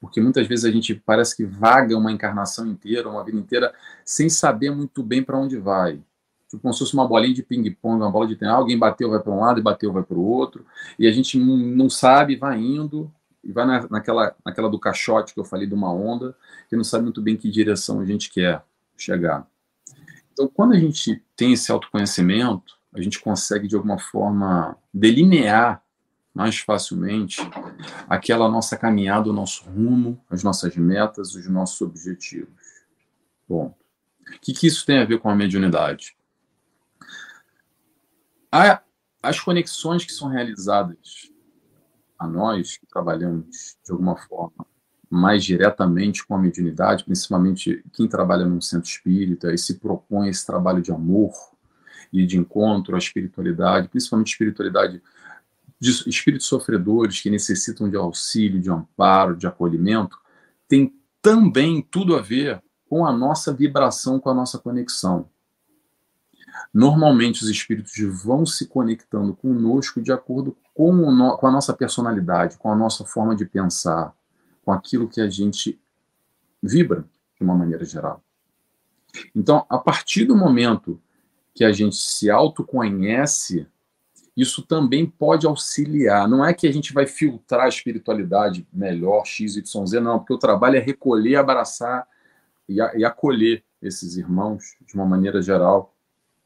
Porque 0.00 0.20
muitas 0.20 0.46
vezes 0.46 0.64
a 0.64 0.70
gente 0.70 0.94
parece 0.94 1.36
que 1.36 1.44
vaga 1.44 1.96
uma 1.96 2.10
encarnação 2.10 2.66
inteira, 2.66 3.08
uma 3.08 3.22
vida 3.22 3.38
inteira, 3.38 3.74
sem 4.04 4.30
saber 4.30 4.70
muito 4.70 5.02
bem 5.02 5.22
para 5.22 5.38
onde 5.38 5.58
vai. 5.58 6.00
Tipo, 6.48 6.62
como 6.62 6.72
se 6.72 6.80
fosse 6.80 6.94
uma 6.94 7.06
bolinha 7.06 7.34
de 7.34 7.42
ping-pong, 7.42 7.96
uma 7.96 8.10
bola 8.10 8.26
de 8.26 8.36
tênis. 8.36 8.54
Alguém 8.54 8.78
bateu, 8.78 9.10
vai 9.10 9.20
para 9.20 9.32
um 9.32 9.40
lado, 9.40 9.60
e 9.60 9.62
bateu, 9.62 9.92
vai 9.92 10.02
para 10.02 10.16
o 10.16 10.24
outro. 10.24 10.64
E 10.98 11.06
a 11.06 11.12
gente 11.12 11.38
não 11.38 11.90
sabe, 11.90 12.36
vai 12.36 12.58
indo, 12.58 13.12
e 13.42 13.52
vai 13.52 13.66
na, 13.66 13.86
naquela, 13.88 14.34
naquela 14.44 14.70
do 14.70 14.78
caixote 14.78 15.34
que 15.34 15.40
eu 15.40 15.44
falei, 15.44 15.66
de 15.66 15.74
uma 15.74 15.92
onda, 15.92 16.34
que 16.68 16.76
não 16.76 16.84
sabe 16.84 17.04
muito 17.04 17.20
bem 17.20 17.36
que 17.36 17.50
direção 17.50 18.00
a 18.00 18.04
gente 18.04 18.30
quer 18.30 18.62
chegar. 18.96 19.46
Então, 20.32 20.48
quando 20.48 20.72
a 20.72 20.78
gente 20.78 21.22
tem 21.36 21.52
esse 21.52 21.70
autoconhecimento, 21.70 22.74
a 22.94 23.00
gente 23.00 23.20
consegue, 23.20 23.68
de 23.68 23.76
alguma 23.76 23.98
forma, 23.98 24.76
delinear 24.92 25.83
mais 26.34 26.58
facilmente 26.58 27.40
aquela 28.08 28.48
nossa 28.48 28.76
caminhada, 28.76 29.30
o 29.30 29.32
nosso 29.32 29.64
rumo, 29.70 30.20
as 30.28 30.42
nossas 30.42 30.76
metas, 30.76 31.34
os 31.34 31.46
nossos 31.46 31.80
objetivos. 31.80 32.48
Bom, 33.48 33.74
o 34.20 34.40
que, 34.40 34.52
que 34.52 34.66
isso 34.66 34.84
tem 34.84 34.98
a 34.98 35.04
ver 35.04 35.20
com 35.20 35.30
a 35.30 35.34
mediunidade? 35.34 36.16
as 39.20 39.40
conexões 39.40 40.04
que 40.04 40.12
são 40.12 40.28
realizadas 40.28 41.28
a 42.16 42.28
nós, 42.28 42.76
que 42.76 42.86
trabalhamos 42.86 43.76
de 43.84 43.90
alguma 43.90 44.16
forma 44.16 44.64
mais 45.10 45.44
diretamente 45.44 46.26
com 46.26 46.34
a 46.34 46.38
mediunidade, 46.38 47.04
principalmente 47.04 47.84
quem 47.92 48.08
trabalha 48.08 48.44
num 48.44 48.60
centro 48.60 48.88
espírita 48.88 49.52
e 49.52 49.58
se 49.58 49.78
propõe 49.78 50.28
esse 50.28 50.44
trabalho 50.46 50.82
de 50.82 50.92
amor 50.92 51.32
e 52.12 52.26
de 52.26 52.38
encontro 52.38 52.94
à 52.94 52.98
espiritualidade, 52.98 53.88
principalmente 53.88 54.32
espiritualidade 54.32 55.02
de 55.80 55.90
espíritos 56.08 56.46
sofredores 56.46 57.20
que 57.20 57.30
necessitam 57.30 57.88
de 57.88 57.96
auxílio, 57.96 58.60
de 58.60 58.70
amparo, 58.70 59.36
de 59.36 59.46
acolhimento, 59.46 60.18
tem 60.68 60.94
também 61.20 61.82
tudo 61.82 62.16
a 62.16 62.22
ver 62.22 62.62
com 62.88 63.06
a 63.06 63.12
nossa 63.12 63.52
vibração, 63.52 64.20
com 64.20 64.30
a 64.30 64.34
nossa 64.34 64.58
conexão. 64.58 65.28
Normalmente 66.72 67.42
os 67.42 67.48
espíritos 67.48 67.92
vão 68.22 68.46
se 68.46 68.66
conectando 68.66 69.34
conosco 69.34 70.00
de 70.00 70.12
acordo 70.12 70.56
com, 70.72 70.92
no, 70.92 71.36
com 71.36 71.46
a 71.46 71.50
nossa 71.50 71.72
personalidade, 71.72 72.56
com 72.58 72.70
a 72.70 72.76
nossa 72.76 73.04
forma 73.04 73.34
de 73.34 73.44
pensar, 73.44 74.14
com 74.64 74.72
aquilo 74.72 75.08
que 75.08 75.20
a 75.20 75.28
gente 75.28 75.80
vibra 76.62 77.04
de 77.36 77.44
uma 77.44 77.54
maneira 77.54 77.84
geral. 77.84 78.22
Então, 79.34 79.64
a 79.68 79.78
partir 79.78 80.24
do 80.24 80.36
momento 80.36 81.00
que 81.54 81.64
a 81.64 81.72
gente 81.72 81.96
se 81.96 82.30
autoconhece, 82.30 83.66
isso 84.36 84.62
também 84.62 85.06
pode 85.06 85.46
auxiliar. 85.46 86.28
Não 86.28 86.44
é 86.44 86.52
que 86.52 86.66
a 86.66 86.72
gente 86.72 86.92
vai 86.92 87.06
filtrar 87.06 87.66
a 87.66 87.68
espiritualidade 87.68 88.66
melhor, 88.72 89.24
X, 89.24 89.56
Y, 89.56 89.86
Z, 89.86 90.00
não, 90.00 90.18
porque 90.18 90.34
o 90.34 90.38
trabalho 90.38 90.76
é 90.76 90.80
recolher, 90.80 91.36
abraçar 91.36 92.06
e, 92.68 92.80
a, 92.80 92.92
e 92.96 93.04
acolher 93.04 93.62
esses 93.80 94.16
irmãos 94.16 94.76
de 94.84 94.94
uma 94.94 95.06
maneira 95.06 95.40
geral. 95.40 95.94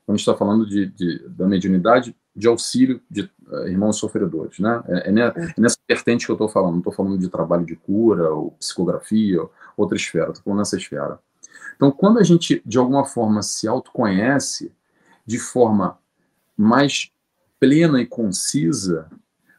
Quando 0.05 0.15
a 0.15 0.19
gente 0.19 0.29
está 0.29 0.37
falando 0.37 0.67
de, 0.67 0.87
de, 0.87 1.29
da 1.29 1.47
mediunidade, 1.47 2.15
de 2.39 2.47
auxílio 2.47 3.01
de 3.11 3.23
uh, 3.23 3.67
irmãos 3.67 3.97
sofredores. 3.97 4.61
Né? 4.61 4.83
É, 4.87 5.11
é, 5.11 5.21
é, 5.21 5.55
nessa 5.59 5.77
vertente 5.89 6.25
que 6.25 6.31
eu 6.31 6.35
estou 6.35 6.49
falando, 6.49 6.73
não 6.73 6.79
estou 6.79 6.93
falando 6.93 7.19
de 7.19 7.29
trabalho 7.29 7.67
de 7.67 7.75
cura, 7.75 8.31
ou 8.33 8.53
psicografia, 8.53 9.43
ou 9.43 9.51
outra 9.77 9.97
esfera, 9.97 10.29
estou 10.29 10.45
falando 10.45 10.61
nessa 10.61 10.77
esfera. 10.77 11.19
Então, 11.75 11.91
quando 11.91 12.19
a 12.19 12.23
gente, 12.23 12.63
de 12.65 12.79
alguma 12.79 13.05
forma, 13.05 13.43
se 13.43 13.67
autoconhece 13.67 14.73
de 15.27 15.39
forma 15.39 15.99
mais 16.57 17.11
plena 17.61 18.01
e 18.01 18.07
concisa, 18.07 19.11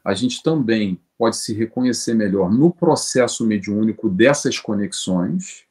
a 0.04 0.14
gente 0.14 0.42
também 0.42 1.00
pode 1.18 1.36
se 1.36 1.52
reconhecer 1.52 2.14
melhor 2.14 2.50
no 2.50 2.72
processo 2.72 3.46
mediúnico 3.46 4.08
dessas 4.08 4.58
conexões. 4.58 5.64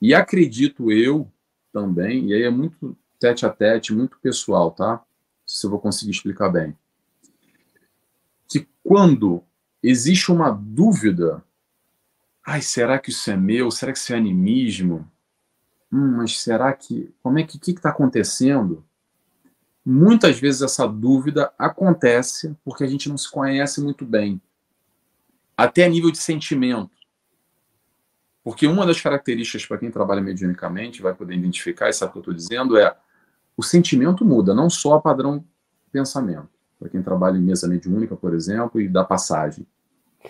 E 0.00 0.14
acredito 0.14 0.92
eu 0.92 1.30
também, 1.72 2.26
e 2.26 2.34
aí 2.34 2.42
é 2.42 2.50
muito 2.50 2.96
tete 3.18 3.46
a 3.46 3.50
tete, 3.50 3.94
muito 3.94 4.18
pessoal, 4.20 4.70
tá? 4.70 5.02
Se 5.46 5.64
eu 5.66 5.70
vou 5.70 5.80
conseguir 5.80 6.10
explicar 6.10 6.50
bem. 6.50 6.76
Que 8.46 8.66
quando 8.84 9.42
existe 9.82 10.30
uma 10.30 10.50
dúvida, 10.50 11.42
ai, 12.46 12.60
será 12.60 12.98
que 12.98 13.10
isso 13.10 13.30
é 13.30 13.36
meu? 13.36 13.70
Será 13.70 13.92
que 13.92 13.98
isso 13.98 14.12
é 14.12 14.16
animismo? 14.16 15.10
Hum, 15.90 16.16
mas 16.18 16.38
será 16.40 16.72
que. 16.72 17.12
Como 17.22 17.38
é 17.38 17.42
que. 17.42 17.56
O 17.56 17.60
que 17.60 17.70
está 17.70 17.90
acontecendo? 17.90 18.84
Muitas 19.90 20.38
vezes 20.38 20.60
essa 20.60 20.86
dúvida 20.86 21.50
acontece 21.58 22.54
porque 22.62 22.84
a 22.84 22.86
gente 22.86 23.08
não 23.08 23.16
se 23.16 23.30
conhece 23.30 23.80
muito 23.80 24.04
bem, 24.04 24.38
até 25.56 25.86
a 25.86 25.88
nível 25.88 26.10
de 26.10 26.18
sentimento. 26.18 26.90
Porque 28.44 28.66
uma 28.66 28.84
das 28.84 29.00
características 29.00 29.64
para 29.64 29.78
quem 29.78 29.90
trabalha 29.90 30.20
mediunicamente 30.20 31.00
vai 31.00 31.14
poder 31.14 31.36
identificar, 31.36 31.88
e 31.88 31.94
sabe 31.94 32.10
o 32.10 32.12
que 32.12 32.18
eu 32.18 32.20
estou 32.20 32.34
dizendo, 32.34 32.76
é 32.76 32.94
o 33.56 33.62
sentimento 33.62 34.26
muda, 34.26 34.54
não 34.54 34.68
só 34.68 34.96
a 34.96 35.00
padrão 35.00 35.42
pensamento. 35.90 36.50
Para 36.78 36.90
quem 36.90 37.02
trabalha 37.02 37.38
em 37.38 37.42
mesa 37.42 37.66
mediúnica, 37.66 38.14
por 38.14 38.34
exemplo, 38.34 38.82
e 38.82 38.90
dá 38.90 39.02
passagem. 39.02 39.66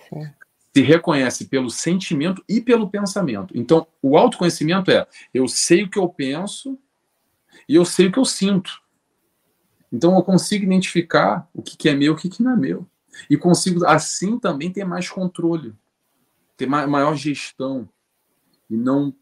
Sim. 0.09 0.31
Se 0.73 0.83
reconhece 0.83 1.47
pelo 1.47 1.69
sentimento 1.69 2.45
e 2.49 2.61
pelo 2.61 2.89
pensamento. 2.89 3.53
Então, 3.59 3.89
o 4.01 4.17
autoconhecimento 4.17 4.89
é: 4.93 5.05
eu 5.35 5.49
sei 5.49 5.83
o 5.83 5.91
que 5.91 5.99
eu 5.99 6.09
penso 6.09 6.79
e 7.69 7.75
eu 7.75 7.85
sei 7.85 8.07
o 8.07 8.13
que 8.13 8.21
eu 8.21 8.25
sinto. 8.25 8.87
Então 9.93 10.15
eu 10.17 10.23
consigo 10.23 10.65
identificar 10.65 11.49
o 11.55 11.63
que, 11.63 11.77
que 11.77 11.89
é 11.89 11.95
meu 11.95 12.13
e 12.13 12.15
o 12.15 12.17
que, 12.17 12.29
que 12.29 12.43
não 12.43 12.53
é 12.53 12.57
meu. 12.57 12.87
E 13.29 13.37
consigo, 13.37 13.85
assim, 13.87 14.39
também 14.39 14.71
ter 14.71 14.85
mais 14.85 15.09
controle, 15.09 15.75
ter 16.57 16.67
maior 16.67 17.17
gestão. 17.17 17.89
E 18.69 18.77
não, 18.77 19.15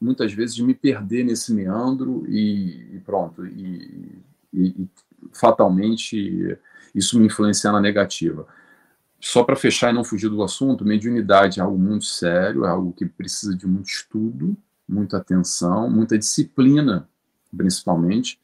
muitas 0.00 0.32
vezes, 0.32 0.58
me 0.60 0.74
perder 0.74 1.24
nesse 1.24 1.52
meandro 1.52 2.24
e, 2.28 2.96
e 2.96 3.00
pronto. 3.04 3.44
E, 3.46 4.22
e, 4.52 4.66
e, 4.68 4.88
fatalmente 5.32 6.56
isso 6.94 7.18
me 7.18 7.26
influenciar 7.26 7.72
na 7.72 7.80
negativa. 7.80 8.46
Só 9.20 9.42
para 9.42 9.56
fechar 9.56 9.90
e 9.90 9.94
não 9.94 10.04
fugir 10.04 10.28
do 10.28 10.42
assunto, 10.42 10.84
mediunidade 10.84 11.58
é 11.58 11.62
algo 11.62 11.78
muito 11.78 12.04
sério, 12.04 12.64
é 12.64 12.68
algo 12.68 12.92
que 12.92 13.06
precisa 13.06 13.56
de 13.56 13.66
muito 13.66 13.88
estudo, 13.88 14.56
muita 14.88 15.16
atenção, 15.16 15.90
muita 15.90 16.18
disciplina, 16.18 17.08
principalmente, 17.54 18.38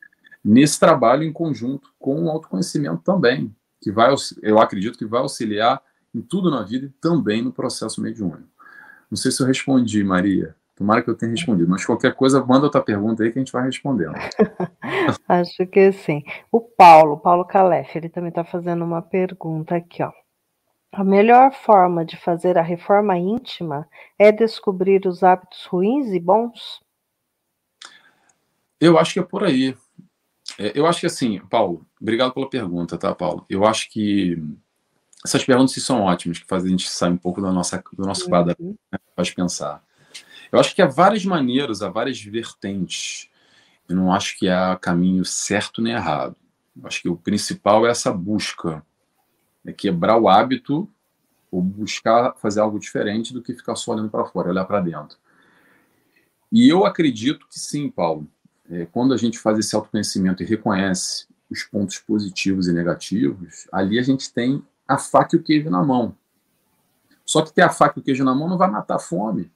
nesse 0.45 0.78
trabalho 0.78 1.22
em 1.22 1.32
conjunto 1.32 1.88
com 1.99 2.24
o 2.24 2.30
autoconhecimento 2.30 3.03
também, 3.03 3.55
que 3.80 3.90
vai, 3.90 4.14
eu 4.43 4.59
acredito 4.59 4.99
que 4.99 5.07
vai 5.07 5.20
auxiliar 5.20 5.82
em 6.14 6.20
tudo 6.20 6.51
na 6.51 6.62
vida 6.62 6.86
e 6.86 6.90
também 7.01 7.43
no 7.43 7.53
processo 7.53 8.01
mediúnico. 8.01 8.49
Não 9.11 9.16
sei 9.16 9.30
se 9.30 9.43
eu 9.43 9.47
respondi, 9.47 10.03
Maria. 10.03 10.55
Tomara 10.74 11.03
que 11.03 11.11
eu 11.11 11.14
tenha 11.14 11.30
respondido, 11.30 11.68
mas 11.68 11.84
qualquer 11.84 12.14
coisa, 12.14 12.45
manda 12.45 12.64
outra 12.64 12.80
pergunta 12.80 13.22
aí 13.22 13.30
que 13.30 13.38
a 13.38 13.43
gente 13.43 13.53
vai 13.53 13.64
respondendo. 13.64 14.14
Acho 15.28 15.66
que 15.66 15.93
sim. 15.93 16.22
O 16.51 16.61
Paulo, 16.61 17.18
Paulo 17.18 17.45
Calef, 17.45 17.95
ele 17.95 18.09
também 18.09 18.30
está 18.30 18.43
fazendo 18.43 18.84
uma 18.84 19.03
pergunta 19.03 19.76
aqui, 19.76 20.03
ó. 20.03 20.11
A 20.93 21.05
melhor 21.05 21.53
forma 21.53 22.05
de 22.05 22.16
fazer 22.18 22.59
a 22.59 22.62
reforma 22.62 23.16
íntima 23.16 23.88
é 24.18 24.30
descobrir 24.30 25.07
os 25.07 25.22
hábitos 25.22 25.64
ruins 25.66 26.09
e 26.12 26.20
bons? 26.20 26.82
Eu 28.78 28.99
acho 28.99 29.14
que 29.14 29.20
é 29.20 29.22
por 29.22 29.45
aí. 29.45 29.74
É, 30.59 30.72
eu 30.78 30.86
acho 30.86 31.00
que 31.00 31.07
assim, 31.07 31.40
Paulo, 31.50 31.86
obrigado 32.00 32.32
pela 32.32 32.48
pergunta, 32.48 32.98
tá, 32.98 33.14
Paulo? 33.14 33.44
Eu 33.48 33.64
acho 33.64 33.90
que 33.90 34.42
essas 35.24 35.44
perguntas 35.44 35.74
são 35.82 36.03
ótimas, 36.03 36.38
que 36.38 36.46
fazem 36.46 36.68
a 36.68 36.70
gente 36.70 36.88
sair 36.88 37.12
um 37.12 37.16
pouco 37.16 37.40
da 37.40 37.53
nossa, 37.53 37.82
do 37.92 38.05
nosso 38.05 38.28
quadro, 38.28 38.57
uhum. 38.59 38.76
né, 38.90 38.98
faz 39.14 39.30
pensar. 39.30 39.82
Eu 40.50 40.59
acho 40.59 40.74
que 40.74 40.82
há 40.82 40.86
várias 40.86 41.24
maneiras, 41.24 41.80
há 41.80 41.88
várias 41.88 42.20
vertentes. 42.20 43.30
Eu 43.88 43.96
não 43.96 44.12
acho 44.12 44.38
que 44.38 44.48
há 44.48 44.76
caminho 44.76 45.24
certo 45.24 45.80
nem 45.80 45.94
errado. 45.94 46.36
Eu 46.76 46.86
acho 46.86 47.00
que 47.00 47.09
o 47.09 47.16
principal 47.16 47.86
é 47.86 47.90
essa 47.90 48.12
busca 48.12 48.84
é 49.64 49.72
quebrar 49.72 50.18
o 50.18 50.28
hábito 50.28 50.90
ou 51.50 51.62
buscar 51.62 52.34
fazer 52.36 52.61
algo 52.61 52.78
diferente 52.78 53.32
do 53.32 53.42
que 53.42 53.55
ficar 53.55 53.76
só 53.76 53.92
olhando 53.92 54.11
para 54.11 54.24
fora, 54.24 54.50
olhar 54.50 54.64
para 54.64 54.80
dentro. 54.80 55.16
E 56.50 56.68
eu 56.68 56.84
acredito 56.84 57.46
que 57.48 57.59
sim, 57.59 57.88
Paulo. 57.88 58.26
É, 58.70 58.86
quando 58.86 59.12
a 59.12 59.16
gente 59.16 59.38
faz 59.38 59.58
esse 59.58 59.74
autoconhecimento 59.74 60.42
e 60.42 60.46
reconhece 60.46 61.26
os 61.50 61.62
pontos 61.64 61.98
positivos 61.98 62.68
e 62.68 62.72
negativos, 62.72 63.66
ali 63.70 63.98
a 63.98 64.02
gente 64.02 64.32
tem 64.32 64.62
a 64.86 64.96
faca 64.96 65.36
e 65.36 65.38
o 65.38 65.42
queijo 65.42 65.68
na 65.70 65.82
mão. 65.82 66.16
Só 67.24 67.42
que 67.42 67.52
ter 67.52 67.62
a 67.62 67.70
faca 67.70 67.98
e 67.98 68.00
o 68.00 68.04
queijo 68.04 68.24
na 68.24 68.34
mão 68.34 68.48
não 68.48 68.58
vai 68.58 68.70
matar 68.70 68.96
a 68.96 68.98
fome. 68.98 69.50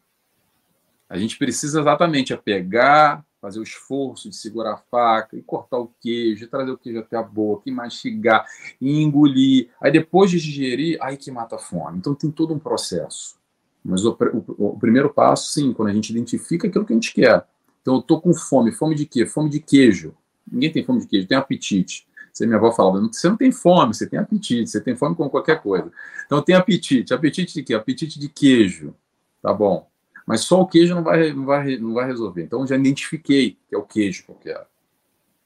A 1.09 1.17
gente 1.17 1.39
precisa 1.39 1.81
exatamente 1.81 2.33
é 2.33 2.37
pegar, 2.37 3.25
fazer 3.41 3.61
o 3.61 3.63
esforço 3.63 4.29
de 4.29 4.37
segurar 4.37 4.75
a 4.75 4.77
faca 4.77 5.37
e 5.37 5.43
cortar 5.43 5.79
o 5.79 5.93
queijo, 6.01 6.49
trazer 6.49 6.71
o 6.71 6.79
queijo 6.79 6.99
até 6.99 7.17
a 7.17 7.23
boca, 7.23 7.69
e 7.69 7.73
mastigar, 7.73 8.45
e 8.81 9.01
engolir. 9.03 9.71
Aí 9.81 9.93
depois 9.93 10.31
de 10.31 10.41
digerir, 10.41 10.99
aí 11.01 11.17
que 11.17 11.31
mata 11.31 11.57
a 11.57 11.59
fome. 11.59 11.99
Então 11.99 12.15
tem 12.15 12.31
todo 12.31 12.53
um 12.53 12.59
processo. 12.59 13.37
Mas 13.85 14.05
o, 14.05 14.17
o, 14.59 14.71
o 14.71 14.79
primeiro 14.79 15.13
passo, 15.13 15.53
sim, 15.53 15.73
quando 15.73 15.91
a 15.91 15.93
gente 15.93 16.11
identifica 16.11 16.67
aquilo 16.67 16.85
que 16.85 16.93
a 16.93 16.97
gente 16.97 17.15
quer. 17.15 17.47
Então 17.87 17.95
eu 17.95 18.03
tô 18.03 18.21
com 18.21 18.35
fome. 18.35 18.73
Fome 18.73 18.97
de 18.97 19.07
quê? 19.07 19.25
Fome 19.25 19.49
de 19.49 19.61
queijo. 19.61 20.13
Ninguém 20.51 20.73
tem 20.73 20.85
fome 20.85 20.99
de 20.99 21.07
queijo, 21.07 21.29
tem 21.29 21.39
apetite. 21.39 22.05
Você, 22.33 22.45
minha 22.45 22.59
avó 22.59 22.73
falava, 22.73 22.99
você 23.01 23.29
não 23.29 23.37
tem 23.37 23.53
fome, 23.53 23.95
você 23.95 24.09
tem 24.09 24.19
apetite, 24.19 24.69
você 24.69 24.81
tem 24.81 24.97
fome 24.97 25.15
com 25.15 25.31
qualquer 25.31 25.63
coisa. 25.63 25.93
Então 26.27 26.43
tem 26.43 26.57
apetite. 26.57 27.15
Apetite 27.15 27.55
de 27.55 27.63
quê? 27.63 27.75
Apetite 27.75 28.19
de 28.19 28.29
queijo. 28.29 28.93
Tá 29.41 29.55
bom. 29.55 29.89
Mas 30.27 30.41
só 30.41 30.61
o 30.61 30.67
queijo 30.67 30.97
não 30.97 31.05
vai, 31.05 31.33
não 31.33 31.45
vai, 31.45 31.77
não 31.77 31.95
vai 31.95 32.07
resolver. 32.07 32.43
Então 32.43 32.67
já 32.67 32.77
identifiquei 32.77 33.57
que 33.69 33.77
é 33.77 33.79
o 33.79 33.85
queijo 33.85 34.25
que 34.25 34.31
eu 34.31 34.35
quero. 34.35 34.67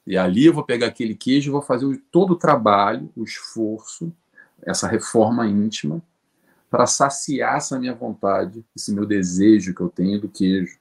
E 0.07 0.16
ali 0.16 0.47
eu 0.47 0.55
vou 0.55 0.64
pegar 0.64 0.86
aquele 0.86 1.14
queijo 1.14 1.51
e 1.51 1.53
vou 1.53 1.61
fazer 1.61 2.03
todo 2.11 2.30
o 2.30 2.36
trabalho, 2.36 3.12
o 3.14 3.22
esforço, 3.22 4.11
essa 4.62 4.88
reforma 4.88 5.47
íntima, 5.47 6.03
para 6.70 6.86
saciar 6.86 7.59
essa 7.59 7.78
minha 7.78 7.95
vontade, 7.95 8.64
esse 8.74 8.95
meu 8.95 9.05
desejo 9.05 9.74
que 9.74 9.82
eu 9.82 9.91
tenho 9.91 10.18
do 10.18 10.28
queijo. 10.28 10.79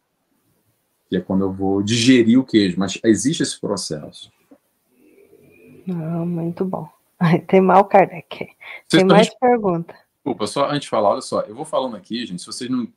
Que 1.10 1.18
é 1.18 1.22
quando 1.22 1.42
eu 1.42 1.52
vou 1.52 1.82
digerir 1.82 2.40
o 2.40 2.44
queijo. 2.44 2.78
Mas 2.78 3.00
existe 3.04 3.44
esse 3.44 3.60
processo. 3.60 4.32
Ah, 5.90 6.26
muito 6.26 6.64
bom. 6.64 6.88
Tem 7.48 7.60
mal, 7.60 7.84
Kardec. 7.86 8.50
Tem 8.88 9.04
mais 9.04 9.30
pergunta. 9.34 9.94
Desculpa, 10.16 10.48
só 10.48 10.70
antes 10.70 10.82
de 10.82 10.90
falar, 10.90 11.10
olha 11.10 11.22
só, 11.22 11.42
eu 11.42 11.56
vou 11.56 11.66
falando 11.66 11.96
aqui, 11.96 12.26
gente, 12.26 12.42
se 12.42 12.46
vocês 12.46 12.70
não. 12.70 12.88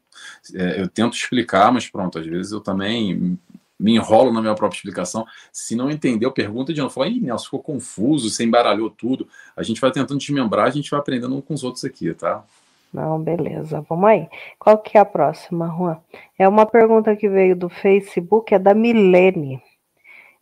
É, 0.55 0.83
eu 0.83 0.89
tento 0.89 1.15
explicar, 1.15 1.73
mas 1.73 1.89
pronto, 1.89 2.19
às 2.19 2.27
vezes 2.27 2.53
eu 2.53 2.61
também 2.61 3.39
me 3.79 3.95
enrolo 3.95 4.33
na 4.33 4.41
minha 4.41 4.55
própria 4.55 4.77
explicação. 4.77 5.27
Se 5.53 5.75
não 5.75 5.91
entendeu, 5.91 6.31
pergunta 6.31 6.73
de 6.73 6.81
novo. 6.81 6.93
Fala, 6.93 7.09
Ih, 7.09 7.21
Nelson, 7.21 7.45
ficou 7.45 7.63
confuso, 7.63 8.29
você 8.29 8.45
embaralhou 8.45 8.91
tudo. 8.91 9.29
A 9.57 9.63
gente 9.63 9.81
vai 9.81 9.91
tentando 9.91 10.19
desmembrar, 10.19 10.67
a 10.67 10.71
gente 10.71 10.91
vai 10.91 11.01
aprendendo 11.01 11.35
um 11.35 11.41
com 11.41 11.55
os 11.55 11.65
outros 11.65 11.85
aqui, 11.85 12.13
tá? 12.15 12.45
Não, 12.93 13.23
beleza. 13.23 13.81
Vamos 13.89 14.09
aí. 14.09 14.29
Qual 14.59 14.77
que 14.79 14.99
é 14.99 15.01
a 15.01 15.05
próxima, 15.05 15.67
Juan? 15.67 16.01
É 16.39 16.47
uma 16.47 16.67
pergunta 16.67 17.17
que 17.17 17.29
veio 17.29 17.57
do 17.57 17.69
Facebook, 17.69 18.55
é 18.55 18.59
da 18.59 18.75
Milene. 18.75 19.63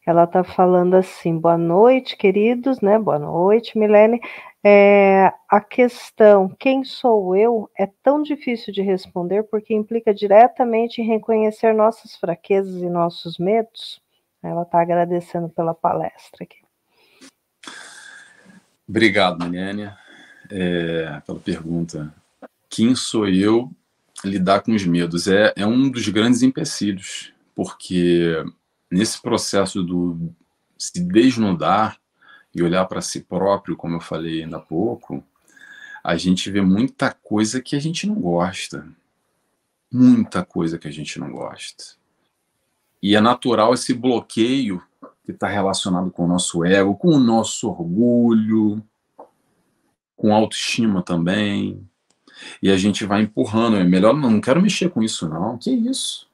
Ela 0.04 0.24
está 0.24 0.42
falando 0.42 0.94
assim: 0.94 1.38
boa 1.38 1.56
noite, 1.56 2.16
queridos, 2.16 2.80
né? 2.80 2.98
Boa 2.98 3.18
noite, 3.18 3.78
Milene. 3.78 4.20
É, 4.62 5.32
a 5.48 5.60
questão 5.60 6.48
quem 6.58 6.84
sou 6.84 7.34
eu 7.34 7.70
é 7.78 7.88
tão 8.02 8.22
difícil 8.22 8.74
de 8.74 8.82
responder 8.82 9.44
porque 9.44 9.72
implica 9.72 10.12
diretamente 10.12 11.00
em 11.00 11.06
reconhecer 11.06 11.72
nossas 11.72 12.16
fraquezas 12.16 12.82
e 12.82 12.88
nossos 12.90 13.38
medos. 13.38 14.02
Ela 14.42 14.62
está 14.62 14.80
agradecendo 14.80 15.48
pela 15.48 15.74
palestra 15.74 16.42
aqui. 16.42 16.58
Obrigado, 18.88 19.38
Maniane, 19.38 19.92
é, 20.50 21.20
pela 21.24 21.38
pergunta. 21.38 22.12
Quem 22.70 22.94
sou 22.94 23.28
eu 23.28 23.70
lidar 24.24 24.62
com 24.62 24.72
os 24.72 24.86
medos? 24.86 25.28
É, 25.28 25.52
é 25.56 25.66
um 25.66 25.90
dos 25.90 26.08
grandes 26.08 26.42
empecilhos, 26.42 27.34
porque 27.54 28.42
nesse 28.90 29.20
processo 29.20 29.82
do 29.82 30.32
se 30.78 30.98
desnudar, 31.00 32.00
e 32.54 32.62
olhar 32.62 32.84
para 32.86 33.00
si 33.00 33.20
próprio, 33.20 33.76
como 33.76 33.96
eu 33.96 34.00
falei 34.00 34.42
ainda 34.42 34.56
há 34.56 34.60
pouco, 34.60 35.24
a 36.02 36.16
gente 36.16 36.50
vê 36.50 36.60
muita 36.60 37.12
coisa 37.12 37.60
que 37.60 37.76
a 37.76 37.78
gente 37.78 38.06
não 38.06 38.16
gosta. 38.16 38.86
Muita 39.92 40.44
coisa 40.44 40.78
que 40.78 40.88
a 40.88 40.90
gente 40.90 41.18
não 41.18 41.30
gosta. 41.30 41.84
E 43.02 43.16
é 43.16 43.20
natural 43.20 43.74
esse 43.74 43.94
bloqueio 43.94 44.82
que 45.24 45.32
está 45.32 45.48
relacionado 45.48 46.10
com 46.10 46.24
o 46.24 46.28
nosso 46.28 46.64
ego, 46.64 46.96
com 46.96 47.08
o 47.08 47.20
nosso 47.20 47.68
orgulho, 47.68 48.82
com 50.16 50.34
autoestima 50.34 51.02
também. 51.02 51.88
E 52.62 52.70
a 52.70 52.76
gente 52.76 53.04
vai 53.04 53.22
empurrando. 53.22 53.76
É 53.76 53.84
melhor, 53.84 54.14
não, 54.14 54.30
não 54.30 54.40
quero 54.40 54.62
mexer 54.62 54.90
com 54.90 55.02
isso, 55.02 55.28
não. 55.28 55.58
Que 55.58 55.70
isso? 55.70 56.28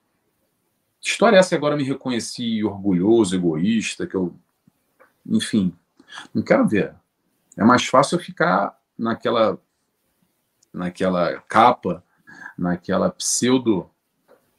Que 1.00 1.08
história 1.08 1.36
é 1.36 1.38
essa 1.38 1.50
que 1.50 1.54
agora 1.54 1.76
me 1.76 1.84
reconheci 1.84 2.64
orgulhoso, 2.64 3.36
egoísta, 3.36 4.06
que 4.06 4.14
eu. 4.14 4.34
Enfim, 5.24 5.72
não 6.34 6.42
quero 6.42 6.66
ver. 6.66 6.94
É 7.56 7.64
mais 7.64 7.86
fácil 7.86 8.16
eu 8.16 8.22
ficar 8.22 8.78
naquela, 8.98 9.58
naquela 10.72 11.40
capa, 11.48 12.02
naquela 12.56 13.10
pseudo. 13.10 13.90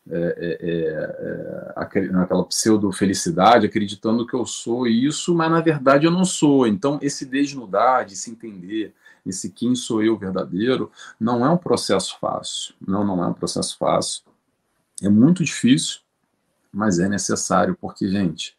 É, 0.10 0.16
é, 0.16 0.70
é, 0.70 2.00
é 2.00 2.12
naquela 2.14 2.46
pseudo 2.46 2.90
felicidade, 2.94 3.66
acreditando 3.66 4.26
que 4.26 4.34
eu 4.34 4.46
sou 4.46 4.88
isso, 4.88 5.36
mas 5.36 5.52
na 5.52 5.60
verdade 5.60 6.06
eu 6.06 6.12
não 6.12 6.24
sou. 6.24 6.66
Então, 6.66 6.98
esse 7.02 7.26
desnudar, 7.26 8.06
de 8.06 8.16
se 8.16 8.32
entender, 8.32 8.96
esse 9.28 9.52
quem 9.52 9.76
sou 9.76 10.02
eu 10.02 10.18
verdadeiro, 10.18 10.92
não 11.20 11.46
é 11.46 11.50
um 11.50 11.58
processo 11.58 12.18
fácil. 12.20 12.74
Não, 12.86 13.04
não 13.06 13.24
é 13.24 13.28
um 13.28 13.34
processo 13.34 13.78
fácil. 13.78 14.24
É 15.02 15.10
muito 15.10 15.44
difícil, 15.44 16.00
mas 16.72 17.00
é 17.00 17.08
necessário, 17.08 17.78
porque, 17.80 18.10
gente, 18.10 18.58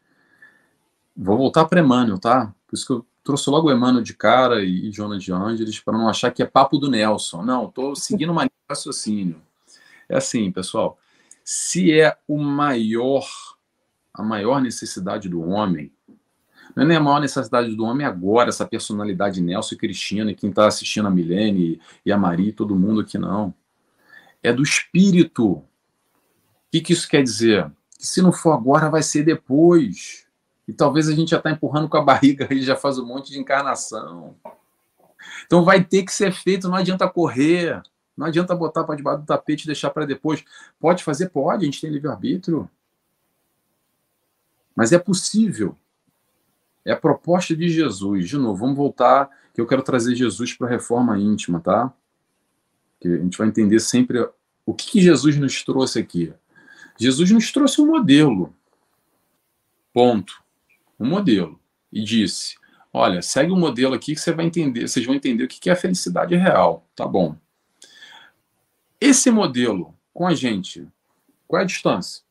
vou 1.16 1.36
voltar 1.36 1.64
para 1.64 1.80
Emmanuel, 1.80 2.18
tá? 2.18 2.54
Por 2.66 2.76
isso 2.76 2.86
que 2.86 2.92
eu 2.92 3.06
trouxe 3.24 3.50
logo 3.50 3.68
o 3.68 3.72
Emmanuel 3.72 4.02
de 4.02 4.14
cara 4.14 4.64
e, 4.64 4.90
Jonas 4.90 5.22
de 5.22 5.32
Angeles 5.32 5.80
para 5.80 5.98
não 5.98 6.08
achar 6.08 6.30
que 6.30 6.42
é 6.42 6.46
papo 6.46 6.78
do 6.78 6.90
Nelson. 6.90 7.42
Não, 7.42 7.66
estou 7.66 7.94
seguindo 7.94 8.30
uma 8.30 8.48
raciocínio. 8.68 9.42
É 10.08 10.16
assim, 10.16 10.50
pessoal. 10.50 10.98
Se 11.44 11.92
é 11.92 12.16
o 12.26 12.38
maior, 12.38 13.26
a 14.14 14.22
maior 14.22 14.60
necessidade 14.60 15.28
do 15.28 15.42
homem, 15.42 15.92
não 16.84 16.94
é 16.94 16.96
a 16.96 17.00
maior 17.00 17.20
necessidade 17.20 17.74
do 17.74 17.84
homem 17.84 18.06
agora, 18.06 18.50
essa 18.50 18.66
personalidade 18.66 19.40
Nelson 19.40 19.74
e 19.74 19.78
Cristina, 19.78 20.30
e 20.30 20.34
quem 20.34 20.50
está 20.50 20.66
assistindo 20.66 21.08
a 21.08 21.10
Milene 21.10 21.80
e 22.04 22.12
a 22.12 22.16
Maria, 22.16 22.52
todo 22.52 22.76
mundo 22.76 23.00
aqui 23.00 23.18
não. 23.18 23.54
É 24.42 24.52
do 24.52 24.62
espírito. 24.62 25.54
O 25.54 25.64
que, 26.70 26.80
que 26.80 26.92
isso 26.92 27.08
quer 27.08 27.22
dizer? 27.22 27.70
Que 27.98 28.06
se 28.06 28.22
não 28.22 28.30
for 28.30 28.52
agora, 28.52 28.90
vai 28.90 29.02
ser 29.02 29.24
depois. 29.24 30.26
E 30.68 30.72
talvez 30.72 31.08
a 31.08 31.12
gente 31.12 31.30
já 31.30 31.38
está 31.38 31.50
empurrando 31.50 31.88
com 31.88 31.96
a 31.96 32.02
barriga 32.04 32.46
e 32.52 32.62
já 32.62 32.76
faz 32.76 32.98
um 32.98 33.06
monte 33.06 33.32
de 33.32 33.40
encarnação. 33.40 34.36
Então 35.46 35.64
vai 35.64 35.82
ter 35.82 36.04
que 36.04 36.12
ser 36.12 36.32
feito, 36.32 36.68
não 36.68 36.76
adianta 36.76 37.08
correr, 37.08 37.82
não 38.16 38.26
adianta 38.26 38.54
botar 38.54 38.84
para 38.84 38.94
debaixo 38.94 39.22
do 39.22 39.26
tapete 39.26 39.64
e 39.64 39.66
deixar 39.66 39.90
para 39.90 40.06
depois. 40.06 40.44
Pode 40.78 41.02
fazer? 41.02 41.30
Pode, 41.30 41.62
a 41.62 41.64
gente 41.64 41.80
tem 41.80 41.90
livre-arbítrio. 41.90 42.70
Mas 44.76 44.92
é 44.92 44.98
possível. 44.98 45.76
É 46.88 46.92
a 46.92 46.96
proposta 46.96 47.54
de 47.54 47.68
Jesus. 47.68 48.30
De 48.30 48.38
novo, 48.38 48.60
vamos 48.60 48.74
voltar, 48.74 49.28
que 49.52 49.60
eu 49.60 49.66
quero 49.66 49.82
trazer 49.82 50.16
Jesus 50.16 50.54
para 50.54 50.68
a 50.68 50.70
reforma 50.70 51.18
íntima, 51.18 51.60
tá? 51.60 51.92
Que 52.98 53.08
a 53.08 53.18
gente 53.18 53.36
vai 53.36 53.46
entender 53.46 53.78
sempre 53.78 54.26
o 54.64 54.72
que, 54.72 54.92
que 54.92 55.02
Jesus 55.02 55.36
nos 55.36 55.62
trouxe 55.62 55.98
aqui. 55.98 56.32
Jesus 56.98 57.30
nos 57.30 57.52
trouxe 57.52 57.82
um 57.82 57.86
modelo. 57.88 58.56
Ponto. 59.92 60.42
Um 60.98 61.06
modelo. 61.06 61.60
E 61.92 62.02
disse: 62.02 62.56
olha, 62.90 63.20
segue 63.20 63.52
o 63.52 63.54
um 63.54 63.60
modelo 63.60 63.94
aqui 63.94 64.14
que 64.14 64.20
você 64.22 64.32
vai 64.32 64.46
entender, 64.46 64.88
vocês 64.88 65.04
vão 65.04 65.14
entender 65.14 65.44
o 65.44 65.48
que 65.48 65.68
é 65.68 65.74
a 65.74 65.76
felicidade 65.76 66.34
real. 66.36 66.88
Tá 66.96 67.06
bom. 67.06 67.36
Esse 68.98 69.30
modelo 69.30 69.94
com 70.14 70.26
a 70.26 70.34
gente, 70.34 70.88
qual 71.46 71.60
é 71.60 71.64
a 71.64 71.66
distância? 71.66 72.22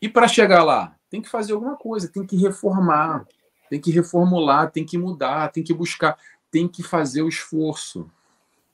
E 0.00 0.08
para 0.08 0.28
chegar 0.28 0.62
lá, 0.62 0.93
tem 1.14 1.22
que 1.22 1.28
fazer 1.28 1.52
alguma 1.52 1.76
coisa, 1.76 2.08
tem 2.08 2.26
que 2.26 2.36
reformar, 2.36 3.24
tem 3.70 3.80
que 3.80 3.92
reformular, 3.92 4.72
tem 4.72 4.84
que 4.84 4.98
mudar, 4.98 5.52
tem 5.52 5.62
que 5.62 5.72
buscar, 5.72 6.18
tem 6.50 6.66
que 6.66 6.82
fazer 6.82 7.22
o 7.22 7.28
esforço. 7.28 8.10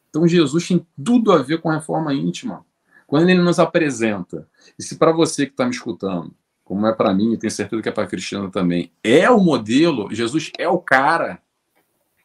Então 0.08 0.26
Jesus 0.26 0.66
tem 0.66 0.86
tudo 1.04 1.32
a 1.32 1.42
ver 1.42 1.60
com 1.60 1.68
a 1.68 1.74
reforma 1.74 2.14
íntima. 2.14 2.64
Quando 3.06 3.28
ele 3.28 3.42
nos 3.42 3.58
apresenta, 3.58 4.48
e 4.78 4.82
se 4.82 4.96
para 4.96 5.12
você 5.12 5.44
que 5.44 5.52
está 5.52 5.66
me 5.66 5.70
escutando, 5.70 6.32
como 6.64 6.86
é 6.86 6.94
para 6.94 7.12
mim, 7.12 7.34
e 7.34 7.36
tenho 7.36 7.50
certeza 7.50 7.82
que 7.82 7.90
é 7.90 7.92
para 7.92 8.04
a 8.04 8.06
Cristiana 8.06 8.50
também, 8.50 8.90
é 9.04 9.28
o 9.30 9.38
modelo, 9.38 10.08
Jesus 10.10 10.50
é 10.56 10.66
o 10.66 10.78
cara. 10.78 11.42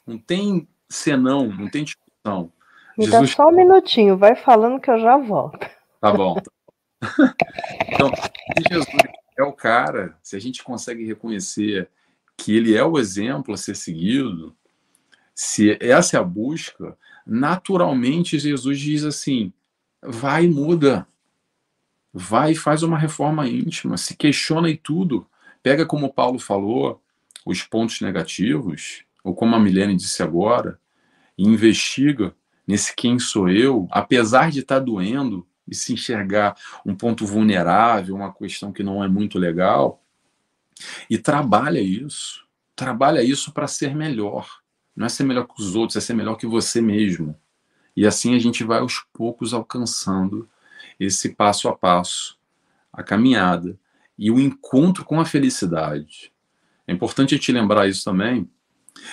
Não 0.07 0.18
tem 0.18 0.66
senão, 0.88 1.47
não 1.47 1.68
tem 1.68 1.84
discussão. 1.84 2.53
Me 2.97 3.03
Jesus... 3.03 3.32
dá 3.32 3.36
só 3.36 3.49
um 3.49 3.55
minutinho, 3.55 4.18
vai 4.18 4.34
falando 4.34 4.80
que 4.80 4.89
eu 4.89 4.97
já 4.97 5.18
volto. 5.18 5.70
Tá 5.99 6.13
bom. 6.13 6.38
então, 7.91 8.09
se 8.16 8.63
Jesus 8.72 8.88
é 9.38 9.44
o 9.44 9.54
cara, 9.54 10.18
se 10.24 10.36
a 10.36 10.40
gente 10.40 10.64
consegue 10.64 11.06
reconhecer 11.06 11.90
que 12.38 12.56
ele 12.56 12.76
é 12.76 12.84
o 12.84 12.98
exemplo 12.98 13.54
a 13.54 13.58
ser 13.58 13.76
seguido, 13.76 14.56
se 15.34 15.78
essa 15.82 16.18
é 16.18 16.20
a 16.20 16.24
busca, 16.24 16.98
naturalmente 17.26 18.40
Jesus 18.40 18.80
diz 18.80 19.04
assim: 19.04 19.52
vai 20.02 20.46
e 20.46 20.50
muda, 20.50 21.08
vai 22.14 22.52
e 22.52 22.56
faz 22.56 22.84
uma 22.84 22.98
reforma 22.98 23.48
íntima, 23.48 23.98
se 23.98 24.16
questiona 24.16 24.70
e 24.70 24.78
tudo, 24.78 25.28
pega 25.62 25.86
como 25.86 26.14
Paulo 26.14 26.40
falou 26.40 27.02
os 27.46 27.62
pontos 27.62 28.02
negativos, 28.02 29.04
ou 29.24 29.36
como 29.36 29.56
a 29.56 29.60
Milene 29.60 29.96
disse 29.96 30.24
agora, 30.24 30.80
e 31.38 31.44
investiga 31.44 32.34
nesse 32.66 32.96
quem 32.96 33.20
sou 33.20 33.50
eu, 33.50 33.88
apesar 33.92 34.50
de 34.50 34.62
estar 34.62 34.80
tá 34.80 34.86
doendo 34.86 35.46
e 35.68 35.74
se 35.74 35.93
enxergar 35.93 36.55
um 36.86 36.95
ponto 36.95 37.26
vulnerável, 37.26 38.16
uma 38.16 38.34
questão 38.34 38.72
que 38.72 38.84
não 38.84 39.03
é 39.03 39.07
muito 39.07 39.39
legal, 39.39 40.01
e 41.09 41.18
trabalha 41.18 41.80
isso, 41.80 42.45
trabalha 42.76 43.24
isso 43.24 43.51
para 43.51 43.68
ser 43.68 43.95
melhor. 43.95 44.59
Não 44.95 45.05
é 45.05 45.09
ser 45.09 45.24
melhor 45.24 45.47
que 45.47 45.61
os 45.61 45.76
outros, 45.76 45.95
é 45.95 46.01
ser 46.01 46.13
melhor 46.13 46.36
que 46.36 46.47
você 46.47 46.82
mesmo. 46.82 47.36
E 47.95 48.05
assim 48.05 48.36
a 48.36 48.39
gente 48.39 48.63
vai 48.63 48.80
aos 48.80 49.05
poucos 49.13 49.53
alcançando 49.53 50.49
esse 50.99 51.30
passo 51.30 51.68
a 51.68 51.76
passo, 51.76 52.38
a 52.91 53.03
caminhada 53.03 53.78
e 54.18 54.32
o 54.32 54.39
encontro 54.39 55.03
com 55.03 55.20
a 55.20 55.26
felicidade. 55.26 56.32
É 56.88 56.93
importante 56.93 57.38
te 57.39 57.51
lembrar 57.51 57.88
isso 57.88 58.03
também, 58.03 58.49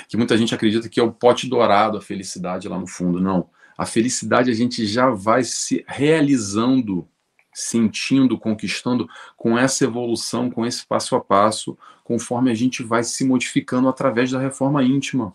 que 0.09 0.17
muita 0.17 0.37
gente 0.37 0.55
acredita 0.55 0.89
que 0.89 1.01
é 1.01 1.03
o 1.03 1.13
pote 1.13 1.49
dourado 1.49 1.99
a 1.99 2.01
felicidade 2.01 2.69
lá 2.69 2.79
no 2.79 2.87
fundo. 2.87 3.21
Não. 3.21 3.49
A 3.83 3.85
felicidade 3.85 4.49
a 4.49 4.55
gente 4.55 4.87
já 4.87 5.11
vai 5.11 5.43
se 5.43 5.85
realizando, 5.89 7.09
sentindo, 7.53 8.39
conquistando 8.39 9.09
com 9.37 9.59
essa 9.59 9.83
evolução, 9.83 10.49
com 10.49 10.65
esse 10.65 10.87
passo 10.87 11.17
a 11.17 11.21
passo, 11.21 11.77
conforme 12.05 12.53
a 12.53 12.55
gente 12.55 12.81
vai 12.85 13.03
se 13.03 13.25
modificando 13.25 13.89
através 13.89 14.31
da 14.31 14.39
reforma 14.39 14.85
íntima. 14.85 15.35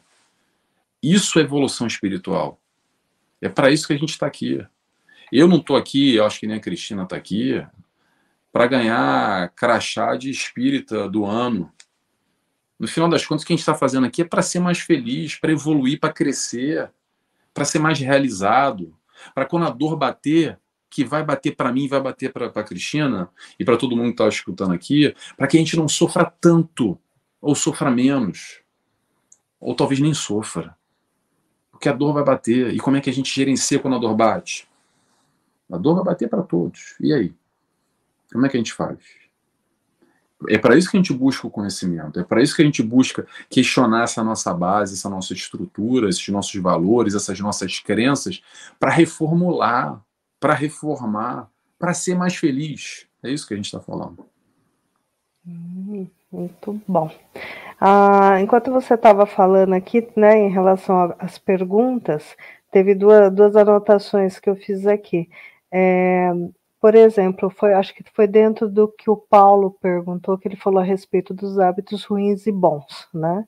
Isso 1.04 1.38
é 1.40 1.42
evolução 1.42 1.88
espiritual. 1.88 2.58
É 3.42 3.50
para 3.50 3.70
isso 3.70 3.86
que 3.86 3.92
a 3.92 3.98
gente 3.98 4.12
está 4.12 4.26
aqui. 4.26 4.66
Eu 5.30 5.46
não 5.46 5.58
estou 5.58 5.76
aqui, 5.76 6.16
eu 6.16 6.26
acho 6.26 6.40
que 6.40 6.48
nem 6.48 6.56
a 6.56 6.62
Cristina 6.62 7.04
está 7.04 7.18
aqui, 7.18 7.62
para 8.50 8.66
ganhar 8.66 9.50
crachá 9.58 10.16
de 10.16 10.30
espírita 10.30 11.10
do 11.10 11.26
ano. 11.26 11.70
No 12.80 12.88
final 12.88 13.10
das 13.10 13.26
contas, 13.26 13.44
o 13.44 13.46
que 13.46 13.52
a 13.52 13.58
gente 13.58 13.64
está 13.64 13.76
fazendo 13.76 14.08
aqui 14.08 14.22
é 14.22 14.26
para 14.26 14.42
ser 14.42 14.62
mais 14.62 14.80
feliz, 14.80 15.36
para 15.36 15.52
evoluir, 15.52 16.00
para 16.00 16.14
crescer, 16.14 16.90
para 17.58 17.66
ser 17.66 17.80
mais 17.80 17.98
realizado, 17.98 18.96
para 19.34 19.44
quando 19.44 19.66
a 19.66 19.72
dor 19.72 19.98
bater, 19.98 20.60
que 20.92 21.04
vai 21.04 21.24
bater 21.24 21.56
para 21.56 21.72
mim, 21.72 21.88
vai 21.88 22.00
bater 22.00 22.32
para 22.32 22.46
a 22.46 22.64
Cristina 22.64 23.32
e 23.60 23.66
para 23.66 23.76
todo 23.76 23.98
mundo 23.98 24.10
que 24.10 24.12
está 24.12 24.28
escutando 24.28 24.76
aqui, 24.76 25.12
para 25.36 25.48
que 25.48 25.58
a 25.58 25.60
gente 25.60 25.76
não 25.76 25.88
sofra 25.88 26.24
tanto, 26.24 27.00
ou 27.42 27.56
sofra 27.56 27.90
menos, 27.90 28.62
ou 29.60 29.74
talvez 29.74 30.00
nem 30.00 30.14
sofra. 30.14 30.78
Porque 31.72 31.90
a 31.90 31.94
dor 31.94 32.14
vai 32.14 32.24
bater. 32.24 32.72
E 32.76 32.80
como 32.80 32.96
é 32.96 33.02
que 33.02 33.10
a 33.10 33.14
gente 33.14 33.34
gerencia 33.34 33.80
quando 33.80 33.96
a 33.96 34.00
dor 34.00 34.16
bate? 34.16 34.68
A 35.72 35.78
dor 35.78 35.96
vai 35.96 36.04
bater 36.04 36.30
para 36.30 36.44
todos. 36.44 36.96
E 37.00 37.12
aí? 37.12 37.34
Como 38.32 38.46
é 38.46 38.50
que 38.50 38.58
a 38.58 38.60
gente 38.60 38.74
faz? 38.74 39.00
É 40.48 40.58
para 40.58 40.78
isso 40.78 40.92
que 40.92 40.98
a 40.98 41.00
gente 41.00 41.14
busca 41.14 41.48
o 41.48 41.52
conhecimento, 41.52 42.20
é 42.20 42.24
para 42.24 42.44
isso 42.44 42.56
que 42.56 42.62
a 42.62 42.66
gente 42.66 42.84
busca 42.84 43.26
questionar 43.50 44.04
essa 44.04 44.24
nossa 44.24 44.54
base, 44.54 44.94
essa 44.94 45.10
nossa 45.10 45.34
estrutura, 45.34 46.10
esses 46.10 46.28
nossos 46.30 46.62
valores, 46.62 47.16
essas 47.16 47.40
nossas 47.40 47.80
crenças, 47.80 48.42
para 48.80 48.92
reformular, 48.92 50.00
para 50.40 50.54
reformar, 50.54 51.50
para 51.80 51.94
ser 51.94 52.16
mais 52.16 52.36
feliz. 52.36 53.08
É 53.24 53.32
isso 53.32 53.48
que 53.48 53.54
a 53.56 53.58
gente 53.58 53.66
está 53.66 53.80
falando. 53.80 54.26
Hum, 55.48 56.08
muito 56.32 56.82
bom. 56.88 57.10
Ah, 57.80 58.40
enquanto 58.42 58.72
você 58.72 58.94
estava 58.94 59.26
falando 59.26 59.74
aqui, 59.74 60.08
né, 60.16 60.38
em 60.38 60.50
relação 60.50 61.16
às 61.18 61.38
perguntas, 61.38 62.36
teve 62.72 62.94
duas, 62.94 63.34
duas 63.34 63.56
anotações 63.56 64.40
que 64.40 64.50
eu 64.50 64.56
fiz 64.56 64.86
aqui. 64.86 65.30
É, 65.72 66.32
por 66.80 66.96
exemplo, 66.96 67.50
foi, 67.50 67.74
acho 67.74 67.94
que 67.94 68.04
foi 68.14 68.28
dentro 68.28 68.70
do 68.70 68.88
que 68.88 69.10
o 69.10 69.18
Paulo 69.18 69.72
perguntou, 69.82 70.38
que 70.38 70.48
ele 70.48 70.56
falou 70.56 70.80
a 70.80 70.84
respeito 70.84 71.34
dos 71.34 71.60
hábitos 71.60 72.04
ruins 72.06 72.46
e 72.48 72.52
bons, 72.52 73.08
né? 73.14 73.46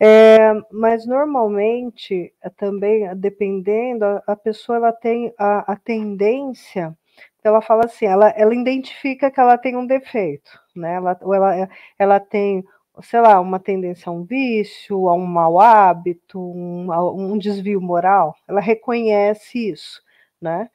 É, 0.00 0.52
mas 0.72 1.06
normalmente, 1.06 2.34
é, 2.42 2.50
também, 2.50 3.14
dependendo, 3.16 4.04
a, 4.26 4.36
pessoa 4.36 4.76
ela 4.76 4.92
tem 4.92 5.32
a, 5.38 5.72
a 5.72 5.76
tendência 5.76 6.96
ela 7.44 7.60
fala 7.60 7.84
assim, 7.86 8.06
ela, 8.06 8.28
ela 8.30 8.54
identifica 8.54 9.30
que 9.30 9.40
ela 9.40 9.58
tem 9.58 9.76
um 9.76 9.86
defeito, 9.86 10.50
né? 10.76 10.94
Ela, 10.94 11.18
ou 11.22 11.34
ela, 11.34 11.68
ela 11.98 12.20
tem 12.20 12.64
sei 13.02 13.20
lá, 13.20 13.40
uma 13.40 13.58
tendência 13.58 14.10
a 14.10 14.12
um 14.12 14.22
vício, 14.24 15.08
a 15.08 15.14
um 15.14 15.24
mau 15.24 15.58
hábito, 15.58 16.38
um, 16.38 16.92
um 17.32 17.38
desvio 17.38 17.80
moral, 17.80 18.36
ela 18.46 18.60
reconhece 18.60 19.70
isso, 19.70 20.02
né? 20.40 20.68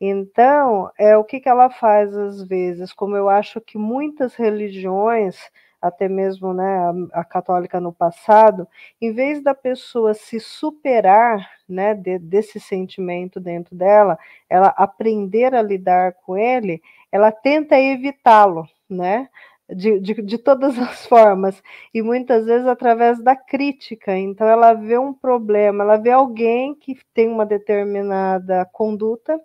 Então, 0.00 0.90
é 0.98 1.16
o 1.16 1.24
que, 1.24 1.40
que 1.40 1.48
ela 1.48 1.70
faz 1.70 2.16
às 2.16 2.42
vezes, 2.42 2.92
como 2.92 3.16
eu 3.16 3.28
acho 3.28 3.60
que 3.60 3.78
muitas 3.78 4.34
religiões, 4.34 5.36
até 5.80 6.08
mesmo 6.08 6.52
né, 6.54 6.78
a, 7.12 7.20
a 7.20 7.24
católica 7.24 7.80
no 7.80 7.92
passado, 7.92 8.66
em 9.00 9.12
vez 9.12 9.42
da 9.42 9.54
pessoa 9.54 10.14
se 10.14 10.40
superar 10.40 11.48
né, 11.68 11.94
de, 11.94 12.18
desse 12.18 12.58
sentimento 12.58 13.38
dentro 13.38 13.76
dela, 13.76 14.18
ela 14.48 14.68
aprender 14.76 15.54
a 15.54 15.62
lidar 15.62 16.14
com 16.24 16.36
ele, 16.36 16.82
ela 17.12 17.30
tenta 17.30 17.78
evitá-lo, 17.78 18.66
né? 18.88 19.28
de, 19.68 19.98
de, 19.98 20.14
de 20.22 20.38
todas 20.38 20.76
as 20.78 21.06
formas, 21.06 21.62
e 21.92 22.02
muitas 22.02 22.46
vezes 22.46 22.66
através 22.66 23.22
da 23.22 23.36
crítica. 23.36 24.16
Então, 24.16 24.46
ela 24.46 24.72
vê 24.74 24.98
um 24.98 25.12
problema, 25.12 25.84
ela 25.84 25.96
vê 25.96 26.10
alguém 26.10 26.74
que 26.74 26.96
tem 27.12 27.28
uma 27.28 27.46
determinada 27.46 28.64
conduta, 28.72 29.40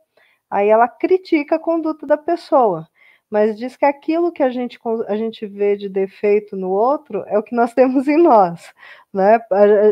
aí 0.50 0.70
ela 0.70 0.88
critica 0.88 1.56
a 1.56 1.60
conduta 1.60 2.06
da 2.08 2.18
pessoa 2.18 2.88
mas 3.30 3.58
diz 3.58 3.78
que 3.78 3.86
aquilo 3.86 4.32
que 4.32 4.42
a 4.42 4.50
gente, 4.50 4.80
a 5.08 5.16
gente 5.16 5.46
vê 5.46 5.78
de 5.78 5.88
defeito 5.88 6.56
no 6.56 6.70
outro 6.70 7.24
é 7.28 7.38
o 7.38 7.44
que 7.44 7.56
nós 7.56 7.74
temos 7.76 8.08
em 8.08 8.18
nós, 8.18 8.74
né? 9.14 9.40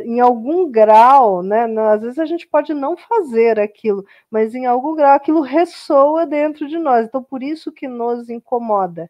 Em 0.05 0.19
algum 0.19 0.69
grau, 0.69 1.43
né? 1.43 1.65
Às 1.93 2.01
vezes 2.01 2.19
a 2.19 2.25
gente 2.25 2.47
pode 2.47 2.73
não 2.73 2.97
fazer 2.97 3.59
aquilo, 3.59 4.05
mas 4.31 4.55
em 4.55 4.65
algum 4.65 4.95
grau 4.95 5.13
aquilo 5.13 5.41
ressoa 5.41 6.25
dentro 6.25 6.67
de 6.67 6.77
nós. 6.79 7.05
Então 7.05 7.23
por 7.23 7.43
isso 7.43 7.71
que 7.71 7.87
nos 7.87 8.29
incomoda. 8.29 9.09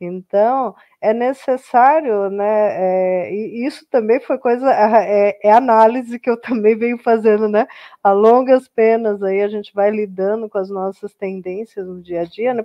Então, 0.00 0.76
é 1.00 1.12
necessário, 1.12 2.30
né? 2.30 2.44
É, 3.26 3.32
e 3.34 3.66
isso 3.66 3.84
também 3.90 4.20
foi 4.20 4.38
coisa, 4.38 4.70
é, 4.72 5.36
é, 5.42 5.50
análise 5.52 6.18
que 6.20 6.30
eu 6.30 6.40
também 6.40 6.76
venho 6.78 6.98
fazendo, 6.98 7.48
né? 7.48 7.66
A 8.02 8.12
longas 8.12 8.68
penas 8.68 9.22
aí 9.22 9.42
a 9.42 9.48
gente 9.48 9.72
vai 9.74 9.90
lidando 9.90 10.48
com 10.48 10.58
as 10.58 10.70
nossas 10.70 11.12
tendências 11.14 11.86
no 11.86 12.00
dia 12.00 12.20
a 12.22 12.24
dia, 12.24 12.54
né? 12.54 12.64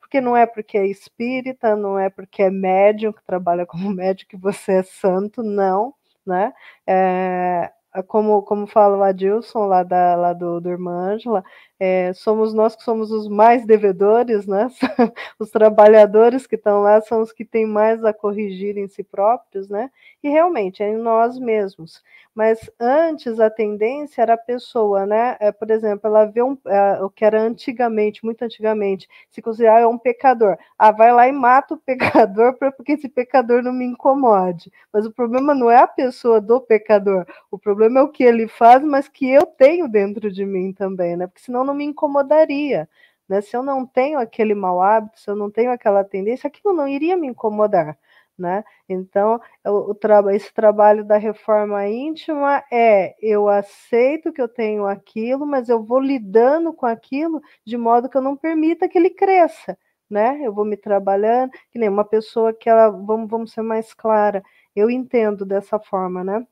Porque 0.00 0.20
não 0.20 0.36
é 0.36 0.46
porque 0.46 0.76
é 0.78 0.86
espírita, 0.86 1.74
não 1.76 1.98
é 1.98 2.10
porque 2.10 2.42
é 2.42 2.50
médium 2.50 3.12
que 3.12 3.24
trabalha 3.24 3.64
como 3.66 3.90
médium 3.92 4.28
que 4.28 4.36
você 4.36 4.72
é 4.80 4.82
santo, 4.82 5.42
não, 5.42 5.94
né? 6.26 6.52
É, 6.86 7.72
como, 8.06 8.42
como 8.42 8.66
fala 8.66 8.96
o 8.98 9.02
Adilson 9.02 9.66
lá, 9.66 9.82
da, 9.82 10.14
lá 10.16 10.32
do, 10.32 10.60
do 10.60 10.68
Irmã 10.70 11.12
Ângela, 11.12 11.44
é, 11.78 12.12
somos 12.14 12.54
nós 12.54 12.74
que 12.74 12.82
somos 12.82 13.10
os 13.10 13.28
mais 13.28 13.66
devedores, 13.66 14.46
né? 14.46 14.68
os 15.38 15.50
trabalhadores 15.50 16.46
que 16.46 16.54
estão 16.56 16.80
lá 16.82 17.00
são 17.02 17.20
os 17.20 17.32
que 17.32 17.44
têm 17.44 17.66
mais 17.66 18.04
a 18.04 18.12
corrigir 18.12 18.78
em 18.78 18.88
si 18.88 19.02
próprios, 19.02 19.68
né? 19.68 19.90
E 20.22 20.28
realmente 20.28 20.82
é 20.82 20.88
em 20.88 20.96
nós 20.96 21.38
mesmos. 21.38 22.02
Mas 22.34 22.70
antes 22.78 23.40
a 23.40 23.48
tendência 23.48 24.20
era 24.20 24.34
a 24.34 24.38
pessoa, 24.38 25.06
né? 25.06 25.36
É, 25.40 25.50
por 25.50 25.70
exemplo, 25.70 26.06
ela 26.06 26.26
vê 26.26 26.42
um, 26.42 26.56
é, 26.66 27.02
o 27.02 27.08
que 27.08 27.24
era 27.24 27.40
antigamente, 27.40 28.22
muito 28.24 28.42
antigamente, 28.42 29.08
se 29.30 29.40
considerar 29.40 29.80
é 29.80 29.86
um 29.86 29.96
pecador. 29.96 30.58
Ah, 30.78 30.90
vai 30.92 31.12
lá 31.12 31.26
e 31.26 31.32
mata 31.32 31.74
o 31.74 31.78
pecador 31.80 32.54
para 32.58 32.70
porque 32.72 32.92
esse 32.92 33.08
pecador 33.08 33.62
não 33.62 33.72
me 33.72 33.86
incomode. 33.86 34.70
Mas 34.92 35.06
o 35.06 35.12
problema 35.12 35.54
não 35.54 35.70
é 35.70 35.78
a 35.78 35.86
pessoa 35.86 36.38
do 36.40 36.60
pecador, 36.60 37.26
o 37.50 37.58
problema 37.58 38.00
é 38.00 38.02
o 38.02 38.08
que 38.08 38.22
ele 38.22 38.46
faz, 38.48 38.82
mas 38.84 39.08
que 39.08 39.28
eu 39.30 39.46
tenho 39.46 39.88
dentro 39.88 40.30
de 40.30 40.44
mim 40.44 40.72
também, 40.72 41.16
né? 41.16 41.26
Porque 41.26 41.40
senão 41.42 41.64
não 41.66 41.74
me 41.74 41.84
incomodaria. 41.84 42.88
Né? 43.28 43.40
Se 43.40 43.56
eu 43.56 43.62
não 43.62 43.86
tenho 43.86 44.18
aquele 44.18 44.54
mau 44.54 44.80
hábito, 44.80 45.20
se 45.20 45.30
eu 45.30 45.36
não 45.36 45.50
tenho 45.50 45.70
aquela 45.70 46.04
tendência, 46.04 46.48
aquilo 46.48 46.74
não 46.74 46.88
iria 46.88 47.16
me 47.16 47.26
incomodar. 47.28 47.98
Né? 48.38 48.62
Então, 48.88 49.40
o, 49.64 49.94
esse 50.30 50.52
trabalho 50.52 51.04
da 51.04 51.16
reforma 51.16 51.86
íntima 51.88 52.62
é 52.70 53.16
eu 53.20 53.48
aceito 53.48 54.32
que 54.32 54.42
eu 54.42 54.48
tenho 54.48 54.86
aquilo, 54.86 55.46
mas 55.46 55.68
eu 55.68 55.82
vou 55.82 55.98
lidando 56.00 56.72
com 56.72 56.84
aquilo 56.86 57.40
de 57.64 57.76
modo 57.78 58.08
que 58.10 58.16
eu 58.16 58.22
não 58.22 58.36
permita 58.36 58.88
que 58.88 58.98
ele 58.98 59.10
cresça. 59.10 59.78
Né? 60.08 60.40
Eu 60.44 60.52
vou 60.52 60.64
me 60.64 60.76
trabalhando, 60.76 61.50
que 61.70 61.78
nem 61.78 61.88
uma 61.88 62.04
pessoa 62.04 62.52
que 62.52 62.68
ela, 62.68 62.90
vamos, 62.90 63.28
vamos 63.28 63.52
ser 63.52 63.62
mais 63.62 63.92
clara, 63.94 64.42
eu 64.74 64.90
entendo 64.90 65.44
dessa 65.44 65.78
forma, 65.80 66.22
né? 66.22 66.46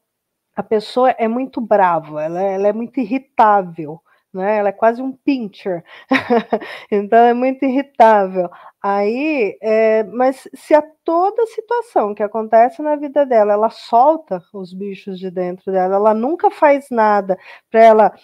A 0.57 0.63
pessoa 0.63 1.11
é 1.11 1.29
muito 1.29 1.61
brava, 1.61 2.23
ela, 2.25 2.41
ela 2.43 2.69
é 2.69 2.73
muito 2.73 2.99
irritável, 3.01 4.01
né? 4.37 4.59
Ela 4.59 4.69
é 4.71 4.73
quase 4.73 5.03
um 5.03 5.13
pincher, 5.13 5.85
então 6.91 7.19
é 7.19 7.35
muito 7.35 7.65
irritável. 7.65 8.49
Aí, 8.83 9.57
é, 9.63 10.03
mas 10.05 10.47
se 10.55 10.75
a 10.75 10.83
toda 11.05 11.47
situação 11.47 12.15
que 12.15 12.23
acontece 12.23 12.83
na 12.83 12.97
vida 12.97 13.25
dela, 13.25 13.55
ela 13.55 13.71
solta 13.71 14.43
os 14.53 14.75
bichos 14.75 15.19
de 15.19 15.31
dentro 15.31 15.73
dela, 15.73 15.97
ela 15.97 16.15
nunca 16.15 16.51
faz 16.51 16.89
nada 16.91 17.39
para 17.71 17.83
ela 17.83 18.15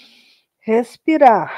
respirar, 0.61 1.53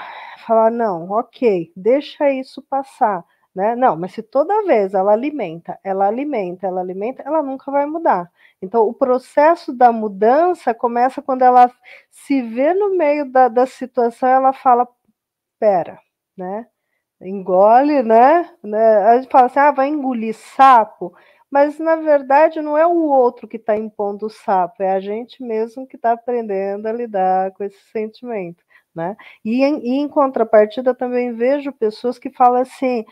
falar 0.46 0.70
não, 0.70 1.11
ok, 1.11 1.72
deixa 1.76 2.30
isso 2.32 2.62
passar. 2.70 3.24
Né? 3.55 3.76
Não, 3.76 3.96
mas 3.96 4.12
se 4.12 4.22
toda 4.22 4.64
vez 4.64 4.94
ela 4.94 5.12
alimenta, 5.12 5.78
ela 5.84 6.07
alimenta, 6.07 6.66
ela 6.66 6.80
alimenta, 6.80 7.22
ela 7.22 7.42
nunca 7.42 7.70
vai 7.70 7.84
mudar. 7.84 8.30
Então, 8.62 8.88
o 8.88 8.94
processo 8.94 9.72
da 9.74 9.92
mudança 9.92 10.72
começa 10.72 11.20
quando 11.20 11.42
ela 11.42 11.70
se 12.11 12.40
vê 12.42 12.72
no 12.72 12.96
meio 12.96 13.30
da, 13.30 13.48
da 13.48 13.66
situação, 13.66 14.28
ela 14.28 14.53
fala, 14.55 14.88
pera, 15.61 15.98
né? 16.36 16.66
Engole, 17.20 18.03
né? 18.03 18.50
né? 18.62 18.98
A 19.09 19.20
gente 19.20 19.30
fala 19.30 19.46
assim, 19.46 19.61
ah, 19.61 19.70
vai 19.72 19.88
engolir 19.88 20.34
sapo, 20.34 21.14
mas 21.50 21.78
na 21.78 21.96
verdade 21.96 22.62
não 22.62 22.78
é 22.78 22.86
o 22.86 23.05
outro 23.05 23.46
que 23.46 23.59
está 23.59 23.76
impondo 23.76 24.26
o 24.26 24.30
sapo, 24.30 24.82
é 24.82 24.92
a 24.92 25.00
gente 25.00 25.42
mesmo 25.42 25.86
que 25.86 25.96
está 25.96 26.12
aprendendo 26.12 26.86
a 26.86 26.92
lidar 26.92 27.53
com 27.53 27.64
esse 27.64 27.78
sentimento. 27.92 28.64
Né? 28.94 29.16
E, 29.44 29.62
em, 29.64 29.78
e 29.80 29.98
em 30.00 30.09
contrapartida, 30.09 30.94
também 30.94 31.32
vejo 31.34 31.72
pessoas 31.72 32.18
que 32.18 32.30
falam 32.30 32.61
assim: 32.62 33.05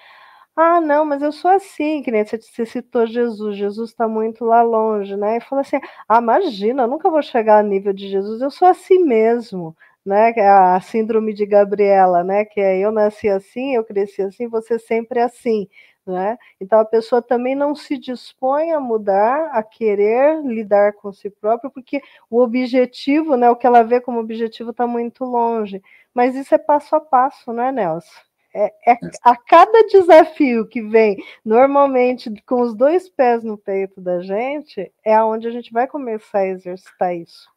ah, 0.57 0.81
não, 0.81 1.05
mas 1.05 1.23
eu 1.23 1.33
sou 1.33 1.51
assim, 1.51 2.03
que 2.03 2.11
nem 2.11 2.25
você, 2.25 2.67
citou 2.67 3.07
Jesus, 3.07 3.57
Jesus 3.57 3.91
está 3.91 4.07
muito 4.09 4.45
lá 4.45 4.63
longe, 4.63 5.17
né? 5.17 5.39
E 5.39 5.41
falou 5.41 5.61
assim: 5.63 5.79
ah, 6.09 6.19
imagina, 6.19 6.83
eu 6.83 6.89
nunca 6.89 7.09
vou 7.11 7.23
chegar 7.23 7.59
a 7.59 7.63
nível 7.63 7.93
de 7.93 8.09
Jesus, 8.09 8.41
eu 8.43 8.51
sou 8.51 8.69
assim 8.69 8.99
mesmo, 8.99 9.77
né? 10.05 10.33
É 10.37 10.49
a 10.49 10.81
síndrome 10.81 11.33
de 11.33 11.47
Gabriela, 11.47 12.23
né? 12.25 12.45
Que 12.45 12.61
é 12.61 12.79
eu 12.79 12.93
nasci 12.93 13.29
assim, 13.29 13.75
eu 13.75 13.85
cresci 13.85 14.23
assim, 14.23 14.49
você 14.49 14.79
sempre 14.79 15.21
é 15.21 15.25
assim. 15.25 15.69
Né? 16.07 16.37
Então 16.61 16.81
a 16.81 16.85
pessoa 16.85 17.23
também 17.23 17.55
não 17.55 17.75
se 17.75 17.97
dispõe 17.99 18.73
a 18.73 18.81
mudar, 18.81 19.51
a 19.53 19.63
querer 19.63 20.43
lidar 20.43 20.95
com 20.95 21.13
si 21.13 21.31
própria, 21.31 21.71
porque 21.71 22.03
o 22.29 22.41
objetivo, 22.41 23.37
né, 23.37 23.51
o 23.51 23.57
que 23.57 23.67
ela 23.67 23.83
vê 23.85 24.01
como 24.01 24.19
objetivo 24.19 24.71
está 24.71 24.87
muito 24.87 25.25
longe. 25.25 25.81
Mas 26.13 26.35
isso 26.35 26.55
é 26.55 26.59
passo 26.59 26.97
a 26.97 27.01
passo, 27.01 27.53
não 27.53 27.63
é, 27.63 27.71
Nelson? 27.71 28.30
É, 28.53 28.93
é, 28.93 28.99
a 29.23 29.37
cada 29.37 29.87
desafio 29.87 30.67
que 30.67 30.83
vem, 30.83 31.17
normalmente 31.45 32.31
com 32.45 32.63
os 32.63 32.75
dois 32.75 33.09
pés 33.09 33.45
no 33.45 33.57
peito 33.57 34.01
da 34.01 34.21
gente, 34.21 34.91
é 35.05 35.15
aonde 35.15 35.47
a 35.47 35.51
gente 35.53 35.73
vai 35.73 35.87
começar 35.87 36.41
a 36.41 36.49
exercitar 36.49 37.15
isso. 37.15 37.49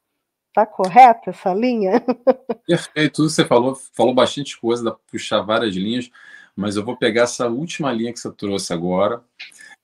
Tá 0.53 0.67
correta 0.67 1.31
essa 1.31 1.51
linha? 1.51 1.93
Perfeito, 2.67 3.15
tudo 3.15 3.27
que 3.27 3.33
você 3.33 3.43
falou, 3.43 3.75
falou 3.75 4.13
bastante 4.13 4.59
coisa, 4.59 4.83
dá 4.83 4.91
para 4.91 4.99
puxar 5.09 5.41
várias 5.41 5.75
linhas, 5.75 6.11
mas 6.55 6.75
eu 6.75 6.85
vou 6.85 6.95
pegar 6.95 7.23
essa 7.23 7.47
última 7.47 7.91
linha 7.91 8.13
que 8.13 8.19
você 8.19 8.31
trouxe 8.31 8.71
agora 8.71 9.23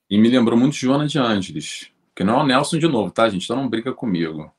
e 0.08 0.16
me 0.16 0.30
lembrou 0.30 0.60
muito 0.60 0.74
de 0.74 0.82
Joana 0.82 1.08
de 1.08 1.18
Ângeles, 1.18 1.92
que 2.16 2.24
não 2.24 2.40
é 2.40 2.44
o 2.44 2.46
Nelson 2.46 2.78
de 2.78 2.88
novo, 2.88 3.10
tá, 3.10 3.28
gente? 3.28 3.46
Então 3.46 3.56
não 3.56 3.68
brinca 3.68 3.92
comigo. 3.92 4.54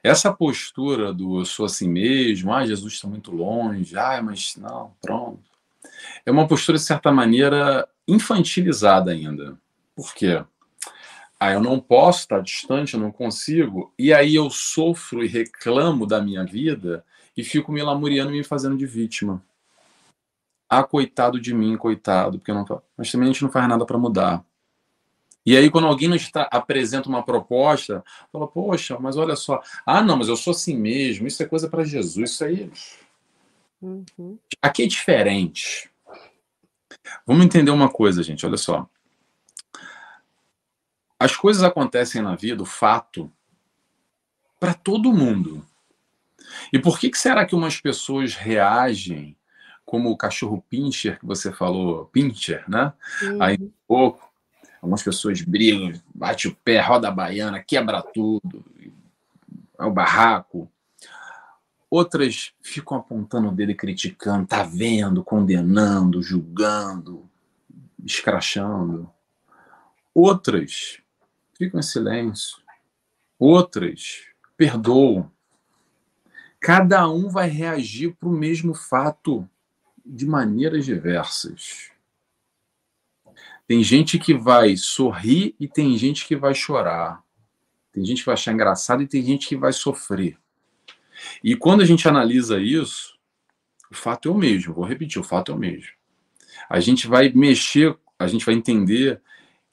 Essa 0.00 0.32
postura 0.32 1.12
do 1.12 1.40
eu 1.40 1.44
sou 1.44 1.66
assim 1.66 1.88
mesmo, 1.88 2.52
ah, 2.52 2.64
Jesus 2.64 2.94
está 2.94 3.08
muito 3.08 3.32
longe, 3.32 3.98
ah, 3.98 4.22
mas 4.22 4.54
não, 4.56 4.92
pronto 5.00 5.47
é 6.24 6.30
uma 6.30 6.46
postura, 6.46 6.78
de 6.78 6.84
certa 6.84 7.10
maneira, 7.12 7.88
infantilizada 8.06 9.10
ainda. 9.10 9.58
Por 9.94 10.14
quê? 10.14 10.44
Ah, 11.40 11.52
eu 11.52 11.60
não 11.60 11.78
posso 11.78 12.20
estar 12.20 12.40
distante, 12.40 12.94
eu 12.94 13.00
não 13.00 13.12
consigo, 13.12 13.92
e 13.98 14.12
aí 14.12 14.34
eu 14.34 14.50
sofro 14.50 15.24
e 15.24 15.28
reclamo 15.28 16.06
da 16.06 16.20
minha 16.20 16.44
vida 16.44 17.04
e 17.36 17.44
fico 17.44 17.70
me 17.70 17.82
lamuriando 17.82 18.34
e 18.34 18.38
me 18.38 18.44
fazendo 18.44 18.76
de 18.76 18.86
vítima. 18.86 19.42
Ah, 20.68 20.82
coitado 20.82 21.40
de 21.40 21.54
mim, 21.54 21.76
coitado, 21.76 22.38
porque 22.38 22.52
não. 22.52 22.66
Mas 22.96 23.10
também 23.10 23.28
a 23.28 23.32
gente 23.32 23.42
não 23.42 23.50
faz 23.50 23.68
nada 23.68 23.86
para 23.86 23.96
mudar. 23.96 24.44
E 25.46 25.56
aí, 25.56 25.70
quando 25.70 25.86
alguém 25.86 26.08
nos 26.08 26.30
apresenta 26.50 27.08
uma 27.08 27.22
proposta, 27.22 28.04
fala, 28.30 28.46
poxa, 28.46 28.98
mas 28.98 29.16
olha 29.16 29.34
só, 29.34 29.62
ah, 29.86 30.02
não, 30.02 30.18
mas 30.18 30.28
eu 30.28 30.36
sou 30.36 30.50
assim 30.50 30.76
mesmo, 30.76 31.26
isso 31.26 31.42
é 31.42 31.46
coisa 31.46 31.70
para 31.70 31.84
Jesus, 31.84 32.32
isso 32.32 32.44
aí. 32.44 32.70
Uhum. 33.80 34.38
Aqui 34.60 34.82
é 34.82 34.86
diferente. 34.86 35.90
Vamos 37.26 37.44
entender 37.44 37.70
uma 37.70 37.88
coisa, 37.88 38.22
gente, 38.22 38.44
olha 38.46 38.56
só. 38.56 38.88
As 41.18 41.34
coisas 41.34 41.62
acontecem 41.62 42.22
na 42.22 42.36
vida, 42.36 42.62
o 42.62 42.66
fato, 42.66 43.30
para 44.60 44.72
todo 44.72 45.12
mundo. 45.12 45.64
E 46.72 46.78
por 46.78 46.98
que, 46.98 47.10
que 47.10 47.18
será 47.18 47.44
que 47.44 47.54
umas 47.54 47.80
pessoas 47.80 48.34
reagem 48.34 49.36
como 49.84 50.10
o 50.10 50.16
cachorro 50.16 50.62
pincher 50.68 51.18
que 51.18 51.26
você 51.26 51.50
falou, 51.50 52.06
pincher, 52.06 52.62
né? 52.68 52.92
Uhum. 53.22 53.42
Aí 53.42 53.56
um 53.58 53.70
pouco, 53.86 54.30
algumas 54.82 55.02
pessoas 55.02 55.40
brigam, 55.40 55.98
bate 56.14 56.46
o 56.46 56.54
pé, 56.54 56.80
roda 56.80 57.08
a 57.08 57.10
baiana, 57.10 57.62
quebra 57.62 58.02
tudo, 58.02 58.64
é 59.78 59.84
o 59.84 59.90
barraco. 59.90 60.70
Outras 61.90 62.52
ficam 62.60 62.98
apontando 62.98 63.48
o 63.48 63.52
dedo 63.52 63.72
e 63.72 63.74
criticando, 63.74 64.46
tá 64.46 64.62
vendo, 64.62 65.24
condenando, 65.24 66.22
julgando, 66.22 67.28
escrachando. 68.04 69.10
Outras 70.14 71.00
ficam 71.56 71.80
em 71.80 71.82
silêncio. 71.82 72.58
Outras 73.38 74.26
perdoam. 74.56 75.30
Cada 76.60 77.08
um 77.08 77.28
vai 77.30 77.48
reagir 77.48 78.14
para 78.16 78.28
o 78.28 78.32
mesmo 78.32 78.74
fato 78.74 79.48
de 80.04 80.26
maneiras 80.26 80.84
diversas. 80.84 81.90
Tem 83.66 83.82
gente 83.82 84.18
que 84.18 84.34
vai 84.34 84.76
sorrir 84.76 85.54
e 85.60 85.68
tem 85.68 85.96
gente 85.96 86.26
que 86.26 86.34
vai 86.34 86.54
chorar. 86.54 87.22
Tem 87.92 88.04
gente 88.04 88.20
que 88.20 88.26
vai 88.26 88.34
achar 88.34 88.52
engraçado 88.52 89.02
e 89.02 89.06
tem 89.06 89.22
gente 89.22 89.46
que 89.46 89.56
vai 89.56 89.72
sofrer. 89.72 90.38
E 91.42 91.56
quando 91.56 91.82
a 91.82 91.84
gente 91.84 92.08
analisa 92.08 92.60
isso, 92.60 93.18
o 93.90 93.94
fato 93.94 94.28
é 94.28 94.32
o 94.32 94.36
mesmo, 94.36 94.74
vou 94.74 94.84
repetir, 94.84 95.20
o 95.20 95.24
fato 95.24 95.52
é 95.52 95.54
o 95.54 95.58
mesmo. 95.58 95.90
A 96.68 96.80
gente 96.80 97.06
vai 97.06 97.30
mexer, 97.30 97.96
a 98.18 98.26
gente 98.26 98.44
vai 98.44 98.54
entender 98.54 99.20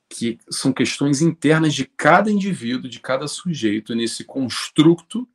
que 0.10 0.38
são 0.50 0.72
questões 0.72 1.22
internas 1.22 1.74
de 1.74 1.86
cada 1.86 2.32
indivíduo, 2.32 2.90
de 2.90 3.00
cada 3.00 3.28
sujeito 3.28 3.96
nesse 3.96 4.24
construto, 4.24 5.28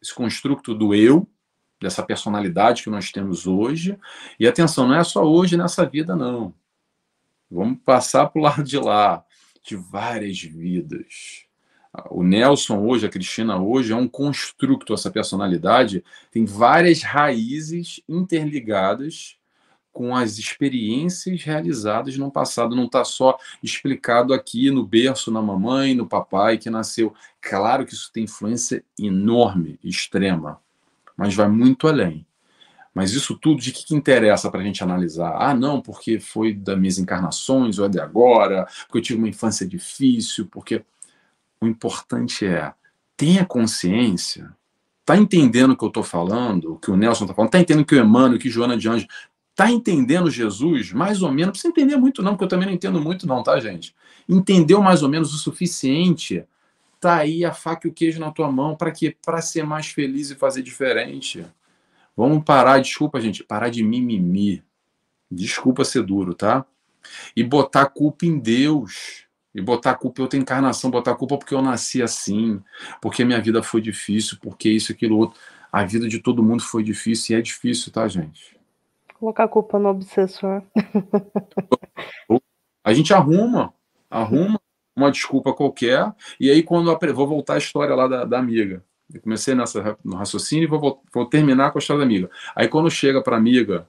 esse 0.00 0.14
construto 0.14 0.74
do 0.74 0.94
eu, 0.94 1.28
dessa 1.80 2.02
personalidade 2.02 2.82
que 2.82 2.90
nós 2.90 3.10
temos 3.10 3.46
hoje. 3.46 3.98
E 4.38 4.46
atenção, 4.46 4.86
não 4.86 4.94
é 4.94 5.04
só 5.04 5.24
hoje 5.24 5.56
nessa 5.56 5.84
vida, 5.84 6.14
não. 6.14 6.54
Vamos 7.50 7.78
passar 7.84 8.26
para 8.26 8.38
o 8.38 8.42
lado 8.42 8.62
de 8.62 8.78
lá, 8.78 9.24
de 9.62 9.76
várias 9.76 10.40
vidas. 10.40 11.46
O 12.10 12.22
Nelson 12.22 12.78
hoje, 12.78 13.06
a 13.06 13.08
Cristina 13.08 13.60
hoje, 13.60 13.92
é 13.92 13.96
um 13.96 14.06
construto, 14.06 14.94
essa 14.94 15.10
personalidade 15.10 16.04
tem 16.30 16.44
várias 16.44 17.02
raízes 17.02 18.00
interligadas 18.08 19.36
com 19.92 20.14
as 20.14 20.38
experiências 20.38 21.42
realizadas 21.42 22.16
no 22.16 22.30
passado. 22.30 22.76
Não 22.76 22.84
está 22.84 23.04
só 23.04 23.36
explicado 23.62 24.32
aqui 24.32 24.70
no 24.70 24.86
berço, 24.86 25.32
na 25.32 25.42
mamãe, 25.42 25.94
no 25.94 26.06
papai 26.06 26.58
que 26.58 26.70
nasceu. 26.70 27.12
Claro 27.40 27.84
que 27.84 27.94
isso 27.94 28.10
tem 28.12 28.24
influência 28.24 28.84
enorme, 28.98 29.78
extrema, 29.82 30.60
mas 31.16 31.34
vai 31.34 31.48
muito 31.48 31.88
além. 31.88 32.24
Mas 32.94 33.12
isso 33.12 33.36
tudo 33.36 33.60
de 33.60 33.72
que, 33.72 33.84
que 33.84 33.94
interessa 33.94 34.50
para 34.50 34.60
a 34.60 34.64
gente 34.64 34.82
analisar? 34.82 35.36
Ah, 35.40 35.54
não, 35.54 35.80
porque 35.80 36.18
foi 36.18 36.52
das 36.52 36.78
minhas 36.78 36.98
encarnações, 36.98 37.78
ou 37.78 37.86
é 37.86 37.88
de 37.88 38.00
agora, 38.00 38.66
porque 38.86 38.98
eu 38.98 39.02
tive 39.02 39.18
uma 39.18 39.28
infância 39.28 39.66
difícil, 39.66 40.46
porque. 40.50 40.84
O 41.60 41.66
importante 41.66 42.46
é 42.46 42.72
tenha 43.16 43.44
consciência, 43.44 44.56
tá 45.04 45.16
entendendo 45.16 45.72
o 45.72 45.76
que 45.76 45.84
eu 45.84 45.88
estou 45.88 46.02
falando, 46.02 46.72
o 46.72 46.78
que 46.78 46.90
o 46.90 46.96
Nelson 46.96 47.24
está 47.24 47.34
falando, 47.34 47.50
tá 47.50 47.60
entendendo 47.60 47.84
que 47.84 47.94
o 47.94 48.00
Emmanuel, 48.00 48.38
que 48.38 48.48
Joana 48.48 48.76
de 48.76 48.88
Anjos 48.88 49.06
Tá 49.60 49.70
entendendo 49.70 50.30
Jesus? 50.30 50.90
Mais 50.90 51.20
ou 51.20 51.28
menos. 51.30 51.46
Não 51.46 51.52
precisa 51.52 51.68
entender 51.68 51.96
muito, 51.98 52.22
não, 52.22 52.32
porque 52.32 52.44
eu 52.44 52.48
também 52.48 52.66
não 52.66 52.72
entendo 52.72 52.98
muito, 52.98 53.26
não, 53.26 53.42
tá, 53.42 53.60
gente? 53.60 53.94
Entendeu 54.26 54.80
mais 54.80 55.02
ou 55.02 55.08
menos 55.10 55.34
o 55.34 55.36
suficiente? 55.36 56.46
Tá 56.98 57.16
aí 57.16 57.44
a 57.44 57.52
faca 57.52 57.86
e 57.86 57.90
o 57.90 57.92
queijo 57.92 58.18
na 58.18 58.30
tua 58.30 58.50
mão. 58.50 58.74
Para 58.74 58.90
quê? 58.90 59.14
Para 59.22 59.42
ser 59.42 59.62
mais 59.64 59.88
feliz 59.88 60.30
e 60.30 60.34
fazer 60.34 60.62
diferente. 60.62 61.44
Vamos 62.16 62.42
parar, 62.42 62.80
desculpa, 62.80 63.20
gente, 63.20 63.44
parar 63.44 63.68
de 63.68 63.82
mimimi. 63.82 64.64
Desculpa 65.30 65.84
ser 65.84 66.04
duro, 66.04 66.32
tá? 66.32 66.64
E 67.36 67.44
botar 67.44 67.84
culpa 67.84 68.24
em 68.24 68.38
Deus. 68.38 69.26
E 69.54 69.60
botar 69.60 69.92
a 69.92 69.94
culpa 69.94 70.20
em 70.20 70.22
outra 70.22 70.38
encarnação, 70.38 70.90
botar 70.90 71.12
a 71.12 71.16
culpa 71.16 71.36
porque 71.36 71.54
eu 71.54 71.62
nasci 71.62 72.02
assim, 72.02 72.62
porque 73.00 73.24
minha 73.24 73.40
vida 73.40 73.62
foi 73.62 73.80
difícil, 73.80 74.38
porque 74.40 74.68
isso, 74.68 74.92
aquilo, 74.92 75.18
outro. 75.18 75.40
A 75.72 75.84
vida 75.84 76.08
de 76.08 76.18
todo 76.20 76.42
mundo 76.42 76.62
foi 76.62 76.82
difícil 76.82 77.36
e 77.36 77.38
é 77.38 77.42
difícil, 77.42 77.92
tá, 77.92 78.06
gente? 78.06 78.58
Colocar 79.14 79.44
a 79.44 79.48
culpa 79.48 79.78
no 79.78 79.88
obsessor. 79.88 80.62
A 82.82 82.94
gente 82.94 83.12
arruma, 83.12 83.74
arruma 84.10 84.58
uma 84.96 85.10
desculpa 85.10 85.52
qualquer, 85.52 86.12
e 86.40 86.50
aí 86.50 86.62
quando 86.62 86.90
eu 86.90 87.14
vou 87.14 87.26
voltar 87.26 87.54
à 87.54 87.58
história 87.58 87.94
lá 87.94 88.08
da, 88.08 88.24
da 88.24 88.38
amiga. 88.38 88.82
Eu 89.12 89.20
comecei 89.20 89.54
nessa, 89.54 89.98
no 90.04 90.16
raciocínio 90.16 90.64
e 90.64 90.66
vou, 90.66 91.02
vou 91.12 91.26
terminar 91.26 91.72
com 91.72 91.78
a 91.78 91.80
história 91.80 91.98
da 91.98 92.06
amiga. 92.06 92.30
Aí 92.54 92.68
quando 92.68 92.90
chega 92.90 93.22
para 93.22 93.36
a 93.36 93.38
amiga 93.38 93.88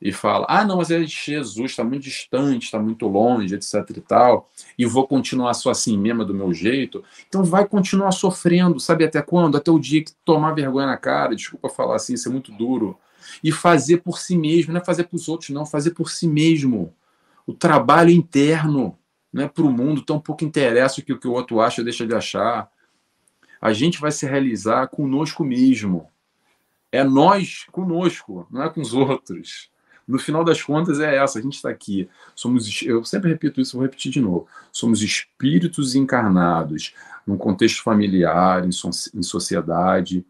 e 0.00 0.12
fala: 0.12 0.46
Ah, 0.48 0.64
não, 0.64 0.76
mas 0.76 0.90
é 0.90 1.04
Jesus, 1.04 1.70
está 1.72 1.82
muito 1.84 2.02
distante, 2.02 2.64
está 2.64 2.78
muito 2.78 3.06
longe, 3.06 3.54
etc 3.54 3.74
e 3.96 4.00
tal, 4.00 4.50
e 4.78 4.84
vou 4.84 5.06
continuar 5.06 5.54
só 5.54 5.70
assim 5.70 5.96
mesmo, 5.96 6.24
do 6.24 6.34
meu 6.34 6.52
jeito. 6.52 7.02
Então 7.28 7.44
vai 7.44 7.66
continuar 7.66 8.12
sofrendo, 8.12 8.78
sabe 8.78 9.04
até 9.04 9.22
quando? 9.22 9.56
Até 9.56 9.70
o 9.70 9.78
dia 9.78 10.04
que 10.04 10.12
tomar 10.24 10.52
vergonha 10.52 10.86
na 10.86 10.96
cara, 10.96 11.34
desculpa 11.34 11.68
falar 11.68 11.96
assim, 11.96 12.14
isso 12.14 12.28
é 12.28 12.32
muito 12.32 12.52
duro 12.52 12.98
e 13.42 13.50
fazer 13.52 13.98
por 13.98 14.18
si 14.18 14.36
mesmo, 14.36 14.72
não 14.72 14.80
é 14.80 14.84
fazer 14.84 15.04
para 15.04 15.16
os 15.16 15.28
outros, 15.28 15.50
não, 15.50 15.66
fazer 15.66 15.90
por 15.90 16.10
si 16.10 16.28
mesmo. 16.28 16.94
O 17.46 17.52
trabalho 17.52 18.10
interno, 18.10 18.98
não 19.32 19.44
é 19.44 19.48
para 19.48 19.64
o 19.64 19.70
mundo, 19.70 20.02
tão 20.02 20.20
pouco 20.20 20.44
interessa 20.44 21.00
o 21.00 21.04
que, 21.04 21.12
o 21.12 21.18
que 21.18 21.28
o 21.28 21.32
outro 21.32 21.60
acha 21.60 21.84
deixa 21.84 22.06
de 22.06 22.14
achar. 22.14 22.70
A 23.60 23.72
gente 23.72 24.00
vai 24.00 24.12
se 24.12 24.26
realizar 24.26 24.88
conosco 24.88 25.44
mesmo. 25.44 26.08
É 26.90 27.02
nós 27.02 27.64
conosco, 27.72 28.46
não 28.50 28.62
é 28.62 28.70
com 28.70 28.80
os 28.80 28.94
outros. 28.94 29.70
No 30.06 30.18
final 30.18 30.44
das 30.44 30.62
contas, 30.62 31.00
é 31.00 31.16
essa. 31.16 31.38
A 31.38 31.42
gente 31.42 31.56
está 31.56 31.68
aqui. 31.68 32.08
Somos, 32.34 32.82
eu 32.82 33.04
sempre 33.04 33.30
repito 33.30 33.60
isso, 33.60 33.76
vou 33.76 33.82
repetir 33.82 34.12
de 34.12 34.20
novo. 34.20 34.46
Somos 34.70 35.02
espíritos 35.02 35.94
encarnados 35.94 36.94
num 37.26 37.36
contexto 37.36 37.82
familiar, 37.82 38.64
em, 38.64 38.70
so, 38.70 38.88
em 39.14 39.22
sociedade, 39.22 40.24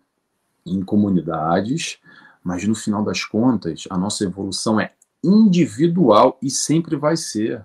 em 0.64 0.82
comunidades, 0.82 1.98
mas 2.42 2.66
no 2.66 2.74
final 2.74 3.04
das 3.04 3.24
contas, 3.24 3.84
a 3.90 3.98
nossa 3.98 4.24
evolução 4.24 4.80
é 4.80 4.94
individual 5.22 6.38
e 6.42 6.50
sempre 6.50 6.96
vai 6.96 7.16
ser. 7.16 7.64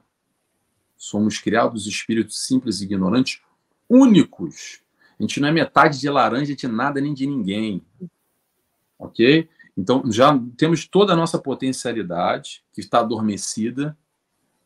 Somos 0.97 1.39
criados 1.39 1.87
espíritos 1.87 2.45
simples 2.45 2.81
e 2.81 2.83
ignorantes 2.83 3.41
únicos. 3.89 4.81
A 5.19 5.23
gente 5.23 5.39
não 5.39 5.47
é 5.47 5.51
metade 5.51 5.99
de 5.99 6.09
laranja 6.09 6.55
de 6.55 6.67
nada 6.67 6.99
nem 6.99 7.13
de 7.13 7.25
ninguém. 7.25 7.85
Ok? 8.99 9.47
Então, 9.77 10.03
já 10.11 10.37
temos 10.57 10.85
toda 10.85 11.13
a 11.13 11.15
nossa 11.15 11.39
potencialidade 11.39 12.63
que 12.73 12.81
está 12.81 12.99
adormecida 12.99 13.97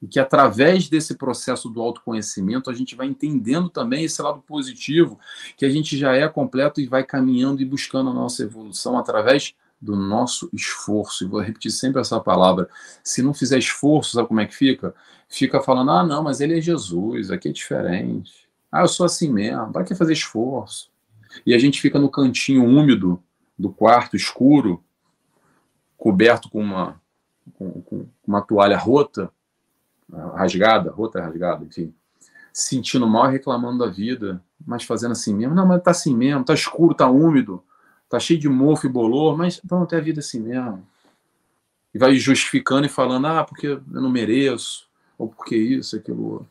e 0.02 0.08
que 0.08 0.20
através 0.20 0.90
desse 0.90 1.16
processo 1.16 1.70
do 1.70 1.82
autoconhecimento 1.82 2.70
a 2.70 2.74
gente 2.74 2.96
vai 2.96 3.08
entendendo 3.08 3.70
também 3.70 4.04
esse 4.04 4.22
lado 4.22 4.42
positivo, 4.42 5.20
que 5.56 5.66
a 5.66 5.70
gente 5.70 5.98
já 5.98 6.16
é 6.16 6.28
completo 6.28 6.82
e 6.82 6.88
vai 6.88 7.04
caminhando 7.04 7.62
e 7.62 7.66
buscando 7.66 8.10
a 8.10 8.14
nossa 8.14 8.44
evolução 8.44 8.98
através 8.98 9.56
do 9.82 9.96
nosso 9.96 10.50
esforço. 10.54 11.24
E 11.24 11.28
vou 11.28 11.42
repetir 11.42 11.72
sempre 11.72 12.02
essa 12.02 12.20
palavra. 12.20 12.70
Se 13.04 13.22
não 13.22 13.34
fizer 13.34 13.58
esforço, 13.58 14.12
sabe 14.12 14.28
como 14.28 14.40
é 14.40 14.46
que 14.46 14.56
fica? 14.56 14.94
Fica 15.30 15.62
falando, 15.62 15.92
ah, 15.92 16.04
não, 16.04 16.24
mas 16.24 16.40
ele 16.42 16.58
é 16.58 16.62
Jesus, 16.62 17.32
aqui 17.32 17.50
é 17.50 17.52
diferente. 17.52 18.48
Ah, 18.72 18.82
eu 18.82 18.88
sou 18.88 19.06
assim 19.06 19.32
mesmo, 19.32 19.72
para 19.72 19.84
que 19.84 19.96
fazer 19.96 20.14
esforço? 20.14 20.90
E 21.46 21.54
a 21.54 21.58
gente 21.58 21.82
fica 21.82 21.98
no 21.98 22.10
cantinho 22.10 22.64
úmido 22.64 23.22
do 23.58 23.72
quarto, 23.72 24.16
escuro, 24.16 24.84
coberto 25.98 26.50
com 26.50 26.62
uma, 26.62 27.00
com, 27.54 27.82
com 27.82 28.06
uma 28.26 28.42
toalha 28.42 28.78
rota, 28.78 29.32
rasgada, 30.34 30.92
rota 30.92 31.22
rasgada, 31.22 31.66
enfim, 31.66 31.94
sentindo 32.54 33.08
mal 33.08 33.30
e 33.30 33.34
reclamando 33.34 33.80
da 33.80 33.92
vida, 33.92 34.42
mas 34.66 34.84
fazendo 34.84 35.14
assim 35.14 35.34
mesmo. 35.34 35.56
Não, 35.56 35.66
mas 35.66 35.82
tá 35.82 35.92
assim 35.92 36.16
mesmo, 36.16 36.46
tá 36.46 36.54
escuro, 36.54 36.94
tá 36.94 37.10
úmido 37.10 37.64
tá 38.10 38.20
cheio 38.20 38.40
de 38.40 38.50
mofo 38.50 38.86
e 38.86 38.90
bolor, 38.90 39.38
mas 39.38 39.60
vamos 39.64 39.88
ter 39.88 39.98
a 39.98 40.02
vida 40.02 40.20
assim 40.20 40.40
mesmo. 40.40 40.86
E 41.94 41.98
vai 41.98 42.16
justificando 42.16 42.86
e 42.86 42.90
falando, 42.90 43.28
ah, 43.28 43.44
porque 43.44 43.68
eu 43.68 43.82
não 43.88 44.10
mereço, 44.10 44.88
ou 45.18 45.30
porque 45.30 45.56
isso, 45.56 45.96
aquilo 45.96 46.34
outro. 46.34 46.48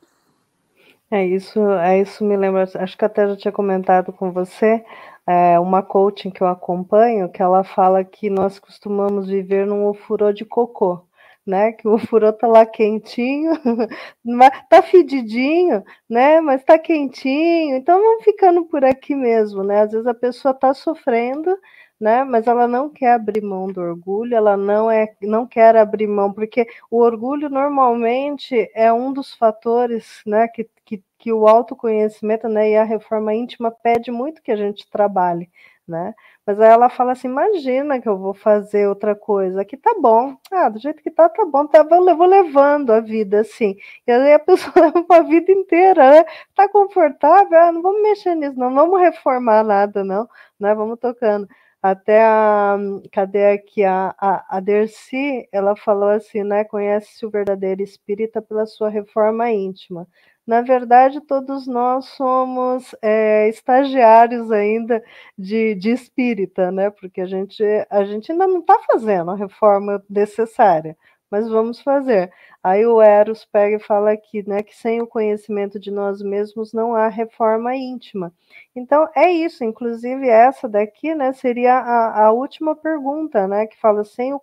É 1.10 1.24
isso, 1.24 1.60
é 1.60 2.00
isso 2.00 2.24
me 2.24 2.36
lembra, 2.36 2.68
acho 2.74 2.96
que 2.96 3.04
até 3.04 3.28
já 3.28 3.36
tinha 3.36 3.52
comentado 3.52 4.12
com 4.12 4.32
você, 4.32 4.84
é, 5.26 5.58
uma 5.58 5.82
coaching 5.82 6.30
que 6.30 6.42
eu 6.42 6.46
acompanho, 6.46 7.30
que 7.30 7.42
ela 7.42 7.64
fala 7.64 8.04
que 8.04 8.30
nós 8.30 8.58
costumamos 8.58 9.28
viver 9.28 9.66
num 9.66 9.86
ofurô 9.86 10.32
de 10.32 10.44
cocô 10.44 11.04
né? 11.46 11.72
Que 11.72 11.86
o 11.86 11.98
furô 11.98 12.32
tá 12.32 12.46
lá 12.46 12.64
quentinho, 12.66 13.52
tá 14.68 14.82
fedidinho, 14.82 15.82
né? 16.08 16.40
Mas 16.40 16.64
tá 16.64 16.78
quentinho, 16.78 17.76
então 17.76 18.00
vamos 18.00 18.24
ficando 18.24 18.64
por 18.66 18.84
aqui 18.84 19.14
mesmo, 19.14 19.62
né? 19.62 19.82
Às 19.82 19.92
vezes 19.92 20.06
a 20.06 20.14
pessoa 20.14 20.54
tá 20.54 20.72
sofrendo, 20.74 21.56
né? 22.00 22.24
Mas 22.24 22.46
ela 22.46 22.66
não 22.66 22.88
quer 22.90 23.12
abrir 23.14 23.42
mão 23.42 23.66
do 23.66 23.80
orgulho, 23.80 24.34
ela 24.34 24.56
não 24.56 24.90
é, 24.90 25.14
não 25.22 25.46
quer 25.46 25.76
abrir 25.76 26.06
mão, 26.06 26.32
porque 26.32 26.66
o 26.90 26.98
orgulho 27.00 27.48
normalmente 27.48 28.70
é 28.74 28.92
um 28.92 29.12
dos 29.12 29.34
fatores, 29.34 30.22
né? 30.26 30.48
Que, 30.48 30.68
que, 30.84 31.02
que 31.18 31.32
o 31.32 31.46
autoconhecimento, 31.46 32.48
né? 32.48 32.70
E 32.70 32.76
a 32.76 32.84
reforma 32.84 33.34
íntima 33.34 33.70
pede 33.70 34.10
muito 34.10 34.42
que 34.42 34.52
a 34.52 34.56
gente 34.56 34.88
trabalhe, 34.90 35.50
né? 35.86 36.14
Mas 36.46 36.60
aí 36.60 36.68
ela 36.70 36.90
fala 36.90 37.12
assim: 37.12 37.28
imagina 37.28 38.00
que 38.00 38.08
eu 38.08 38.18
vou 38.18 38.34
fazer 38.34 38.86
outra 38.88 39.14
coisa, 39.14 39.62
aqui 39.62 39.76
tá 39.76 39.94
bom, 39.98 40.36
ah, 40.52 40.68
do 40.68 40.78
jeito 40.78 41.02
que 41.02 41.10
tá, 41.10 41.28
tá 41.28 41.44
bom, 41.46 41.66
tá, 41.66 41.86
eu 41.90 42.16
vou 42.16 42.26
levando 42.26 42.90
a 42.92 43.00
vida 43.00 43.40
assim. 43.40 43.76
E 44.06 44.12
aí 44.12 44.34
a 44.34 44.38
pessoa 44.40 44.72
leva 44.92 45.06
a 45.10 45.22
vida 45.22 45.50
inteira, 45.52 46.10
né? 46.10 46.24
Tá 46.54 46.68
confortável, 46.68 47.58
ah, 47.58 47.72
não 47.72 47.80
vamos 47.82 48.02
mexer 48.02 48.34
nisso, 48.34 48.58
não 48.58 48.74
vamos 48.74 49.00
reformar 49.00 49.64
nada, 49.64 50.04
não, 50.04 50.28
né? 50.60 50.74
Vamos 50.74 50.98
tocando. 50.98 51.48
Até 51.84 52.22
a, 52.24 52.78
cadê 53.12 53.44
aqui 53.52 53.84
a, 53.84 54.14
a, 54.18 54.56
a 54.56 54.60
Dercy, 54.60 55.46
ela 55.52 55.76
falou 55.76 56.08
assim, 56.08 56.42
né? 56.42 56.64
Conhece-se 56.64 57.26
o 57.26 57.30
verdadeiro 57.30 57.82
espírita 57.82 58.40
pela 58.40 58.64
sua 58.64 58.88
reforma 58.88 59.50
íntima. 59.50 60.08
Na 60.46 60.62
verdade, 60.62 61.20
todos 61.20 61.66
nós 61.66 62.06
somos 62.06 62.94
é, 63.02 63.50
estagiários 63.50 64.50
ainda 64.50 65.04
de, 65.36 65.74
de 65.74 65.90
espírita, 65.90 66.72
né? 66.72 66.88
Porque 66.88 67.20
a 67.20 67.26
gente, 67.26 67.62
a 67.90 68.02
gente 68.04 68.32
ainda 68.32 68.46
não 68.46 68.60
está 68.60 68.78
fazendo 68.90 69.30
a 69.32 69.36
reforma 69.36 70.02
necessária, 70.08 70.96
mas 71.30 71.48
vamos 71.48 71.80
fazer. 71.80 72.32
Aí 72.62 72.86
o 72.86 73.00
Eros 73.00 73.44
pega 73.44 73.76
e 73.76 73.80
fala 73.80 74.12
aqui, 74.12 74.46
né, 74.48 74.62
que 74.62 74.74
sem 74.74 75.02
o 75.02 75.06
conhecimento 75.06 75.78
de 75.78 75.90
nós 75.90 76.22
mesmos 76.22 76.72
não 76.72 76.94
há 76.94 77.08
reforma 77.08 77.74
íntima. 77.76 78.32
Então 78.74 79.08
é 79.14 79.30
isso, 79.30 79.64
inclusive 79.64 80.28
essa 80.28 80.68
daqui, 80.68 81.14
né, 81.14 81.32
seria 81.32 81.74
a, 81.74 82.26
a 82.26 82.32
última 82.32 82.74
pergunta, 82.74 83.46
né, 83.46 83.66
que 83.66 83.78
fala 83.78 84.04
sem 84.04 84.32
o, 84.32 84.40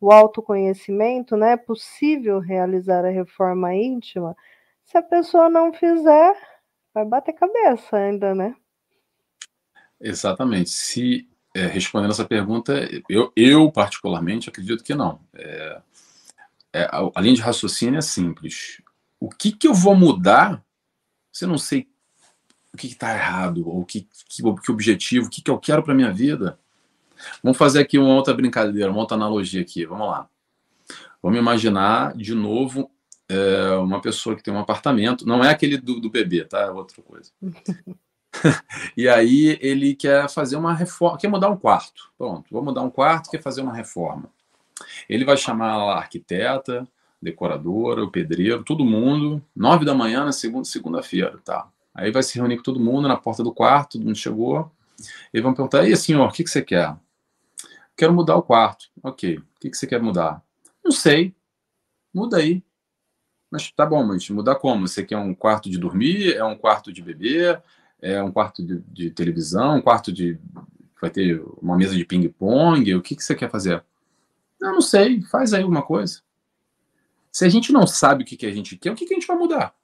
o 0.00 0.12
autoconhecimento, 0.12 1.36
né, 1.36 1.52
é 1.52 1.56
possível 1.56 2.38
realizar 2.38 3.04
a 3.04 3.10
reforma 3.10 3.74
íntima? 3.74 4.36
Se 4.84 4.96
a 4.96 5.02
pessoa 5.02 5.48
não 5.48 5.72
fizer, 5.72 6.36
vai 6.94 7.04
bater 7.04 7.32
cabeça 7.32 7.96
ainda, 7.96 8.34
né? 8.34 8.54
Exatamente. 10.00 10.70
Se 10.70 11.28
é, 11.54 11.66
respondendo 11.66 12.10
essa 12.10 12.24
pergunta, 12.24 12.88
eu, 13.08 13.32
eu 13.34 13.72
particularmente 13.72 14.48
acredito 14.48 14.84
que 14.84 14.94
não. 14.94 15.20
É, 15.34 15.80
é, 16.72 16.88
a 16.92 17.20
linha 17.20 17.34
de 17.34 17.40
raciocínio 17.40 17.98
é 17.98 18.02
simples. 18.02 18.82
o 19.18 19.28
que, 19.28 19.52
que 19.52 19.66
eu 19.66 19.74
vou 19.74 19.94
mudar 19.94 20.64
se 21.36 21.44
eu 21.44 21.48
não 21.48 21.58
sei 21.58 21.86
o 22.72 22.78
que 22.78 22.86
está 22.86 23.14
errado, 23.14 23.68
ou 23.68 23.84
que, 23.84 24.08
que, 24.28 24.42
que 24.42 24.72
objetivo, 24.72 25.26
o 25.26 25.30
que, 25.30 25.42
que 25.42 25.50
eu 25.50 25.58
quero 25.58 25.82
para 25.82 25.94
minha 25.94 26.10
vida? 26.10 26.58
Vamos 27.42 27.58
fazer 27.58 27.80
aqui 27.80 27.98
uma 27.98 28.14
outra 28.14 28.32
brincadeira, 28.32 28.90
uma 28.90 29.00
outra 29.00 29.16
analogia 29.16 29.60
aqui. 29.60 29.84
Vamos 29.84 30.08
lá. 30.08 30.28
Vamos 31.22 31.38
imaginar 31.38 32.16
de 32.16 32.34
novo 32.34 32.90
é, 33.28 33.74
uma 33.76 34.00
pessoa 34.00 34.34
que 34.34 34.42
tem 34.42 34.52
um 34.52 34.58
apartamento, 34.58 35.26
não 35.26 35.44
é 35.44 35.50
aquele 35.50 35.76
do, 35.76 36.00
do 36.00 36.08
bebê, 36.08 36.44
tá? 36.44 36.60
É 36.60 36.70
outra 36.70 37.02
coisa. 37.02 37.30
e 38.96 39.08
aí 39.08 39.58
ele 39.60 39.94
quer 39.94 40.30
fazer 40.30 40.56
uma 40.56 40.72
reforma, 40.72 41.18
quer 41.18 41.28
mudar 41.28 41.50
um 41.50 41.56
quarto. 41.56 42.10
Pronto, 42.16 42.46
vou 42.50 42.62
mudar 42.62 42.82
um 42.82 42.90
quarto, 42.90 43.30
quer 43.30 43.42
fazer 43.42 43.60
uma 43.60 43.74
reforma. 43.74 44.30
Ele 45.08 45.24
vai 45.24 45.36
chamar 45.36 45.74
a 45.74 45.96
arquiteta, 45.96 46.86
decoradora, 47.20 48.04
o 48.04 48.10
pedreiro, 48.10 48.62
todo 48.62 48.84
mundo, 48.84 49.42
nove 49.54 49.84
da 49.84 49.94
manhã 49.94 50.24
na 50.24 50.32
segunda 50.32 50.64
segunda-feira, 50.64 51.38
tá? 51.44 51.68
Aí 51.94 52.10
vai 52.10 52.22
se 52.22 52.38
reunir 52.38 52.58
com 52.58 52.62
todo 52.62 52.78
mundo 52.78 53.08
na 53.08 53.16
porta 53.16 53.42
do 53.42 53.52
quarto, 53.52 53.92
todo 53.92 54.04
mundo 54.04 54.16
chegou. 54.16 54.70
E 55.32 55.40
vão 55.40 55.54
perguntar: 55.54 55.88
"E 55.88 55.96
senhor, 55.96 56.28
o 56.28 56.32
que 56.32 56.44
que 56.44 56.50
você 56.50 56.62
quer?" 56.62 56.94
"Quero 57.96 58.12
mudar 58.12 58.36
o 58.36 58.42
quarto." 58.42 58.86
"OK. 59.02 59.38
O 59.38 59.42
que 59.60 59.70
que 59.70 59.76
você 59.76 59.86
quer 59.86 60.00
mudar?" 60.00 60.42
"Não 60.84 60.92
sei." 60.92 61.34
"Muda 62.14 62.38
aí." 62.38 62.62
Mas 63.50 63.70
tá 63.70 63.86
bom, 63.86 64.04
mas 64.04 64.28
mudar 64.30 64.56
como? 64.56 64.86
Você 64.86 65.04
quer 65.04 65.16
um 65.16 65.34
quarto 65.34 65.70
de 65.70 65.78
dormir? 65.78 66.34
É 66.34 66.44
um 66.44 66.56
quarto 66.56 66.92
de 66.92 67.00
beber? 67.00 67.62
É 68.00 68.22
um 68.22 68.30
quarto 68.30 68.62
de, 68.64 68.82
de 68.88 69.10
televisão? 69.10 69.76
Um 69.76 69.82
quarto 69.82 70.12
de. 70.12 70.38
Vai 71.00 71.10
ter 71.10 71.42
uma 71.60 71.76
mesa 71.76 71.94
de 71.94 72.04
ping-pong? 72.04 72.94
O 72.94 73.02
que, 73.02 73.14
que 73.14 73.22
você 73.22 73.34
quer 73.34 73.50
fazer? 73.50 73.82
Eu 74.60 74.72
não 74.72 74.80
sei, 74.80 75.22
faz 75.22 75.52
aí 75.52 75.62
alguma 75.62 75.82
coisa. 75.82 76.20
Se 77.30 77.44
a 77.44 77.48
gente 77.48 77.72
não 77.72 77.86
sabe 77.86 78.22
o 78.22 78.26
que, 78.26 78.36
que 78.36 78.46
a 78.46 78.52
gente 78.52 78.76
quer, 78.76 78.90
o 78.90 78.94
que, 78.94 79.04
que 79.04 79.12
a 79.12 79.16
gente 79.16 79.26
vai 79.26 79.36
mudar? 79.36 79.74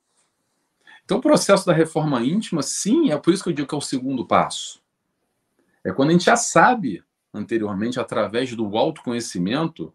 Então, 1.05 1.19
o 1.19 1.23
processo 1.23 1.67
da 1.67 1.73
reforma 1.73 2.23
íntima, 2.23 2.63
sim, 2.63 3.11
é 3.11 3.19
por 3.19 3.35
isso 3.35 3.43
que 3.43 3.51
eu 3.51 3.55
digo 3.55 3.69
que 3.69 3.75
é 3.75 3.79
o 3.79 3.83
segundo 3.83 4.27
passo. 4.27 4.81
É 5.85 5.93
quando 5.93 6.11
a 6.11 6.13
gente 6.13 6.25
já 6.25 6.37
sabe 6.37 7.03
anteriormente, 7.35 7.99
através 7.99 8.55
do 8.55 8.77
autoconhecimento, 8.77 9.93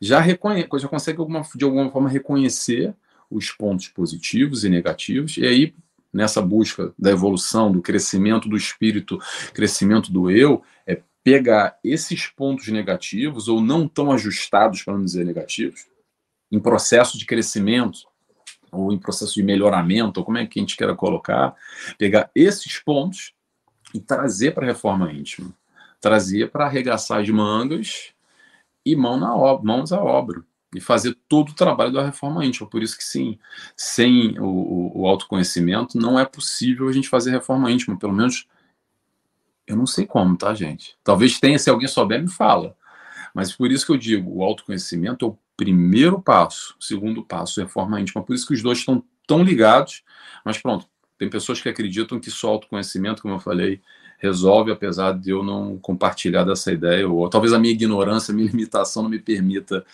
já, 0.00 0.20
reconhe 0.20 0.66
já 0.78 0.88
consegue 0.88 1.20
alguma, 1.20 1.42
de 1.54 1.64
alguma 1.64 1.90
forma 1.90 2.08
reconhecer 2.08 2.94
os 3.30 3.50
pontos 3.50 3.88
positivos 3.88 4.64
e 4.64 4.70
negativos, 4.70 5.36
e 5.36 5.46
aí, 5.46 5.74
nessa 6.12 6.40
busca 6.40 6.94
da 6.98 7.10
evolução, 7.10 7.70
do 7.70 7.82
crescimento 7.82 8.48
do 8.48 8.56
espírito, 8.56 9.18
crescimento 9.52 10.10
do 10.10 10.30
eu, 10.30 10.62
é 10.86 11.02
pegar 11.28 11.78
esses 11.84 12.26
pontos 12.26 12.68
negativos, 12.68 13.48
ou 13.48 13.60
não 13.60 13.86
tão 13.86 14.10
ajustados, 14.10 14.82
para 14.82 14.94
não 14.94 15.04
dizer 15.04 15.26
negativos, 15.26 15.86
em 16.50 16.58
processo 16.58 17.18
de 17.18 17.26
crescimento, 17.26 17.98
ou 18.72 18.90
em 18.94 18.98
processo 18.98 19.34
de 19.34 19.42
melhoramento, 19.42 20.20
ou 20.20 20.24
como 20.24 20.38
é 20.38 20.46
que 20.46 20.58
a 20.58 20.62
gente 20.62 20.74
queira 20.74 20.94
colocar, 20.94 21.54
pegar 21.98 22.30
esses 22.34 22.78
pontos 22.78 23.34
e 23.94 24.00
trazer 24.00 24.52
para 24.52 24.64
a 24.64 24.68
reforma 24.68 25.12
íntima. 25.12 25.52
Trazer 26.00 26.50
para 26.50 26.64
arregaçar 26.64 27.20
as 27.20 27.28
mangas 27.28 28.14
e 28.86 28.96
mão 28.96 29.20
na 29.20 29.36
obra, 29.36 29.66
mãos 29.66 29.92
à 29.92 30.02
obra 30.02 30.42
e 30.74 30.80
fazer 30.80 31.14
todo 31.28 31.50
o 31.50 31.54
trabalho 31.54 31.92
da 31.92 32.06
reforma 32.06 32.42
íntima. 32.42 32.70
Por 32.70 32.82
isso 32.82 32.96
que 32.96 33.04
sim, 33.04 33.38
sem 33.76 34.38
o, 34.38 35.02
o, 35.02 35.06
autoconhecimento 35.06 35.98
não 35.98 36.18
é 36.18 36.24
possível 36.24 36.88
a 36.88 36.92
gente 36.92 37.08
fazer 37.08 37.32
reforma 37.32 37.70
íntima, 37.70 37.98
pelo 37.98 38.14
menos 38.14 38.46
eu 39.68 39.76
não 39.76 39.86
sei 39.86 40.06
como, 40.06 40.36
tá, 40.36 40.54
gente? 40.54 40.96
Talvez 41.04 41.38
tenha, 41.38 41.58
se 41.58 41.70
alguém 41.70 41.88
souber, 41.88 42.20
me 42.20 42.28
fala. 42.28 42.76
Mas 43.34 43.52
por 43.52 43.70
isso 43.70 43.86
que 43.86 43.92
eu 43.92 43.96
digo, 43.96 44.38
o 44.38 44.42
autoconhecimento 44.42 45.24
é 45.24 45.28
o 45.28 45.38
primeiro 45.56 46.20
passo, 46.20 46.74
o 46.80 46.84
segundo 46.84 47.22
passo 47.22 47.60
é 47.60 47.64
reforma 47.64 48.00
íntima. 48.00 48.22
Por 48.22 48.34
isso 48.34 48.46
que 48.46 48.54
os 48.54 48.62
dois 48.62 48.78
estão 48.78 49.02
tão 49.26 49.42
ligados, 49.42 50.02
mas 50.44 50.58
pronto, 50.58 50.86
tem 51.18 51.28
pessoas 51.28 51.60
que 51.60 51.68
acreditam 51.68 52.18
que 52.18 52.30
só 52.30 52.48
autoconhecimento, 52.50 53.20
como 53.20 53.34
eu 53.34 53.40
falei, 53.40 53.80
resolve, 54.18 54.72
apesar 54.72 55.12
de 55.12 55.30
eu 55.30 55.42
não 55.42 55.78
compartilhar 55.78 56.44
dessa 56.44 56.72
ideia, 56.72 57.08
ou 57.08 57.28
talvez 57.28 57.52
a 57.52 57.58
minha 57.58 57.72
ignorância, 57.72 58.32
a 58.32 58.34
minha 58.34 58.48
limitação 58.50 59.02
não 59.02 59.10
me 59.10 59.18
permita 59.18 59.84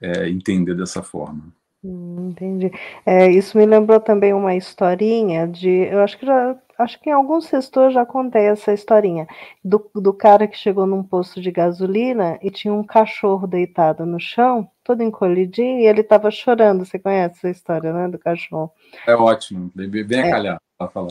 é, 0.00 0.28
entender 0.28 0.74
dessa 0.74 1.02
forma. 1.02 1.52
Hum, 1.84 2.30
entendi. 2.30 2.72
É, 3.04 3.30
isso 3.30 3.58
me 3.58 3.66
lembrou 3.66 4.00
também 4.00 4.32
uma 4.32 4.54
historinha 4.54 5.46
de. 5.46 5.68
Eu 5.68 6.00
acho 6.00 6.18
que 6.18 6.24
já. 6.24 6.56
Acho 6.78 7.00
que 7.00 7.10
em 7.10 7.12
alguns 7.12 7.46
sextores 7.46 7.94
já 7.94 8.04
contei 8.04 8.46
essa 8.46 8.72
historinha 8.72 9.26
do, 9.64 9.90
do 9.94 10.12
cara 10.12 10.46
que 10.46 10.56
chegou 10.56 10.86
num 10.86 11.02
posto 11.02 11.40
de 11.40 11.50
gasolina 11.50 12.38
e 12.42 12.50
tinha 12.50 12.74
um 12.74 12.82
cachorro 12.82 13.46
deitado 13.46 14.04
no 14.04 14.18
chão, 14.18 14.68
todo 14.82 15.02
encolhidinho, 15.02 15.80
e 15.80 15.86
ele 15.86 16.00
estava 16.00 16.30
chorando. 16.30 16.84
Você 16.84 16.98
conhece 16.98 17.36
essa 17.38 17.50
história, 17.50 17.92
né? 17.92 18.08
Do 18.08 18.18
cachorro. 18.18 18.72
É 19.06 19.14
ótimo, 19.14 19.70
bem, 19.74 19.88
bem 19.88 20.20
é. 20.20 20.28
acalhado 20.28 20.60
para 20.76 20.88
falar. 20.88 21.08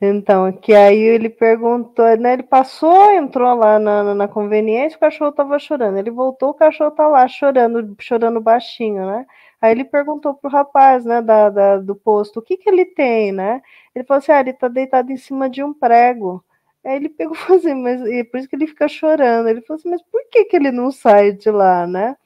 Então, 0.00 0.50
que 0.52 0.72
aí 0.72 0.98
ele 0.98 1.28
perguntou, 1.28 2.04
né? 2.16 2.34
Ele 2.34 2.42
passou, 2.42 3.10
entrou 3.12 3.54
lá 3.54 3.78
na, 3.78 4.14
na 4.14 4.28
conveniência, 4.28 4.96
o 4.96 5.00
cachorro 5.00 5.30
estava 5.30 5.58
chorando. 5.58 5.98
Ele 5.98 6.10
voltou, 6.10 6.50
o 6.50 6.54
cachorro 6.54 6.90
tá 6.92 7.06
lá 7.06 7.26
chorando, 7.28 7.94
chorando 8.00 8.40
baixinho, 8.40 9.06
né? 9.06 9.26
Aí 9.60 9.72
ele 9.72 9.84
perguntou 9.84 10.34
pro 10.34 10.50
rapaz, 10.50 11.04
né, 11.04 11.20
da, 11.22 11.50
da, 11.50 11.78
do 11.78 11.96
posto, 11.96 12.38
o 12.40 12.42
que 12.42 12.56
que 12.56 12.68
ele 12.68 12.84
tem, 12.84 13.32
né? 13.32 13.60
Ele 13.94 14.04
falou 14.04 14.18
assim, 14.18 14.32
ah, 14.32 14.40
ele 14.40 14.52
tá 14.52 14.68
deitado 14.68 15.10
em 15.12 15.16
cima 15.16 15.50
de 15.50 15.62
um 15.62 15.74
prego. 15.74 16.44
Aí 16.84 16.96
ele 16.96 17.08
pegou 17.08 17.34
e 17.34 17.38
falou 17.38 17.58
assim, 17.58 17.74
mas 17.74 18.00
e 18.02 18.24
por 18.24 18.38
isso 18.38 18.48
que 18.48 18.56
ele 18.56 18.66
fica 18.66 18.88
chorando. 18.88 19.48
Ele 19.48 19.62
falou 19.62 19.78
assim, 19.78 19.90
mas 19.90 20.02
por 20.02 20.22
que 20.30 20.44
que 20.46 20.56
ele 20.56 20.70
não 20.70 20.90
sai 20.92 21.32
de 21.32 21.50
lá, 21.50 21.86
né? 21.86 22.16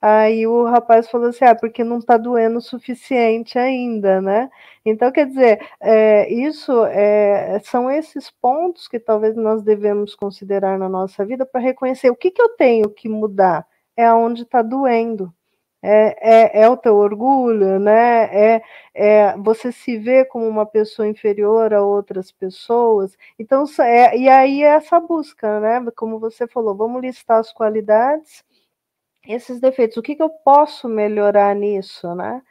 Aí 0.00 0.46
o 0.46 0.64
rapaz 0.64 1.08
falou 1.08 1.28
assim: 1.28 1.44
ah, 1.44 1.54
porque 1.54 1.82
não 1.82 1.98
está 1.98 2.16
doendo 2.16 2.58
o 2.58 2.60
suficiente 2.60 3.58
ainda, 3.58 4.20
né? 4.20 4.50
Então, 4.84 5.10
quer 5.10 5.26
dizer, 5.26 5.60
é, 5.80 6.32
isso 6.32 6.84
é, 6.86 7.58
são 7.64 7.90
esses 7.90 8.30
pontos 8.30 8.86
que 8.88 9.00
talvez 9.00 9.34
nós 9.36 9.62
devemos 9.62 10.14
considerar 10.14 10.78
na 10.78 10.88
nossa 10.88 11.24
vida 11.24 11.44
para 11.46 11.60
reconhecer 11.60 12.10
o 12.10 12.16
que, 12.16 12.30
que 12.30 12.40
eu 12.40 12.50
tenho 12.50 12.88
que 12.90 13.08
mudar, 13.08 13.66
é 13.96 14.12
onde 14.12 14.42
está 14.42 14.62
doendo. 14.62 15.32
É, 15.82 16.60
é, 16.60 16.62
é, 16.62 16.68
o 16.68 16.76
teu 16.76 16.96
orgulho, 16.96 17.78
né? 17.78 18.56
É, 18.56 18.62
é 18.94 19.36
você 19.36 19.70
se 19.70 19.96
vê 19.98 20.24
como 20.24 20.46
uma 20.48 20.66
pessoa 20.66 21.06
inferior 21.06 21.72
a 21.74 21.82
outras 21.82 22.32
pessoas. 22.32 23.16
Então, 23.38 23.64
é, 23.80 24.16
e 24.18 24.28
aí 24.28 24.62
é 24.62 24.68
essa 24.68 24.98
busca, 25.00 25.60
né? 25.60 25.80
Como 25.96 26.18
você 26.18 26.46
falou, 26.48 26.74
vamos 26.74 27.02
listar 27.02 27.38
as 27.38 27.52
qualidades 27.52 28.44
esses 29.28 29.60
defeitos. 29.60 29.96
O 29.96 30.02
que, 30.02 30.14
que 30.16 30.22
eu 30.22 30.30
posso 30.30 30.88
melhorar 30.88 31.54
nisso, 31.54 32.14
né? 32.14 32.42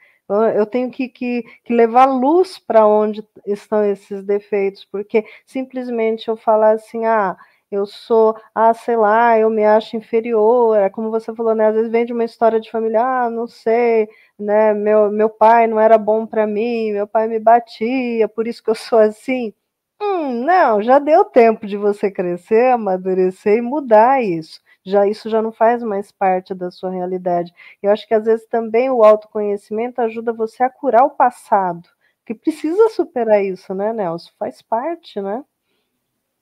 Eu 0.56 0.66
tenho 0.66 0.90
que, 0.90 1.08
que, 1.08 1.44
que 1.64 1.74
levar 1.74 2.06
luz 2.06 2.58
para 2.58 2.88
onde 2.88 3.24
estão 3.46 3.86
esses 3.86 4.24
defeitos, 4.24 4.84
porque 4.86 5.24
simplesmente 5.46 6.28
eu 6.28 6.36
falar 6.36 6.72
assim, 6.72 7.06
ah, 7.06 7.38
eu 7.76 7.86
sou, 7.86 8.36
ah, 8.54 8.74
sei 8.74 8.96
lá, 8.98 9.38
eu 9.40 9.50
me 9.50 9.64
acho 9.66 9.96
inferior, 9.98 10.78
é 10.78 10.90
como 10.90 11.12
você 11.12 11.34
falou, 11.36 11.54
né? 11.56 11.68
Às 11.68 11.76
vezes 11.76 11.92
vem 11.92 12.06
de 12.06 12.14
uma 12.14 12.24
história 12.24 12.60
de 12.60 12.72
família, 12.72 13.02
ah, 13.04 13.30
não 13.30 13.48
sei, 13.48 14.08
né? 14.40 14.74
Meu, 14.74 15.12
meu 15.12 15.30
pai 15.30 15.68
não 15.68 15.80
era 15.80 15.98
bom 15.98 16.26
para 16.26 16.48
mim, 16.48 16.92
meu 16.92 17.08
pai 17.08 17.28
me 17.28 17.40
batia, 17.40 18.28
por 18.28 18.48
isso 18.48 18.64
que 18.64 18.70
eu 18.70 18.76
sou 18.76 19.00
assim. 19.00 19.54
Hum, 20.02 20.44
não, 20.44 20.82
já 20.82 21.00
deu 21.00 21.24
tempo 21.26 21.66
de 21.66 21.78
você 21.78 22.12
crescer, 22.12 22.72
amadurecer 22.74 23.58
e 23.58 23.62
mudar 23.62 24.22
isso 24.24 24.62
já 24.86 25.08
isso 25.08 25.30
já 25.30 25.42
não 25.42 25.52
faz 25.52 25.82
mais 25.84 26.12
parte 26.12 26.54
da 26.54 26.70
sua 26.72 26.92
realidade. 26.92 27.52
Eu 27.82 27.92
acho 27.92 28.08
que 28.08 28.14
às 28.14 28.26
vezes 28.26 28.46
também 28.48 28.90
o 28.90 29.04
autoconhecimento 29.04 30.00
ajuda 30.02 30.32
você 30.32 30.64
a 30.64 30.70
curar 30.70 31.04
o 31.06 31.10
passado, 31.12 31.90
que 32.26 32.36
precisa 32.36 32.90
superar 32.90 33.44
isso, 33.44 33.74
né, 33.74 33.92
Nelson? 33.94 34.32
Faz 34.38 34.62
parte, 34.62 35.20
né? 35.22 35.44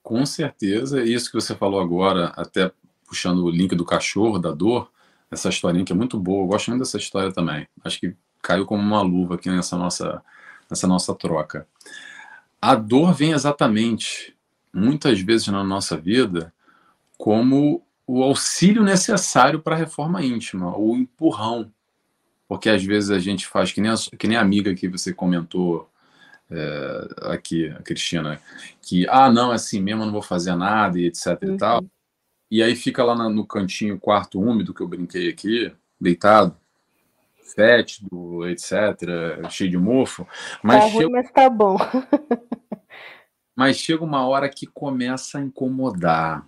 Com 0.04 0.26
certeza, 0.26 1.02
isso 1.02 1.30
que 1.30 1.40
você 1.40 1.54
falou 1.54 1.80
agora, 1.80 2.26
até 2.36 2.70
puxando 3.06 3.42
o 3.42 3.48
link 3.48 3.74
do 3.74 3.86
cachorro, 3.86 4.38
da 4.38 4.52
dor, 4.52 4.90
essa 5.30 5.48
historinha 5.48 5.82
que 5.82 5.94
é 5.94 5.96
muito 5.96 6.20
boa, 6.20 6.44
eu 6.44 6.46
gosto 6.46 6.68
muito 6.68 6.80
dessa 6.80 6.98
história 6.98 7.32
também. 7.32 7.66
Acho 7.82 7.98
que 7.98 8.14
caiu 8.42 8.66
como 8.66 8.82
uma 8.82 9.00
luva 9.00 9.36
aqui 9.36 9.48
nessa 9.48 9.78
nossa, 9.78 10.22
nessa 10.68 10.86
nossa 10.86 11.14
troca. 11.14 11.66
A 12.60 12.74
dor 12.74 13.14
vem 13.14 13.32
exatamente, 13.32 14.36
muitas 14.70 15.18
vezes 15.20 15.46
na 15.46 15.64
nossa 15.64 15.96
vida, 15.96 16.52
como 17.16 17.82
o 18.06 18.22
auxílio 18.22 18.82
necessário 18.82 19.58
para 19.58 19.74
a 19.74 19.78
reforma 19.78 20.22
íntima, 20.22 20.76
o 20.76 20.94
empurrão. 20.98 21.72
Porque 22.46 22.68
às 22.68 22.84
vezes 22.84 23.10
a 23.10 23.18
gente 23.18 23.46
faz, 23.46 23.72
que 23.72 23.80
nem 23.80 23.90
a, 23.90 23.94
que 24.18 24.28
nem 24.28 24.36
a 24.36 24.42
amiga 24.42 24.74
que 24.74 24.86
você 24.86 25.14
comentou 25.14 25.88
é, 26.54 27.32
aqui, 27.32 27.68
a 27.68 27.82
Cristina, 27.82 28.40
que, 28.82 29.06
ah, 29.08 29.30
não, 29.30 29.52
é 29.52 29.56
assim 29.56 29.80
mesmo, 29.80 30.04
não 30.04 30.12
vou 30.12 30.22
fazer 30.22 30.54
nada 30.54 30.98
e 30.98 31.06
etc 31.06 31.26
uhum. 31.42 31.54
e 31.54 31.56
tal. 31.56 31.84
E 32.50 32.62
aí 32.62 32.76
fica 32.76 33.02
lá 33.02 33.14
no 33.28 33.46
cantinho, 33.46 33.98
quarto 33.98 34.40
úmido 34.40 34.72
que 34.72 34.80
eu 34.80 34.88
brinquei 34.88 35.28
aqui, 35.28 35.72
deitado, 36.00 36.56
fétido, 37.54 38.46
etc., 38.48 39.50
cheio 39.50 39.70
de 39.70 39.78
mofo. 39.78 40.26
Mas 40.62 40.84
tá 40.84 40.90
chega... 40.90 41.04
ruim, 41.04 41.12
mas 41.12 41.30
tá 41.32 41.50
bom. 41.50 41.76
mas 43.56 43.76
chega 43.76 44.04
uma 44.04 44.26
hora 44.26 44.48
que 44.48 44.66
começa 44.66 45.38
a 45.38 45.42
incomodar 45.42 46.46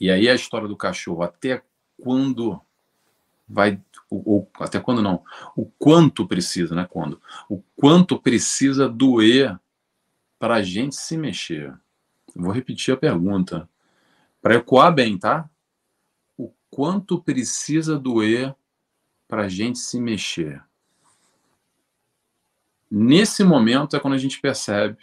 e 0.00 0.10
aí 0.10 0.28
a 0.28 0.34
história 0.34 0.68
do 0.68 0.76
cachorro, 0.76 1.22
até 1.22 1.62
quando 2.02 2.60
vai 3.48 3.80
ou, 4.08 4.48
até 4.60 4.78
quando 4.78 5.02
não, 5.02 5.22
o 5.56 5.66
quanto 5.78 6.26
precisa, 6.26 6.74
né? 6.74 6.86
Quando 6.88 7.20
o 7.48 7.62
quanto 7.76 8.20
precisa 8.20 8.88
doer 8.88 9.58
para 10.38 10.56
a 10.56 10.62
gente 10.62 10.94
se 10.94 11.16
mexer. 11.16 11.74
vou 12.34 12.52
repetir 12.52 12.94
a 12.94 12.96
pergunta 12.96 13.68
para 14.40 14.56
ecoar 14.56 14.94
bem, 14.94 15.18
tá? 15.18 15.48
O 16.36 16.52
quanto 16.70 17.20
precisa 17.20 17.98
doer 17.98 18.54
para 19.26 19.44
a 19.44 19.48
gente 19.48 19.78
se 19.78 20.00
mexer? 20.00 20.62
Nesse 22.88 23.42
momento 23.42 23.96
é 23.96 24.00
quando 24.00 24.14
a 24.14 24.18
gente 24.18 24.40
percebe 24.40 24.98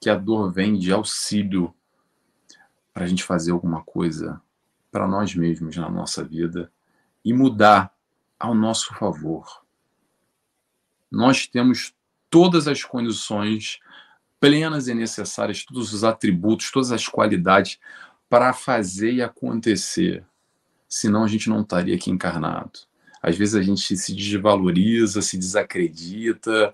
que 0.00 0.08
a 0.08 0.14
dor 0.14 0.50
vem 0.50 0.78
de 0.78 0.92
auxílio 0.92 1.74
para 2.94 3.04
a 3.04 3.06
gente 3.06 3.22
fazer 3.22 3.50
alguma 3.50 3.82
coisa 3.82 4.40
para 4.90 5.06
nós 5.06 5.34
mesmos 5.34 5.76
na 5.76 5.90
nossa 5.90 6.24
vida 6.24 6.72
e 7.26 7.32
mudar 7.32 7.92
ao 8.38 8.54
nosso 8.54 8.94
favor. 8.94 9.64
Nós 11.10 11.48
temos 11.48 11.92
todas 12.30 12.68
as 12.68 12.84
condições 12.84 13.80
plenas 14.38 14.86
e 14.86 14.94
necessárias, 14.94 15.64
todos 15.64 15.92
os 15.92 16.04
atributos, 16.04 16.70
todas 16.70 16.92
as 16.92 17.08
qualidades 17.08 17.80
para 18.28 18.52
fazer 18.52 19.12
e 19.12 19.22
acontecer. 19.22 20.24
Senão 20.88 21.24
a 21.24 21.26
gente 21.26 21.48
não 21.48 21.62
estaria 21.62 21.96
aqui 21.96 22.12
encarnado. 22.12 22.78
Às 23.20 23.36
vezes 23.36 23.56
a 23.56 23.62
gente 23.62 23.96
se 23.96 24.14
desvaloriza, 24.14 25.20
se 25.20 25.36
desacredita, 25.36 26.72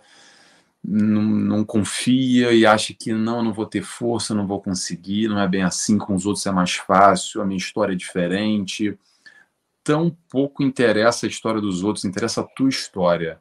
não, 0.84 1.22
não, 1.22 1.64
confia 1.64 2.52
e 2.52 2.66
acha 2.66 2.92
que 2.92 3.14
não, 3.14 3.42
não 3.42 3.54
vou 3.54 3.64
ter 3.64 3.82
força, 3.82 4.34
não 4.34 4.46
vou 4.46 4.60
conseguir, 4.60 5.28
não 5.28 5.40
é 5.40 5.48
bem 5.48 5.62
assim, 5.62 5.96
com 5.96 6.14
os 6.14 6.26
outros 6.26 6.44
é 6.44 6.50
mais 6.50 6.74
fácil, 6.74 7.40
a 7.40 7.46
minha 7.46 7.56
história 7.56 7.94
é 7.94 7.96
diferente. 7.96 8.98
Tão 9.84 10.16
pouco 10.28 10.62
interessa 10.62 11.26
a 11.26 11.28
história 11.28 11.60
dos 11.60 11.82
outros, 11.82 12.04
interessa 12.04 12.40
a 12.40 12.44
tua 12.44 12.68
história. 12.68 13.40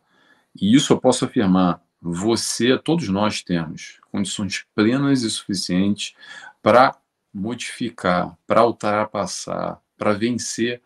E 0.60 0.76
isso 0.76 0.94
eu 0.94 1.00
posso 1.00 1.26
afirmar, 1.26 1.82
você, 2.02 2.78
todos 2.78 3.08
nós 3.10 3.44
temos 3.44 4.00
condições 4.12 4.66
plenas 4.74 5.22
e 5.22 5.30
suficientes 5.30 6.16
para 6.62 6.98
modificar, 7.34 8.36
para 8.48 8.66
ultrapassar, 8.66 9.80
para 9.98 10.14
vencer 10.14 10.82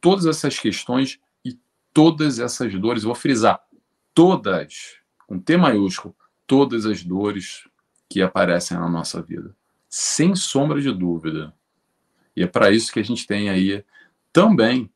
todas 0.00 0.26
essas 0.26 0.58
questões 0.58 1.20
e 1.44 1.58
todas 1.92 2.38
essas 2.38 2.72
dores. 2.74 3.02
Vou 3.02 3.14
frisar, 3.14 3.60
todas 4.14 4.96
com 5.26 5.38
T 5.38 5.56
maiúsculo, 5.56 6.16
todas 6.46 6.86
as 6.86 7.02
dores 7.02 7.68
que 8.08 8.22
aparecem 8.22 8.78
na 8.78 8.88
nossa 8.88 9.20
vida, 9.20 9.54
sem 9.88 10.34
sombra 10.34 10.80
de 10.80 10.92
dúvida. 10.92 11.52
E 12.34 12.42
é 12.42 12.46
para 12.46 12.70
isso 12.70 12.92
que 12.92 13.00
a 13.00 13.04
gente 13.04 13.26
tem 13.26 13.50
aí 13.50 13.84
também 14.36 14.92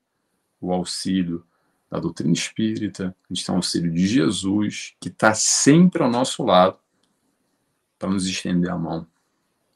o 0.61 0.70
auxílio 0.70 1.43
da 1.91 1.99
doutrina 1.99 2.34
espírita, 2.34 3.16
a 3.24 3.34
gente 3.34 3.47
tem 3.47 3.55
o 3.55 3.57
auxílio 3.57 3.91
de 3.91 4.07
Jesus, 4.07 4.95
que 5.01 5.09
está 5.09 5.32
sempre 5.32 6.03
ao 6.03 6.11
nosso 6.11 6.45
lado 6.45 6.76
para 7.99 8.11
nos 8.11 8.26
estender 8.26 8.70
a 8.70 8.76
mão. 8.76 9.07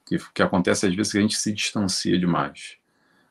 Que, 0.05 0.19
que 0.35 0.43
acontece 0.43 0.87
às 0.87 0.95
vezes 0.95 1.12
que 1.12 1.17
a 1.17 1.23
gente 1.23 1.39
se 1.39 1.51
distancia 1.51 2.19
demais. 2.19 2.77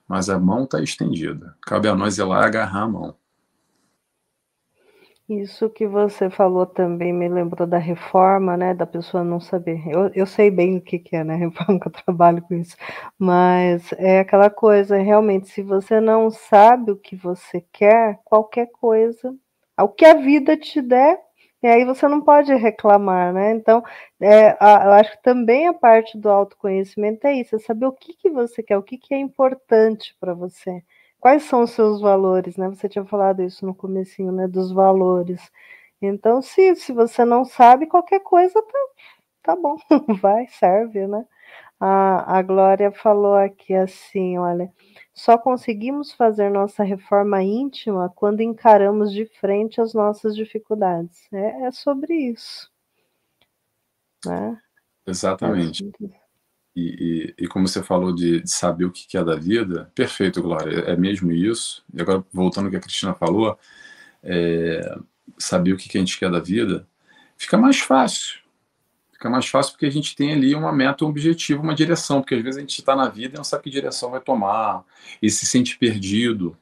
Mas 0.08 0.28
a 0.28 0.40
mão 0.40 0.64
está 0.64 0.82
estendida. 0.82 1.56
Cabe 1.62 1.88
a 1.88 1.94
nós 1.94 2.18
ir 2.18 2.24
lá 2.24 2.44
agarrar 2.44 2.82
a 2.82 2.88
mão. 2.88 3.16
Isso 5.42 5.70
que 5.70 5.88
você 5.88 6.30
falou 6.30 6.66
também 6.66 7.14
me 7.14 7.28
lembrou 7.28 7.68
da 7.68 7.78
reforma, 7.78 8.56
né? 8.58 8.74
Da 8.74 8.86
pessoa 8.86 9.24
não 9.24 9.40
saber. 9.40 9.82
Eu, 9.88 10.12
eu 10.14 10.26
sei 10.26 10.52
bem 10.52 10.78
o 10.78 10.82
que, 10.82 11.00
que 11.00 11.16
é, 11.16 11.24
né? 11.24 11.36
Reforma, 11.38 11.80
que 11.80 11.88
eu 11.88 11.92
trabalho 11.92 12.42
com 12.42 12.54
isso. 12.56 12.76
Mas 13.18 13.92
é 13.94 14.20
aquela 14.20 14.50
coisa, 14.50 14.98
realmente, 14.98 15.48
se 15.50 15.62
você 15.62 16.00
não 16.00 16.30
sabe 16.30 16.92
o 16.92 16.98
que 16.98 17.16
você 17.16 17.62
quer, 17.72 18.20
qualquer 18.26 18.68
coisa, 18.72 19.34
o 19.80 19.88
que 19.90 20.06
a 20.06 20.16
vida 20.16 20.58
te 20.58 20.82
der, 20.82 21.20
e 21.62 21.68
aí 21.68 21.86
você 21.86 22.08
não 22.08 22.22
pode 22.22 22.54
reclamar, 22.54 23.34
né? 23.34 23.52
Então, 23.54 23.84
é, 24.22 24.58
a, 24.60 24.86
eu 24.86 24.92
acho 24.94 25.12
que 25.12 25.24
também 25.24 25.68
a 25.68 25.74
parte 25.74 26.18
do 26.18 26.30
autoconhecimento 26.30 27.26
é 27.28 27.34
isso, 27.34 27.56
é 27.56 27.60
saber 27.60 27.86
o 27.88 27.94
que, 27.94 28.14
que 28.14 28.30
você 28.30 28.62
quer, 28.62 28.78
o 28.78 28.84
que, 28.84 28.98
que 28.98 29.14
é 29.14 29.18
importante 29.18 30.16
para 30.20 30.34
você 30.34 30.84
quais 31.24 31.44
são 31.44 31.64
os 31.64 31.72
seus 31.72 32.02
valores, 32.02 32.58
né? 32.58 32.68
Você 32.68 32.90
tinha 32.90 33.06
falado 33.06 33.42
isso 33.42 33.66
no 33.66 33.74
comecinho, 33.74 34.30
né? 34.34 34.46
Dos 34.46 34.74
valores. 34.74 35.50
Então, 36.02 36.42
se, 36.42 36.76
se 36.76 36.92
você 36.92 37.24
não 37.24 37.46
sabe, 37.46 37.88
qualquer 37.88 38.20
coisa 38.20 38.62
tá, 38.62 38.80
tá 39.42 39.56
bom, 39.56 39.78
vai, 40.22 40.46
serve, 40.50 41.08
né? 41.08 41.26
A, 41.80 42.40
a 42.40 42.42
Glória 42.42 42.92
falou 42.92 43.36
aqui 43.36 43.74
assim, 43.74 44.38
olha, 44.38 44.70
só 45.14 45.38
conseguimos 45.38 46.12
fazer 46.12 46.50
nossa 46.50 46.84
reforma 46.84 47.42
íntima 47.42 48.12
quando 48.14 48.42
encaramos 48.42 49.14
de 49.14 49.26
frente 49.26 49.80
as 49.80 49.94
nossas 49.94 50.36
dificuldades. 50.36 51.26
É, 51.32 51.68
é 51.68 51.72
sobre 51.72 52.14
isso. 52.16 52.70
Né? 54.26 54.60
Exatamente. 55.08 55.90
É 56.04 56.23
e, 56.76 57.34
e, 57.38 57.44
e, 57.44 57.48
como 57.48 57.68
você 57.68 57.84
falou 57.84 58.14
de, 58.14 58.42
de, 58.42 58.50
saber 58.50 58.86
o 58.86 58.92
que 58.92 59.16
é 59.16 59.24
da 59.24 59.36
vida, 59.36 59.92
perfeito, 59.94 60.42
Glória, 60.42 60.80
é 60.82 60.96
mesmo 60.96 61.32
isso. 61.32 61.84
E 61.94 62.02
agora, 62.02 62.24
voltando 62.34 62.66
ao 62.66 62.72
que 62.72 62.78
a 62.78 62.82
Cristina 62.82 63.14
falou, 63.14 63.58
é, 64.24 64.98
saber 65.38 65.74
o 65.74 65.78
que 65.78 65.96
a 65.96 66.02
gente 66.02 66.18
quer 66.18 66.32
da 66.32 66.40
vida, 66.40 66.88
fica 67.38 67.58
mais 67.58 67.80
fácil. 67.80 68.40
Fica 69.12 69.30
mais 69.30 69.48
fácil 69.48 69.74
porque 69.74 69.86
a 69.86 69.92
gente 69.92 70.16
tem 70.16 70.34
ali 70.34 70.56
uma 70.56 70.74
meta, 70.74 71.06
um 71.06 71.10
objetivo, 71.10 71.62
uma 71.62 71.76
direção, 71.76 72.22
porque 72.22 72.36
às 72.36 72.42
vezes 72.42 72.58
a 72.58 72.62
gente 72.62 72.80
está 72.80 72.96
na 72.96 73.08
vida 73.08 73.36
e 73.36 73.38
não 73.38 73.44
sabe 73.44 73.64
que 73.64 73.70
direção 73.70 74.10
vai 74.10 74.20
tomar, 74.20 74.84
e 75.22 75.30
se 75.30 75.46
sente 75.46 75.78
perdido, 75.78 76.58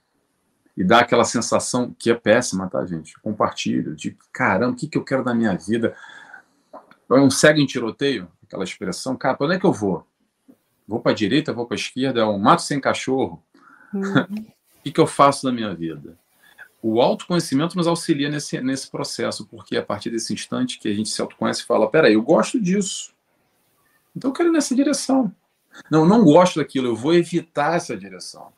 e 0.75 0.83
dá 0.83 0.99
aquela 0.99 1.23
sensação 1.23 1.95
que 1.97 2.09
é 2.09 2.15
péssima, 2.15 2.69
tá, 2.69 2.85
gente? 2.85 3.19
Compartilho, 3.21 3.95
de 3.95 4.17
caramba, 4.31 4.73
o 4.73 4.75
que, 4.75 4.87
que 4.87 4.97
eu 4.97 5.03
quero 5.03 5.23
da 5.23 5.33
minha 5.33 5.55
vida? 5.55 5.95
É 7.09 7.15
um 7.15 7.31
cego 7.31 7.59
em 7.59 7.65
tiroteio? 7.65 8.27
Aquela 8.51 8.65
expressão, 8.65 9.15
cara, 9.15 9.37
para 9.37 9.47
onde 9.47 9.55
é 9.55 9.59
que 9.59 9.65
eu 9.65 9.71
vou? 9.71 10.05
Vou 10.85 10.99
para 10.99 11.13
a 11.13 11.15
direita, 11.15 11.53
vou 11.53 11.65
para 11.65 11.75
a 11.75 11.79
esquerda, 11.79 12.19
é 12.19 12.25
um 12.25 12.37
mato 12.37 12.61
sem 12.61 12.81
cachorro. 12.81 13.41
Uhum. 13.93 14.23
o 14.27 14.83
que, 14.83 14.91
que 14.91 14.99
eu 14.99 15.07
faço 15.07 15.45
na 15.45 15.53
minha 15.53 15.73
vida? 15.73 16.19
O 16.81 17.01
autoconhecimento 17.01 17.77
nos 17.77 17.87
auxilia 17.87 18.29
nesse, 18.29 18.59
nesse 18.59 18.91
processo, 18.91 19.47
porque 19.47 19.77
a 19.77 19.83
partir 19.83 20.09
desse 20.09 20.33
instante 20.33 20.79
que 20.79 20.89
a 20.89 20.93
gente 20.93 21.09
se 21.09 21.21
autoconhece 21.21 21.61
e 21.61 21.65
fala: 21.65 21.89
peraí, 21.89 22.15
eu 22.15 22.21
gosto 22.21 22.59
disso. 22.59 23.13
Então 24.15 24.31
eu 24.31 24.33
quero 24.33 24.49
ir 24.49 24.51
nessa 24.51 24.75
direção. 24.75 25.33
Não, 25.89 26.01
eu 26.01 26.07
não 26.07 26.23
gosto 26.23 26.59
daquilo, 26.59 26.87
eu 26.87 26.95
vou 26.95 27.13
evitar 27.13 27.77
essa 27.77 27.95
direção. 27.95 28.51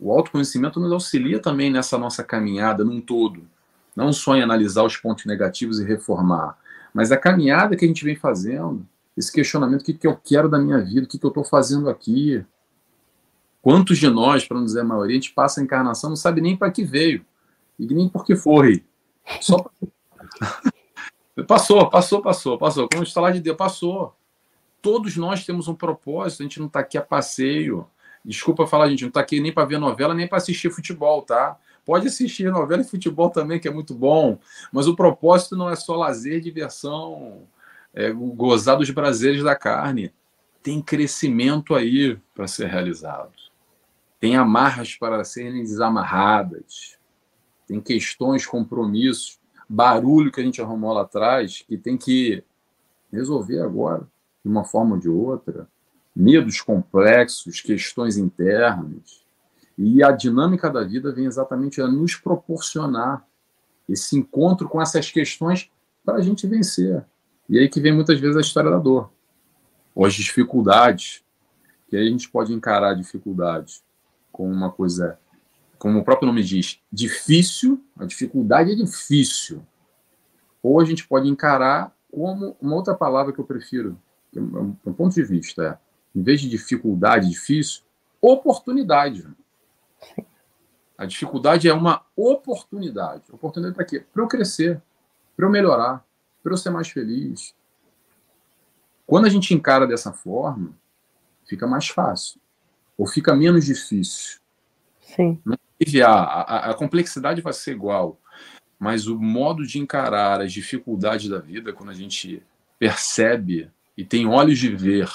O 0.00 0.10
autoconhecimento 0.10 0.80
nos 0.80 0.90
auxilia 0.90 1.38
também 1.38 1.70
nessa 1.70 1.96
nossa 1.96 2.24
caminhada 2.24 2.84
num 2.84 3.00
todo. 3.00 3.48
Não 3.94 4.12
só 4.12 4.34
em 4.34 4.42
analisar 4.42 4.82
os 4.82 4.96
pontos 4.96 5.26
negativos 5.26 5.78
e 5.78 5.84
reformar, 5.84 6.58
mas 6.92 7.12
a 7.12 7.16
caminhada 7.16 7.76
que 7.76 7.84
a 7.84 7.88
gente 7.88 8.04
vem 8.04 8.16
fazendo, 8.16 8.84
esse 9.16 9.32
questionamento: 9.32 9.82
o 9.82 9.84
que, 9.84 9.94
que 9.94 10.06
eu 10.06 10.16
quero 10.16 10.48
da 10.48 10.58
minha 10.58 10.78
vida? 10.78 11.04
O 11.04 11.08
que, 11.08 11.18
que 11.18 11.24
eu 11.24 11.28
estou 11.28 11.44
fazendo 11.44 11.88
aqui? 11.88 12.44
Quantos 13.60 13.98
de 13.98 14.08
nós, 14.08 14.44
para 14.44 14.56
não 14.56 14.64
dizer 14.64 14.80
a 14.80 14.84
maioria, 14.84 15.16
a 15.16 15.20
gente 15.20 15.32
passa 15.32 15.60
a 15.60 15.64
encarnação 15.64 16.10
não 16.10 16.16
sabe 16.16 16.40
nem 16.40 16.56
para 16.56 16.70
que 16.70 16.82
veio 16.82 17.24
e 17.78 17.86
nem 17.86 18.08
por 18.08 18.24
que 18.24 18.34
foi. 18.34 18.84
Só 19.40 19.64
passou, 21.46 21.88
passou, 21.88 22.20
passou, 22.20 22.58
passou. 22.58 22.88
Como 22.88 23.04
está 23.04 23.20
lá 23.20 23.30
de 23.30 23.40
Deus, 23.40 23.56
passou. 23.56 24.16
Todos 24.80 25.16
nós 25.16 25.46
temos 25.46 25.68
um 25.68 25.74
propósito, 25.74 26.42
a 26.42 26.44
gente 26.44 26.58
não 26.58 26.66
está 26.66 26.80
aqui 26.80 26.98
a 26.98 27.02
passeio. 27.02 27.86
Desculpa 28.24 28.66
falar, 28.66 28.84
a 28.86 28.88
gente 28.88 29.02
não 29.02 29.08
está 29.08 29.20
aqui 29.20 29.40
nem 29.40 29.52
para 29.52 29.64
ver 29.64 29.78
novela, 29.78 30.12
nem 30.12 30.26
para 30.26 30.38
assistir 30.38 30.70
futebol, 30.70 31.22
tá? 31.22 31.56
Pode 31.84 32.08
assistir 32.08 32.50
novela 32.50 32.82
e 32.82 32.84
futebol 32.84 33.30
também, 33.30 33.60
que 33.60 33.68
é 33.68 33.70
muito 33.70 33.94
bom. 33.94 34.38
Mas 34.72 34.88
o 34.88 34.96
propósito 34.96 35.56
não 35.56 35.70
é 35.70 35.76
só 35.76 35.96
lazer, 35.96 36.40
diversão, 36.40 37.42
é, 37.94 38.10
gozar 38.12 38.76
dos 38.78 38.90
prazeres 38.90 39.42
da 39.42 39.54
carne. 39.54 40.12
Tem 40.62 40.80
crescimento 40.80 41.74
aí 41.74 42.18
para 42.34 42.46
ser 42.46 42.66
realizado. 42.66 43.32
Tem 44.20 44.36
amarras 44.36 44.94
para 44.94 45.24
serem 45.24 45.62
desamarradas. 45.62 46.96
Tem 47.66 47.80
questões, 47.80 48.46
compromissos, 48.46 49.40
barulho 49.68 50.30
que 50.30 50.40
a 50.40 50.44
gente 50.44 50.60
arrumou 50.60 50.92
lá 50.92 51.02
atrás, 51.02 51.64
que 51.66 51.76
tem 51.76 51.96
que 51.96 52.44
resolver 53.12 53.60
agora, 53.60 54.06
de 54.44 54.50
uma 54.50 54.64
forma 54.64 54.94
ou 54.94 55.00
de 55.00 55.08
outra. 55.08 55.68
Medos 56.14 56.60
complexos, 56.60 57.60
questões 57.60 58.16
internas. 58.16 59.22
E 59.76 60.04
a 60.04 60.12
dinâmica 60.12 60.70
da 60.70 60.84
vida 60.84 61.12
vem 61.12 61.24
exatamente 61.24 61.80
a 61.80 61.88
nos 61.88 62.14
proporcionar 62.14 63.26
esse 63.88 64.16
encontro 64.16 64.68
com 64.68 64.80
essas 64.80 65.10
questões 65.10 65.70
para 66.04 66.18
a 66.18 66.20
gente 66.20 66.46
vencer. 66.46 67.04
E 67.52 67.58
aí 67.58 67.68
que 67.68 67.82
vem 67.82 67.92
muitas 67.92 68.18
vezes 68.18 68.34
a 68.34 68.40
história 68.40 68.70
da 68.70 68.78
dor, 68.78 69.12
ou 69.94 70.06
as 70.06 70.14
dificuldades, 70.14 71.22
que 71.86 71.94
aí 71.94 72.08
a 72.08 72.10
gente 72.10 72.30
pode 72.30 72.50
encarar 72.50 72.94
dificuldade 72.94 73.82
como 74.32 74.50
uma 74.50 74.72
coisa, 74.72 75.18
como 75.78 75.98
o 75.98 76.02
próprio 76.02 76.28
nome 76.28 76.42
diz, 76.42 76.80
difícil, 76.90 77.84
a 77.98 78.06
dificuldade 78.06 78.72
é 78.72 78.74
difícil. 78.74 79.62
Ou 80.62 80.80
a 80.80 80.84
gente 80.86 81.06
pode 81.06 81.28
encarar 81.28 81.94
como 82.10 82.56
uma 82.58 82.74
outra 82.74 82.94
palavra 82.94 83.34
que 83.34 83.38
eu 83.38 83.44
prefiro, 83.44 84.00
é 84.34 84.40
um, 84.40 84.74
um 84.86 84.92
ponto 84.94 85.14
de 85.14 85.22
vista, 85.22 85.62
é, 85.62 86.18
em 86.18 86.22
vez 86.22 86.40
de 86.40 86.48
dificuldade, 86.48 87.28
difícil, 87.28 87.82
oportunidade. 88.18 89.28
A 90.96 91.04
dificuldade 91.04 91.68
é 91.68 91.74
uma 91.74 92.02
oportunidade. 92.16 93.24
Oportunidade 93.30 93.74
para 93.74 93.84
quê? 93.84 94.06
Para 94.10 94.22
eu 94.22 94.28
crescer, 94.28 94.80
para 95.36 95.44
eu 95.44 95.50
melhorar, 95.50 96.02
para 96.42 96.52
eu 96.52 96.56
ser 96.56 96.70
mais 96.70 96.88
feliz. 96.88 97.54
Quando 99.06 99.26
a 99.26 99.28
gente 99.28 99.54
encara 99.54 99.86
dessa 99.86 100.12
forma, 100.12 100.74
fica 101.46 101.66
mais 101.66 101.88
fácil. 101.88 102.40
Ou 102.96 103.06
fica 103.06 103.34
menos 103.34 103.64
difícil. 103.64 104.40
Sim. 105.00 105.40
A, 106.04 106.08
a, 106.08 106.70
a 106.70 106.74
complexidade 106.74 107.40
vai 107.40 107.52
ser 107.52 107.72
igual, 107.72 108.18
mas 108.78 109.06
o 109.06 109.18
modo 109.18 109.66
de 109.66 109.78
encarar 109.78 110.40
as 110.40 110.52
dificuldades 110.52 111.28
da 111.28 111.38
vida, 111.38 111.72
quando 111.72 111.90
a 111.90 111.94
gente 111.94 112.42
percebe 112.78 113.70
e 113.96 114.04
tem 114.04 114.26
olhos 114.26 114.58
de 114.58 114.74
ver 114.74 115.10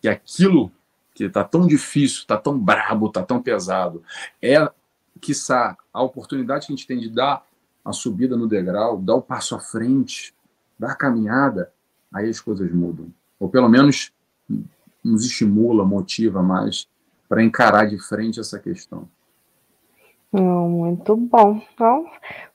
que 0.00 0.08
aquilo 0.08 0.72
que 1.14 1.24
está 1.24 1.44
tão 1.44 1.66
difícil, 1.66 2.20
está 2.20 2.36
tão 2.36 2.58
brabo, 2.58 3.08
está 3.08 3.22
tão 3.22 3.42
pesado, 3.42 4.02
é, 4.40 4.70
quiçá, 5.20 5.76
a 5.92 6.02
oportunidade 6.02 6.66
que 6.66 6.72
a 6.72 6.76
gente 6.76 6.86
tem 6.86 6.98
de 6.98 7.10
dar 7.10 7.44
a 7.84 7.92
subida 7.92 8.36
no 8.36 8.46
degrau, 8.46 8.98
dar 8.98 9.16
o 9.16 9.22
passo 9.22 9.54
à 9.54 9.60
frente, 9.60 10.34
dar 10.78 10.92
a 10.92 10.96
caminhada, 10.96 11.72
aí 12.12 12.28
as 12.28 12.40
coisas 12.40 12.70
mudam. 12.72 13.06
Ou 13.38 13.48
pelo 13.48 13.68
menos 13.68 14.12
nos 15.02 15.24
estimula, 15.24 15.84
motiva 15.84 16.42
mais 16.42 16.86
para 17.28 17.42
encarar 17.42 17.86
de 17.86 17.98
frente 17.98 18.38
essa 18.38 18.58
questão. 18.58 19.08
Muito 20.32 21.14
bom. 21.16 21.60
Então, 21.74 22.06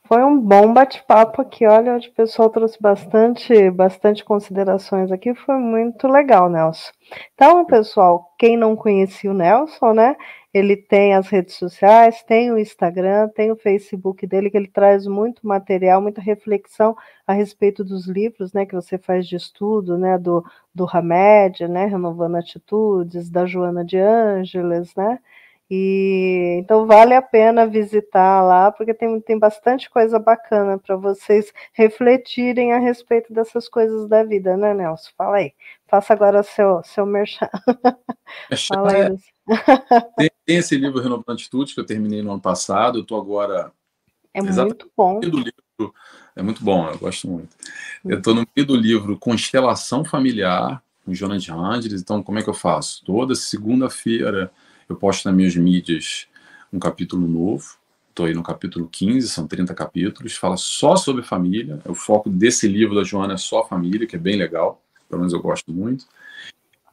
foi 0.03 0.23
um 0.23 0.39
bom 0.39 0.73
bate-papo 0.73 1.41
aqui. 1.41 1.65
Olha, 1.67 1.97
o 1.97 2.11
pessoal 2.13 2.49
trouxe 2.49 2.81
bastante, 2.81 3.69
bastante 3.69 4.23
considerações 4.23 5.11
aqui. 5.11 5.35
Foi 5.35 5.57
muito 5.57 6.07
legal, 6.07 6.49
Nelson. 6.49 6.91
Então, 7.35 7.65
pessoal, 7.65 8.33
quem 8.39 8.57
não 8.57 8.75
conhecia 8.75 9.29
o 9.29 9.33
Nelson, 9.33 9.93
né? 9.93 10.15
Ele 10.57 10.75
tem 10.75 11.13
as 11.13 11.27
redes 11.27 11.55
sociais, 11.55 12.23
tem 12.23 12.51
o 12.51 12.57
Instagram, 12.57 13.29
tem 13.29 13.51
o 13.51 13.55
Facebook 13.55 14.25
dele, 14.25 14.49
que 14.49 14.57
ele 14.57 14.67
traz 14.67 15.05
muito 15.05 15.45
material, 15.47 16.01
muita 16.01 16.21
reflexão 16.21 16.95
a 17.25 17.33
respeito 17.33 17.83
dos 17.83 18.07
livros, 18.07 18.53
né, 18.53 18.65
que 18.65 18.75
você 18.75 18.97
faz 18.97 19.27
de 19.27 19.35
estudo, 19.35 19.97
né, 19.97 20.17
do, 20.17 20.43
do 20.73 20.85
Hamed, 20.91 21.67
né, 21.67 21.85
Renovando 21.85 22.35
Atitudes, 22.35 23.29
da 23.29 23.45
Joana 23.45 23.83
de 23.85 23.97
Ângeles, 23.97 24.95
né, 24.95 25.19
e 25.69 26.57
então 26.59 26.87
vale 26.87 27.13
a 27.13 27.21
pena 27.21 27.67
visitar 27.67 28.41
lá, 28.41 28.71
porque 28.71 28.93
tem, 28.93 29.19
tem 29.19 29.37
bastante 29.37 29.89
coisa 29.89 30.17
bacana 30.17 30.77
para 30.77 30.95
vocês 30.95 31.51
refletirem 31.73 32.71
a 32.71 32.79
respeito 32.79 33.33
dessas 33.33 33.67
coisas 33.67 34.07
da 34.07 34.23
vida, 34.23 34.55
né, 34.55 34.73
Nelson? 34.73 35.11
Fala 35.17 35.37
aí. 35.37 35.53
Faça 35.87 36.13
agora 36.13 36.43
seu, 36.43 36.81
seu 36.83 37.05
merchan. 37.05 37.49
É, 38.51 38.55
tem, 40.17 40.29
tem, 40.45 40.57
esse 40.57 40.77
livro 40.77 41.01
Renovando 41.01 41.31
Atitude, 41.31 41.73
que 41.73 41.79
eu 41.79 41.85
terminei 41.85 42.21
no 42.21 42.33
ano 42.33 42.41
passado, 42.41 42.97
eu 42.97 43.01
estou 43.01 43.19
agora. 43.19 43.71
É 44.33 44.41
muito 44.41 44.91
bom. 44.95 45.21
Do 45.21 45.37
livro, 45.37 45.93
é 46.35 46.41
muito 46.41 46.61
bom, 46.61 46.89
eu 46.89 46.97
gosto 46.97 47.29
muito. 47.29 47.55
Eu 48.03 48.17
estou 48.17 48.35
no 48.35 48.45
meio 48.53 48.67
do 48.67 48.75
livro 48.75 49.17
Constelação 49.17 50.03
Familiar, 50.03 50.83
com 51.05 51.13
Jonathan 51.13 51.55
Angeles, 51.55 52.01
então 52.01 52.21
como 52.21 52.37
é 52.37 52.43
que 52.43 52.49
eu 52.49 52.53
faço? 52.53 53.01
Toda 53.05 53.33
segunda-feira 53.33 54.51
eu 54.89 54.97
posto 54.97 55.25
nas 55.25 55.35
minhas 55.35 55.55
mídias 55.55 56.27
um 56.71 56.79
capítulo 56.79 57.25
novo. 57.27 57.77
Estou 58.09 58.25
aí 58.25 58.33
no 58.33 58.43
capítulo 58.43 58.89
15, 58.91 59.29
são 59.29 59.47
30 59.47 59.73
capítulos. 59.73 60.35
Fala 60.35 60.57
só 60.57 60.97
sobre 60.97 61.23
família. 61.23 61.79
O 61.85 61.93
foco 61.93 62.29
desse 62.29 62.67
livro 62.67 62.95
da 62.95 63.03
Joana 63.03 63.35
é 63.35 63.37
só 63.37 63.65
família, 63.65 64.05
que 64.05 64.15
é 64.15 64.19
bem 64.19 64.35
legal. 64.35 64.81
Pelo 65.07 65.21
menos 65.21 65.33
eu 65.33 65.41
gosto 65.41 65.71
muito. 65.71 66.05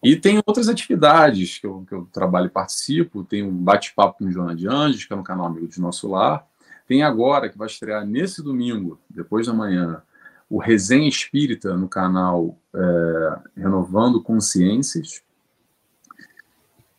E 0.03 0.17
tem 0.17 0.41
outras 0.47 0.69
atividades 0.69 1.59
que 1.59 1.67
eu, 1.67 1.85
que 1.89 1.95
eu 1.95 2.09
trabalho 2.13 2.47
e 2.47 2.51
participo. 2.51 3.25
Tem 3.25 3.43
um 3.43 3.51
bate-papo 3.51 4.19
com 4.19 4.31
Joana 4.31 4.55
de 4.55 4.69
Anjos, 4.69 5.05
que 5.05 5.13
é 5.13 5.17
no 5.17 5.25
canal 5.25 5.47
Amigo 5.47 5.67
de 5.67 5.81
Nosso 5.81 6.09
Lar. 6.09 6.47
Tem 6.87 7.03
agora, 7.03 7.49
que 7.49 7.57
vai 7.57 7.67
estrear 7.67 8.07
nesse 8.07 8.43
domingo, 8.43 9.01
depois 9.09 9.47
da 9.47 9.55
manhã, 9.55 10.03
o 10.51 10.59
Resenha 10.59 11.09
Espírita 11.09 11.75
no 11.77 11.89
canal 11.89 12.59
é, 12.75 13.39
Renovando 13.57 14.23
Consciências 14.23 15.25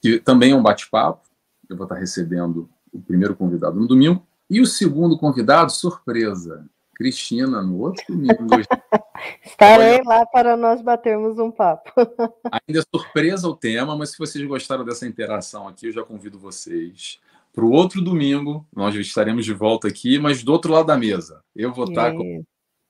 que 0.05 0.19
também 0.19 0.51
é 0.51 0.55
um 0.55 0.61
bate-papo. 0.61 1.27
Eu 1.67 1.75
vou 1.75 1.85
estar 1.85 1.95
recebendo 1.95 2.69
o 2.93 3.01
primeiro 3.01 3.35
convidado 3.35 3.79
no 3.79 3.87
domingo. 3.87 4.23
E 4.47 4.61
o 4.61 4.65
segundo 4.67 5.17
convidado, 5.17 5.71
surpresa, 5.71 6.63
Cristina, 6.95 7.61
no 7.61 7.79
outro 7.79 8.03
domingo. 8.09 8.33
Estarei 9.45 10.01
lá 10.03 10.25
para 10.25 10.57
nós 10.57 10.81
batermos 10.81 11.37
um 11.37 11.51
papo. 11.51 11.91
Ainda 12.67 12.79
é 12.79 12.83
surpresa 12.93 13.47
o 13.47 13.55
tema, 13.55 13.95
mas 13.95 14.11
se 14.11 14.17
vocês 14.17 14.45
gostaram 14.47 14.83
dessa 14.83 15.05
interação 15.05 15.67
aqui, 15.67 15.87
eu 15.87 15.91
já 15.91 16.03
convido 16.03 16.39
vocês 16.39 17.19
para 17.53 17.63
o 17.63 17.71
outro 17.71 18.01
domingo. 18.01 18.65
Nós 18.75 18.95
estaremos 18.95 19.45
de 19.45 19.53
volta 19.53 19.87
aqui, 19.87 20.17
mas 20.17 20.43
do 20.43 20.51
outro 20.51 20.71
lado 20.71 20.87
da 20.87 20.97
mesa. 20.97 21.41
Eu 21.55 21.73
vou 21.73 21.85
estar 21.85 22.13
com 22.13 22.43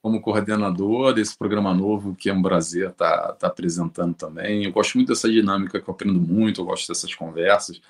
como 0.06 0.22
coordenador 0.22 1.16
desse 1.16 1.36
programa 1.36 1.74
novo 1.74 2.14
que 2.14 2.30
é 2.30 2.34
um 2.34 2.40
prazer 2.40 2.92
estar 2.92 3.18
tá, 3.18 3.34
tá 3.34 3.48
apresentando 3.48 4.14
também. 4.14 4.64
Eu 4.64 4.72
gosto 4.72 4.94
muito 4.94 5.08
dessa 5.08 5.28
dinâmica, 5.28 5.82
que 5.82 5.90
eu 5.90 5.94
aprendo 5.96 6.20
muito, 6.22 6.62
eu 6.62 6.66
gosto 6.66 6.88
dessas 6.88 7.16
conversas 7.16 7.82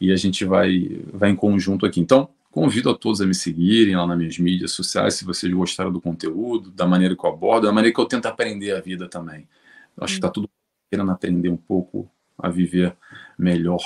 e 0.00 0.12
a 0.12 0.16
gente 0.16 0.44
vai, 0.44 1.02
vai 1.12 1.30
em 1.30 1.34
conjunto 1.34 1.84
aqui. 1.84 2.00
Então, 2.00 2.28
convido 2.50 2.90
a 2.90 2.94
todos 2.94 3.20
a 3.20 3.26
me 3.26 3.34
seguirem 3.34 3.96
lá 3.96 4.06
nas 4.06 4.18
minhas 4.18 4.38
mídias 4.38 4.72
sociais, 4.72 5.14
se 5.14 5.24
vocês 5.24 5.52
gostaram 5.52 5.92
do 5.92 6.00
conteúdo, 6.00 6.70
da 6.70 6.86
maneira 6.86 7.16
que 7.16 7.24
eu 7.24 7.30
abordo, 7.30 7.66
da 7.66 7.72
maneira 7.72 7.94
que 7.94 8.00
eu 8.00 8.06
tento 8.06 8.26
aprender 8.26 8.72
a 8.72 8.80
vida 8.80 9.08
também. 9.08 9.48
Eu 9.96 10.04
acho 10.04 10.14
que 10.14 10.18
está 10.18 10.28
tudo 10.28 10.48
querendo 10.90 11.10
aprender 11.10 11.48
um 11.48 11.56
pouco 11.56 12.10
a 12.36 12.48
viver 12.48 12.96
melhor 13.38 13.80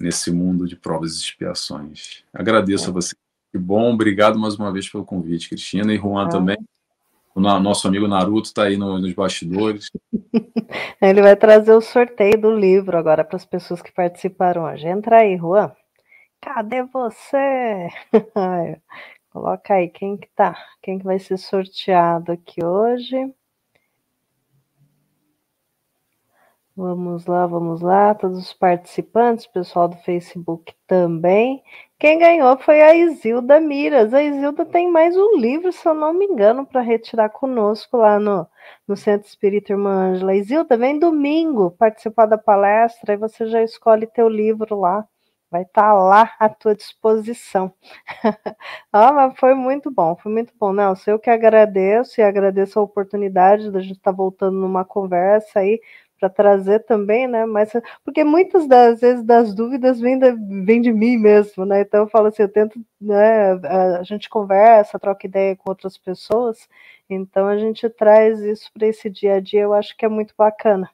nesse 0.00 0.30
mundo 0.30 0.66
de 0.66 0.76
provas 0.76 1.16
e 1.16 1.20
expiações. 1.20 2.22
Agradeço 2.32 2.86
é. 2.86 2.88
a 2.88 2.92
você. 2.92 3.14
Que 3.50 3.58
bom, 3.58 3.92
obrigado 3.92 4.38
mais 4.38 4.56
uma 4.56 4.72
vez 4.72 4.88
pelo 4.88 5.04
convite, 5.04 5.48
Cristina 5.48 5.92
e 5.92 5.96
Juan 5.96 6.26
é. 6.26 6.30
também. 6.30 6.58
O 7.34 7.40
nosso 7.40 7.86
amigo 7.86 8.08
Naruto 8.08 8.48
está 8.48 8.64
aí 8.64 8.76
nos 8.76 9.12
bastidores. 9.12 9.90
Ele 11.00 11.22
vai 11.22 11.36
trazer 11.36 11.72
o 11.72 11.80
sorteio 11.80 12.40
do 12.40 12.50
livro 12.50 12.98
agora 12.98 13.24
para 13.24 13.36
as 13.36 13.44
pessoas 13.44 13.80
que 13.80 13.92
participaram 13.92 14.64
hoje. 14.64 14.88
Entra 14.88 15.18
aí, 15.18 15.36
Juan. 15.36 15.70
Cadê 16.40 16.82
você? 16.84 17.88
Coloca 19.30 19.74
aí 19.74 19.88
quem 19.88 20.16
que 20.16 20.28
tá, 20.30 20.56
quem 20.82 20.98
que 20.98 21.04
vai 21.04 21.18
ser 21.18 21.36
sorteado 21.36 22.32
aqui 22.32 22.64
hoje. 22.64 23.32
Vamos 26.76 27.26
lá, 27.26 27.44
vamos 27.46 27.80
lá, 27.80 28.14
todos 28.14 28.38
os 28.38 28.52
participantes, 28.52 29.46
pessoal 29.48 29.88
do 29.88 29.96
Facebook 29.96 30.72
também. 30.86 31.62
Quem 31.98 32.18
ganhou 32.20 32.56
foi 32.58 32.80
a 32.82 32.94
Isilda 32.94 33.60
Miras. 33.60 34.14
A 34.14 34.22
Isilda 34.22 34.64
tem 34.64 34.88
mais 34.90 35.16
um 35.16 35.36
livro, 35.36 35.72
se 35.72 35.86
eu 35.88 35.94
não 35.94 36.12
me 36.14 36.24
engano, 36.26 36.64
para 36.64 36.80
retirar 36.80 37.30
conosco 37.30 37.96
lá 37.96 38.20
no, 38.20 38.46
no 38.86 38.96
Centro 38.96 39.26
Espírita 39.26 39.72
Irmã 39.72 40.12
Ângela. 40.12 40.36
Isilda, 40.36 40.76
vem 40.76 40.98
domingo 41.00 41.72
participar 41.72 42.26
da 42.26 42.38
palestra 42.38 43.14
e 43.14 43.16
você 43.16 43.46
já 43.46 43.62
escolhe 43.62 44.06
teu 44.06 44.28
livro 44.28 44.78
lá. 44.78 45.04
Vai 45.50 45.62
estar 45.62 45.82
tá 45.82 45.92
lá 45.94 46.34
à 46.38 46.48
tua 46.48 46.74
disposição. 46.74 47.72
ah, 48.92 49.12
mas 49.12 49.38
foi 49.38 49.54
muito 49.54 49.90
bom, 49.90 50.14
foi 50.16 50.30
muito 50.30 50.52
bom, 50.58 50.72
Nelson. 50.72 51.12
Eu 51.12 51.18
que 51.18 51.30
agradeço 51.30 52.20
e 52.20 52.22
agradeço 52.22 52.78
a 52.78 52.82
oportunidade 52.82 53.70
da 53.70 53.80
gente 53.80 53.96
estar 53.96 54.12
tá 54.12 54.16
voltando 54.16 54.58
numa 54.58 54.84
conversa 54.84 55.60
aí 55.60 55.80
para 56.18 56.28
trazer 56.28 56.80
também, 56.80 57.26
né? 57.26 57.46
Mas 57.46 57.72
porque 58.04 58.24
muitas 58.24 58.66
das 58.66 59.00
vezes 59.00 59.24
das 59.24 59.54
dúvidas 59.54 60.00
vêm 60.00 60.18
de, 60.18 60.32
vêm 60.64 60.80
de 60.80 60.92
mim 60.92 61.16
mesmo, 61.16 61.64
né? 61.64 61.80
Então 61.82 62.00
eu 62.00 62.08
falo 62.08 62.26
assim, 62.28 62.42
eu 62.42 62.48
tento, 62.48 62.80
né? 63.00 63.52
A 63.98 64.02
gente 64.02 64.28
conversa, 64.28 64.98
troca 64.98 65.26
ideia 65.26 65.56
com 65.56 65.70
outras 65.70 65.96
pessoas, 65.96 66.68
então 67.08 67.46
a 67.46 67.56
gente 67.56 67.88
traz 67.88 68.40
isso 68.40 68.70
para 68.72 68.86
esse 68.86 69.08
dia 69.08 69.36
a 69.36 69.40
dia. 69.40 69.62
Eu 69.62 69.72
acho 69.74 69.96
que 69.96 70.04
é 70.04 70.08
muito 70.08 70.34
bacana, 70.36 70.90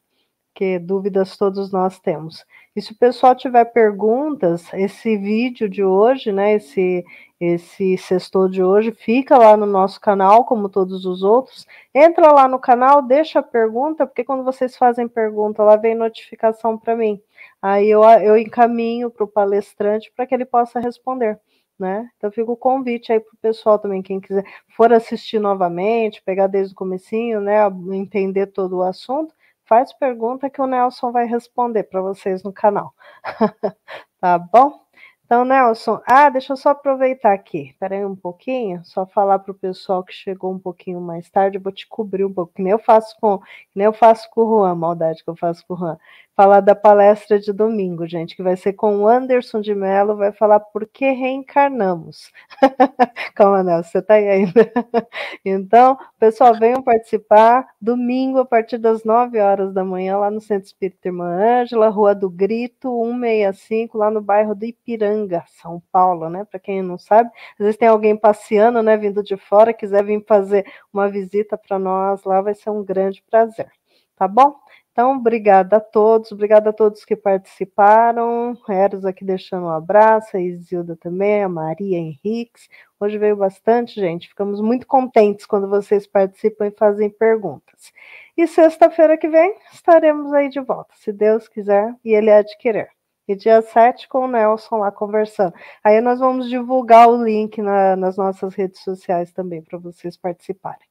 que 0.55 0.79
dúvidas 0.79 1.37
todos 1.37 1.73
nós 1.73 1.99
temos. 2.01 2.45
E 2.77 2.83
se 2.83 2.93
o 2.93 2.99
pessoal 2.99 3.37
tiver 3.37 3.65
perguntas, 3.67 4.73
esse 4.75 5.17
vídeo 5.17 5.69
de 5.69 5.85
hoje, 5.85 6.33
né? 6.33 6.55
Esse 6.55 7.05
esse 7.41 7.99
sextor 7.99 8.49
de 8.49 8.63
hoje 8.63 8.91
fica 8.93 9.37
lá 9.37 9.57
no 9.57 9.67
nosso 9.67 10.01
canal, 10.01 10.45
como 10.45 10.69
todos 10.69 11.05
os 11.05 11.23
outros. 11.23 11.67
Entra 11.95 12.33
lá 12.33 12.49
no 12.49 12.59
canal, 12.59 13.03
deixa 13.03 13.41
a 13.41 13.43
pergunta, 13.43 14.07
porque 14.07 14.25
quando 14.25 14.45
vocês 14.45 14.77
fazem 14.77 15.09
pergunta, 15.09 15.63
lá 15.63 15.77
vem 15.77 15.95
notificação 15.95 16.79
para 16.79 16.97
mim. 16.97 17.21
Aí 17.61 17.91
eu, 17.91 18.03
eu 18.03 18.37
encaminho 18.39 19.11
para 19.11 19.25
o 19.25 19.29
palestrante 19.29 20.13
para 20.17 20.27
que 20.27 20.35
ele 20.35 20.45
possa 20.45 20.81
responder. 20.81 21.39
Né? 21.79 22.09
Então 22.17 22.31
fica 22.31 22.51
o 22.53 22.57
convite 22.57 23.13
aí 23.13 23.19
para 23.19 23.35
o 23.35 23.39
pessoal 23.39 23.79
também, 23.81 24.01
quem 24.01 24.21
quiser 24.21 24.45
for 24.77 24.93
assistir 24.93 25.41
novamente, 25.41 26.23
pegar 26.23 26.47
desde 26.47 26.73
o 26.73 26.77
comecinho, 26.77 27.41
né, 27.41 27.57
entender 27.93 28.47
todo 28.47 28.77
o 28.77 28.83
assunto, 28.83 29.35
faz 29.65 29.93
pergunta 29.93 30.51
que 30.51 30.61
o 30.61 30.67
Nelson 30.67 31.13
vai 31.13 31.27
responder 31.27 31.85
para 31.85 32.01
vocês 32.03 32.43
no 32.43 32.53
canal. 32.53 32.95
tá 34.21 34.39
bom? 34.39 34.85
Então, 35.27 35.45
Nelson, 35.45 36.01
ah, 36.07 36.29
deixa 36.29 36.53
eu 36.53 36.57
só 36.57 36.71
aproveitar 36.71 37.33
aqui, 37.33 37.71
espera 37.71 37.97
aí 37.97 38.05
um 38.05 38.15
pouquinho, 38.15 38.85
só 38.85 39.07
falar 39.07 39.39
para 39.39 39.53
o 39.53 39.55
pessoal 39.55 40.05
que 40.05 40.13
chegou 40.13 40.53
um 40.53 40.59
pouquinho 40.59 41.01
mais 41.01 41.31
tarde, 41.31 41.57
eu 41.57 41.63
vou 41.63 41.73
te 41.73 41.89
cobrir 41.89 42.25
um 42.27 42.33
pouco, 42.33 42.53
que 42.55 42.63
nem 42.63 42.73
eu 42.73 42.79
faço 42.79 43.17
com, 43.19 43.41
nem 43.75 43.87
eu 43.87 43.93
faço 43.93 44.29
com 44.31 44.43
o 44.43 44.61
Juan, 44.61 44.75
maldade 44.75 45.25
que 45.25 45.31
eu 45.31 45.37
faço 45.37 45.67
com 45.67 45.75
o 45.75 45.77
Juan. 45.79 45.99
Falar 46.37 46.61
da 46.61 46.75
palestra 46.75 47.39
de 47.39 47.53
domingo, 47.53 48.07
gente, 48.07 48.35
que 48.35 48.43
vai 48.43 48.57
ser 48.57 48.73
com 48.73 48.97
o 48.99 49.09
Anderson 49.09 49.61
de 49.61 49.75
Mello, 49.75 50.17
vai 50.17 50.33
falar 50.33 50.59
por 50.59 50.87
que 50.87 51.11
reencarnamos. 51.13 52.33
Calma, 53.35 53.63
Nelson, 53.63 53.91
você 53.91 53.99
está 53.99 54.15
aí 54.15 54.29
ainda. 54.29 54.73
então, 55.45 55.97
pessoal, 56.19 56.59
venham 56.59 56.83
participar 56.83 57.67
domingo 57.81 58.39
a 58.41 58.45
partir 58.45 58.79
das 58.79 59.05
9 59.05 59.39
horas 59.39 59.73
da 59.73 59.85
manhã 59.85 60.19
lá 60.19 60.31
no 60.31 60.41
Centro 60.41 60.67
Espírita 60.67 61.09
Irmã 61.09 61.27
Ângela, 61.61 61.89
Rua 61.89 62.15
do 62.15 62.29
Grito, 62.29 62.89
165, 62.89 63.97
lá 63.97 64.11
no 64.11 64.21
bairro 64.21 64.55
do 64.55 64.65
Ipiranga, 64.65 65.45
São 65.47 65.81
Paulo, 65.93 66.29
né? 66.29 66.45
Para 66.45 66.59
quem 66.59 66.83
não 66.83 66.99
sabe, 66.99 67.31
às 67.53 67.59
vezes 67.59 67.77
tem 67.77 67.89
alguém 67.89 68.17
passeando, 68.17 68.83
né, 68.83 68.97
vindo 68.97 69.23
de 69.23 69.37
fora, 69.37 69.73
quiser 69.73 70.05
vir 70.05 70.25
fazer 70.27 70.65
uma 70.93 71.09
visita 71.09 71.57
para 71.57 71.79
nós 71.79 72.25
lá, 72.25 72.41
vai 72.41 72.55
ser 72.55 72.71
um 72.71 72.85
grande 72.85 73.23
prazer. 73.31 73.71
Tá 74.17 74.29
bom? 74.29 74.55
Então, 74.95 75.17
obrigada 75.17 75.79
a 75.79 75.81
todos, 75.81 76.31
obrigada 76.31 76.71
a 76.71 76.73
todos 76.73 77.05
que 77.05 77.17
participaram. 77.17 78.57
Eros 78.69 79.05
aqui 79.05 79.25
deixando 79.25 79.67
um 79.67 79.69
abraço, 79.69 80.37
a 80.37 80.41
Isilda 80.41 80.95
também, 80.95 81.43
a 81.43 81.49
Maria 81.49 81.99
Henriques. 81.99 82.69
Hoje 83.01 83.19
veio 83.19 83.37
bastante 83.37 84.01
gente, 84.01 84.29
ficamos 84.29 84.61
muito 84.61 84.87
contentes 84.87 85.47
quando 85.47 85.69
vocês 85.69 86.07
participam 86.07 86.69
e 86.69 86.71
fazem 86.71 87.11
perguntas. 87.11 87.93
E 88.37 88.47
sexta-feira 88.47 89.19
que 89.19 89.29
vem 89.29 89.57
estaremos 89.73 90.33
aí 90.33 90.49
de 90.49 90.61
volta, 90.61 90.95
se 90.95 91.13
Deus 91.13 91.49
quiser 91.49 91.93
e 92.05 92.15
Ele 92.15 92.31
adquirir. 92.31 92.89
E 93.27 93.35
dia 93.35 93.63
7 93.63 94.09
com 94.09 94.27
o 94.27 94.29
Nelson 94.29 94.77
lá 94.77 94.93
conversando. 94.93 95.55
Aí 95.83 96.01
nós 96.01 96.21
vamos 96.21 96.49
divulgar 96.49 97.09
o 97.09 97.21
link 97.25 97.61
na, 97.61 97.97
nas 97.97 98.17
nossas 98.17 98.55
redes 98.55 98.81
sociais 98.85 99.33
também 99.33 99.61
para 99.61 99.77
vocês 99.77 100.17
participarem. 100.17 100.87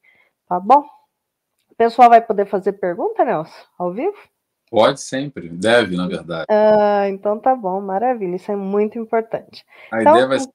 Tá 0.45 0.59
bom? 0.59 0.83
O 1.73 1.75
pessoal 1.75 2.07
vai 2.07 2.21
poder 2.21 2.45
fazer 2.45 2.73
pergunta, 2.73 3.25
Nelson, 3.25 3.51
ao 3.79 3.91
vivo? 3.91 4.15
Pode 4.69 5.01
sempre, 5.01 5.49
deve, 5.49 5.97
na 5.97 6.07
verdade. 6.07 6.45
Ah, 6.47 7.09
então 7.09 7.39
tá 7.39 7.55
bom, 7.55 7.81
maravilha, 7.81 8.35
isso 8.35 8.51
é 8.51 8.55
muito 8.55 8.99
importante. 8.99 9.65
A 9.91 10.01
então, 10.01 10.13
ideia 10.13 10.27
vai 10.27 10.39
ser 10.39 10.49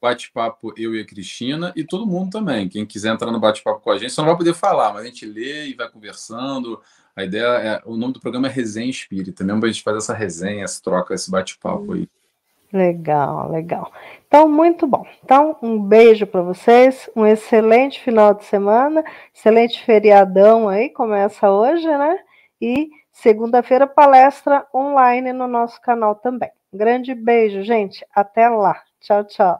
bate-papo 0.00 0.72
eu 0.76 0.94
e 0.94 1.00
a 1.00 1.04
Cristina 1.06 1.72
e 1.74 1.84
todo 1.84 2.06
mundo 2.06 2.30
também. 2.30 2.68
Quem 2.68 2.86
quiser 2.86 3.12
entrar 3.12 3.32
no 3.32 3.40
bate-papo 3.40 3.80
com 3.80 3.90
a 3.90 3.98
gente, 3.98 4.12
só 4.12 4.22
não 4.22 4.28
vai 4.28 4.38
poder 4.38 4.54
falar, 4.54 4.92
mas 4.92 5.02
a 5.02 5.06
gente 5.06 5.26
lê 5.26 5.66
e 5.66 5.74
vai 5.74 5.90
conversando. 5.90 6.80
A 7.16 7.24
ideia 7.24 7.46
é. 7.46 7.82
O 7.84 7.96
nome 7.96 8.12
do 8.12 8.20
programa 8.20 8.46
é 8.46 8.50
Resenha 8.50 8.88
Espírita, 8.88 9.42
mesmo 9.42 9.60
para 9.60 9.68
a 9.68 9.72
gente 9.72 9.82
fazer 9.82 9.98
essa 9.98 10.14
resenha, 10.14 10.64
essa 10.64 10.80
troca, 10.80 11.14
esse 11.14 11.28
bate-papo 11.30 11.94
aí. 11.94 12.08
Legal, 12.72 13.50
legal. 13.50 13.92
Então, 14.26 14.48
muito 14.48 14.86
bom. 14.86 15.04
Então, 15.24 15.56
um 15.60 15.80
beijo 15.82 16.24
para 16.26 16.40
vocês, 16.40 17.10
um 17.16 17.26
excelente 17.26 18.00
final 18.00 18.32
de 18.32 18.44
semana, 18.44 19.04
excelente 19.34 19.84
feriadão 19.84 20.68
aí, 20.68 20.88
começa 20.88 21.50
hoje, 21.50 21.86
né? 21.86 22.18
E 22.60 22.90
segunda-feira, 23.10 23.86
palestra 23.86 24.66
online 24.72 25.32
no 25.32 25.48
nosso 25.48 25.80
canal 25.80 26.14
também. 26.14 26.50
Um 26.72 26.78
grande 26.78 27.12
beijo, 27.14 27.62
gente. 27.62 28.06
Até 28.14 28.48
lá. 28.48 28.80
Tchau, 29.00 29.24
tchau. 29.24 29.58